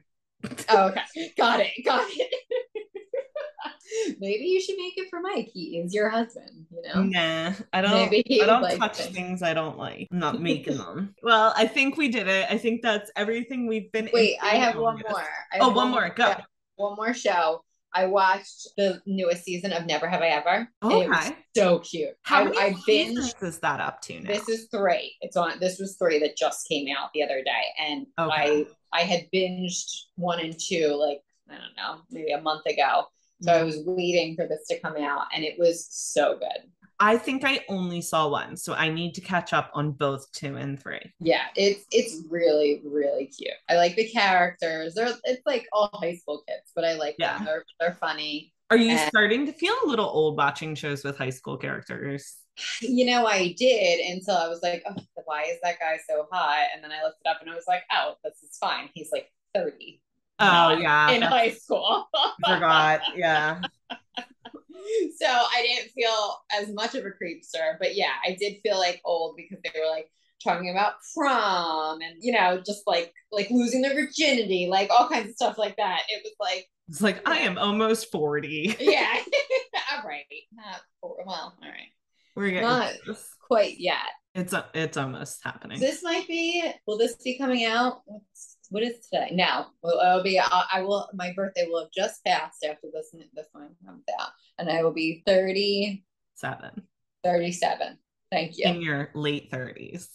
Oh, 0.70 0.88
okay. 0.90 1.02
Got 1.38 1.62
it. 1.62 1.72
Got 1.86 2.06
it. 2.10 2.34
Maybe 4.20 4.46
you 4.46 4.60
should 4.60 4.78
make 4.78 4.98
it 4.98 5.08
for 5.10 5.22
Mike. 5.22 5.50
He 5.54 5.78
is 5.78 5.94
your 5.94 6.10
husband, 6.10 6.66
you 6.72 6.82
know? 6.82 7.04
Nah, 7.04 7.54
I 7.72 7.82
don't. 7.82 8.14
I 8.14 8.46
don't 8.46 8.62
like 8.62 8.80
touch 8.80 9.00
it. 9.00 9.14
things 9.14 9.44
I 9.44 9.54
don't 9.54 9.78
like. 9.78 10.08
I'm 10.12 10.20
not 10.20 10.42
making 10.42 10.78
them. 10.78 11.14
Well, 11.22 11.54
I 11.56 11.68
think 11.68 11.96
we 11.98 12.08
did 12.10 12.28
it. 12.28 12.48
I 12.50 12.58
think 12.58 12.82
that's 12.82 13.12
everything 13.16 13.68
we've 13.68 13.92
been. 13.92 14.10
Wait, 14.12 14.38
I 14.42 14.56
have 14.56 14.76
on 14.76 14.82
one 14.82 15.02
more. 15.08 15.22
I 15.52 15.58
Oh, 15.62 15.70
one 15.70 15.90
more. 15.92 16.10
Go. 16.10 16.32
show- 16.32 16.38
One 16.76 16.96
more 16.96 17.14
show. 17.14 17.64
I 17.96 18.08
watched 18.08 18.70
the 18.76 19.02
newest 19.06 19.44
season 19.44 19.72
of 19.72 19.86
Never 19.86 20.08
Have 20.08 20.22
I 20.22 20.30
Ever. 20.30 20.68
and 20.82 20.92
it 20.92 21.10
was 21.10 21.28
Okay. 21.28 21.36
so 21.56 21.78
cute. 21.80 22.16
How 22.24 22.42
I, 22.42 22.44
many 22.46 22.58
I 22.58 22.74
binged. 22.88 23.44
is 23.44 23.60
that 23.60 23.80
up 23.80 24.02
to 24.04 24.20
now? 24.20 24.28
This 24.34 24.50
is 24.50 24.68
three. 24.72 25.16
It's 25.22 25.38
on. 25.38 25.60
This 25.60 25.78
was 25.80 25.96
three 25.98 26.18
that 26.20 26.36
just 26.36 26.68
came 26.68 26.88
out 26.96 27.12
the 27.14 27.22
other 27.24 27.44
day, 27.44 27.64
and 27.80 28.08
Okay. 28.20 28.66
I 28.92 29.00
I 29.00 29.02
had 29.04 29.28
binged 29.32 29.92
one 30.16 30.40
and 30.40 30.56
two 30.60 30.88
like 30.96 31.22
I 31.50 31.54
don't 31.56 31.76
know 31.78 32.02
maybe 32.10 32.32
a 32.32 32.42
month 32.42 32.66
ago. 32.66 33.06
So 33.42 33.52
mm-hmm. 33.52 33.60
I 33.62 33.64
was 33.64 33.78
waiting 33.86 34.36
for 34.36 34.48
this 34.48 34.66
to 34.70 34.80
come 34.80 34.98
out, 34.98 35.28
and 35.34 35.44
it 35.44 35.60
was 35.60 35.88
so 35.92 36.38
good. 36.40 36.70
I 37.06 37.18
think 37.18 37.44
I 37.46 37.60
only 37.68 38.02
saw 38.02 38.30
one, 38.30 38.56
so 38.56 38.74
I 38.74 38.88
need 38.88 39.14
to 39.16 39.22
catch 39.22 39.52
up 39.52 39.72
on 39.74 39.92
both 39.92 40.32
two 40.32 40.56
and 40.56 40.82
three. 40.82 41.02
Yeah, 41.20 41.48
it's 41.58 41.86
it's 41.92 42.24
really 42.30 42.82
really 42.86 43.26
cute. 43.26 43.52
I 43.70 43.76
like 43.76 43.96
the 43.98 44.08
characters. 44.10 44.94
They're 44.94 45.12
it's 45.26 45.46
like 45.46 45.66
all 45.74 45.90
high 45.94 46.16
school 46.16 46.44
kids, 46.48 46.72
but 46.74 46.86
I 46.86 46.94
like 46.94 47.16
Yeah. 47.20 47.38
them. 47.40 47.46
They're 47.46 47.66
they're 47.80 47.98
funny. 48.00 48.54
Are 48.72 48.78
you 48.78 48.92
And- 48.92 49.10
starting 49.10 49.46
to 49.48 49.52
feel 49.52 49.76
a 49.84 49.88
little 49.88 50.08
old 50.08 50.38
watching 50.38 50.76
shows 50.76 51.04
with 51.04 51.18
high 51.18 51.30
school 51.30 51.58
characters? 51.58 52.38
You 52.82 53.06
know, 53.08 53.26
I 53.26 53.54
did 53.58 54.00
until 54.12 54.38
I 54.38 54.48
was 54.48 54.62
like, 54.64 54.84
oh, 54.88 54.96
why 55.26 55.44
is 55.44 55.58
that 55.64 55.80
guy 55.80 55.98
so 56.10 56.28
hot? 56.32 56.68
And 56.74 56.84
then 56.84 56.92
I 56.94 57.04
looked 57.04 57.18
it 57.26 57.28
up 57.30 57.42
and 57.42 57.50
I 57.50 57.56
was 57.56 57.66
like, 57.68 57.82
oh, 57.92 58.14
this 58.24 58.42
is 58.44 58.58
fine. 58.60 58.90
He's 58.94 59.10
like 59.12 59.28
30 59.54 60.00
Oh 60.40 60.70
yeah, 60.78 61.12
in 61.12 61.22
high 61.22 61.52
school. 61.52 62.08
Forgot. 62.46 63.02
Yeah, 63.16 63.62
so 65.20 65.28
I 65.28 65.62
didn't 65.62 65.92
feel 65.92 66.38
as 66.52 66.74
much 66.74 66.96
of 66.96 67.06
a 67.06 67.10
creepster, 67.10 67.78
but 67.80 67.96
yeah, 67.96 68.14
I 68.26 68.36
did 68.40 68.58
feel 68.64 68.78
like 68.78 69.02
old 69.06 69.36
because 69.38 69.58
they 69.64 69.80
were 69.80 69.90
like 69.90 70.10
talking 70.44 70.70
about 70.72 70.94
prom 71.16 72.02
and 72.02 72.16
you 72.22 72.34
know, 72.34 72.62
just 72.66 72.84
like 72.86 73.14
like 73.32 73.50
losing 73.50 73.82
their 73.82 73.94
virginity, 73.94 74.68
like 74.70 74.90
all 74.90 75.08
kinds 75.10 75.30
of 75.30 75.36
stuff 75.36 75.58
like 75.58 75.76
that. 75.78 76.02
It 76.10 76.22
was 76.24 76.34
like, 76.40 76.68
it's 76.90 77.02
like 77.02 77.28
I 77.28 77.40
am 77.40 77.58
almost 77.58 78.12
forty. 78.12 78.76
yeah, 78.80 79.18
all 79.94 80.08
right, 80.08 80.26
not 80.54 80.82
well, 81.02 81.18
all 81.28 81.56
right, 81.62 81.90
We're 82.36 82.50
getting 82.50 82.64
Not- 82.64 82.94
quite 83.48 83.80
yet. 83.80 83.98
it's 84.36 84.54
uh, 84.54 84.64
it's 84.74 84.98
almost 84.98 85.40
happening. 85.44 85.80
This 85.80 86.04
might 86.04 86.28
be. 86.28 86.64
Will 86.88 86.98
this 86.98 87.16
be 87.24 87.38
coming 87.38 87.66
out? 87.66 88.02
What 88.74 88.82
is 88.82 89.08
today? 89.08 89.30
Now 89.32 89.68
well, 89.84 90.00
it'll 90.00 90.24
be. 90.24 90.40
I, 90.40 90.64
I 90.74 90.82
will. 90.82 91.08
My 91.14 91.32
birthday 91.36 91.68
will 91.70 91.82
have 91.82 91.92
just 91.92 92.26
passed 92.26 92.66
after 92.68 92.88
this. 92.92 93.16
This 93.36 93.48
one 93.52 93.70
comes 93.86 94.04
out, 94.20 94.30
and 94.58 94.68
I 94.68 94.84
will 94.84 94.92
be 94.92 95.22
30, 95.28 96.04
Seven 96.34 96.82
37. 97.24 98.00
Thank 98.32 98.58
you. 98.58 98.66
in 98.66 98.82
your 98.82 99.12
late 99.14 99.52
thirties. 99.52 100.10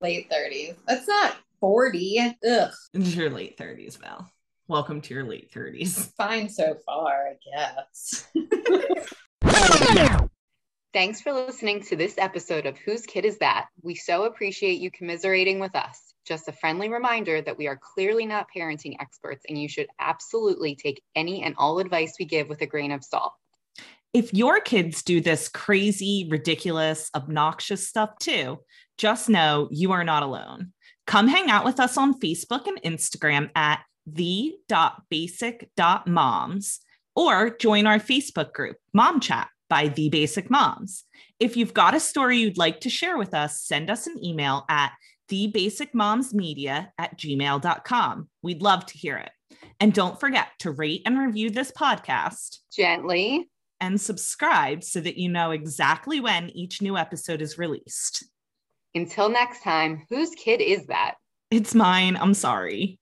Late 0.00 0.28
30s. 0.28 0.74
That's 0.88 1.06
not 1.06 1.36
40. 1.60 2.36
Ugh. 2.50 2.70
It's 2.92 3.14
your 3.14 3.30
late 3.30 3.56
thirties, 3.56 3.94
Val. 3.94 4.28
Welcome 4.66 5.00
to 5.02 5.14
your 5.14 5.24
late 5.24 5.52
thirties. 5.52 6.12
Fine 6.16 6.48
so 6.48 6.76
far, 6.84 7.28
I 7.28 7.74
guess. 7.84 8.26
Thanks 10.92 11.20
for 11.20 11.32
listening 11.32 11.82
to 11.84 11.94
this 11.94 12.18
episode 12.18 12.66
of 12.66 12.76
Whose 12.78 13.06
Kid 13.06 13.24
Is 13.24 13.38
That? 13.38 13.68
We 13.80 13.94
so 13.94 14.24
appreciate 14.24 14.80
you 14.80 14.90
commiserating 14.90 15.60
with 15.60 15.76
us. 15.76 16.11
Just 16.24 16.48
a 16.48 16.52
friendly 16.52 16.88
reminder 16.88 17.42
that 17.42 17.58
we 17.58 17.66
are 17.66 17.76
clearly 17.76 18.26
not 18.26 18.46
parenting 18.54 18.96
experts 19.00 19.44
and 19.48 19.60
you 19.60 19.68
should 19.68 19.88
absolutely 19.98 20.76
take 20.76 21.02
any 21.14 21.42
and 21.42 21.54
all 21.58 21.78
advice 21.78 22.14
we 22.18 22.24
give 22.24 22.48
with 22.48 22.60
a 22.60 22.66
grain 22.66 22.92
of 22.92 23.04
salt. 23.04 23.32
If 24.12 24.34
your 24.34 24.60
kids 24.60 25.02
do 25.02 25.20
this 25.20 25.48
crazy, 25.48 26.28
ridiculous, 26.30 27.10
obnoxious 27.14 27.88
stuff 27.88 28.18
too, 28.20 28.58
just 28.98 29.28
know 29.28 29.68
you 29.70 29.92
are 29.92 30.04
not 30.04 30.22
alone. 30.22 30.72
Come 31.06 31.28
hang 31.28 31.50
out 31.50 31.64
with 31.64 31.80
us 31.80 31.96
on 31.96 32.20
Facebook 32.20 32.66
and 32.66 32.80
Instagram 32.82 33.50
at 33.56 33.80
the.basic.moms 34.06 36.80
or 37.14 37.56
join 37.56 37.86
our 37.86 37.98
Facebook 37.98 38.52
group, 38.52 38.76
Mom 38.92 39.20
Chat 39.20 39.48
by 39.68 39.88
The 39.88 40.10
Basic 40.10 40.50
Moms. 40.50 41.04
If 41.40 41.56
you've 41.56 41.74
got 41.74 41.94
a 41.94 42.00
story 42.00 42.38
you'd 42.38 42.58
like 42.58 42.80
to 42.80 42.90
share 42.90 43.16
with 43.16 43.34
us, 43.34 43.62
send 43.62 43.90
us 43.90 44.06
an 44.06 44.22
email 44.22 44.64
at 44.68 44.92
thebasicmomsmedia 45.32 46.88
at 46.98 47.18
gmail.com. 47.18 48.28
We'd 48.42 48.62
love 48.62 48.86
to 48.86 48.98
hear 48.98 49.16
it. 49.16 49.30
And 49.80 49.92
don't 49.92 50.20
forget 50.20 50.48
to 50.60 50.70
rate 50.70 51.02
and 51.06 51.18
review 51.18 51.50
this 51.50 51.70
podcast 51.72 52.58
Gently. 52.74 53.48
and 53.80 54.00
subscribe 54.00 54.84
so 54.84 55.00
that 55.00 55.18
you 55.18 55.28
know 55.28 55.50
exactly 55.50 56.20
when 56.20 56.50
each 56.50 56.82
new 56.82 56.96
episode 56.96 57.42
is 57.42 57.58
released. 57.58 58.24
Until 58.94 59.28
next 59.28 59.62
time, 59.62 60.06
whose 60.10 60.30
kid 60.30 60.60
is 60.60 60.86
that? 60.86 61.14
It's 61.50 61.74
mine. 61.74 62.16
I'm 62.16 62.34
sorry. 62.34 62.98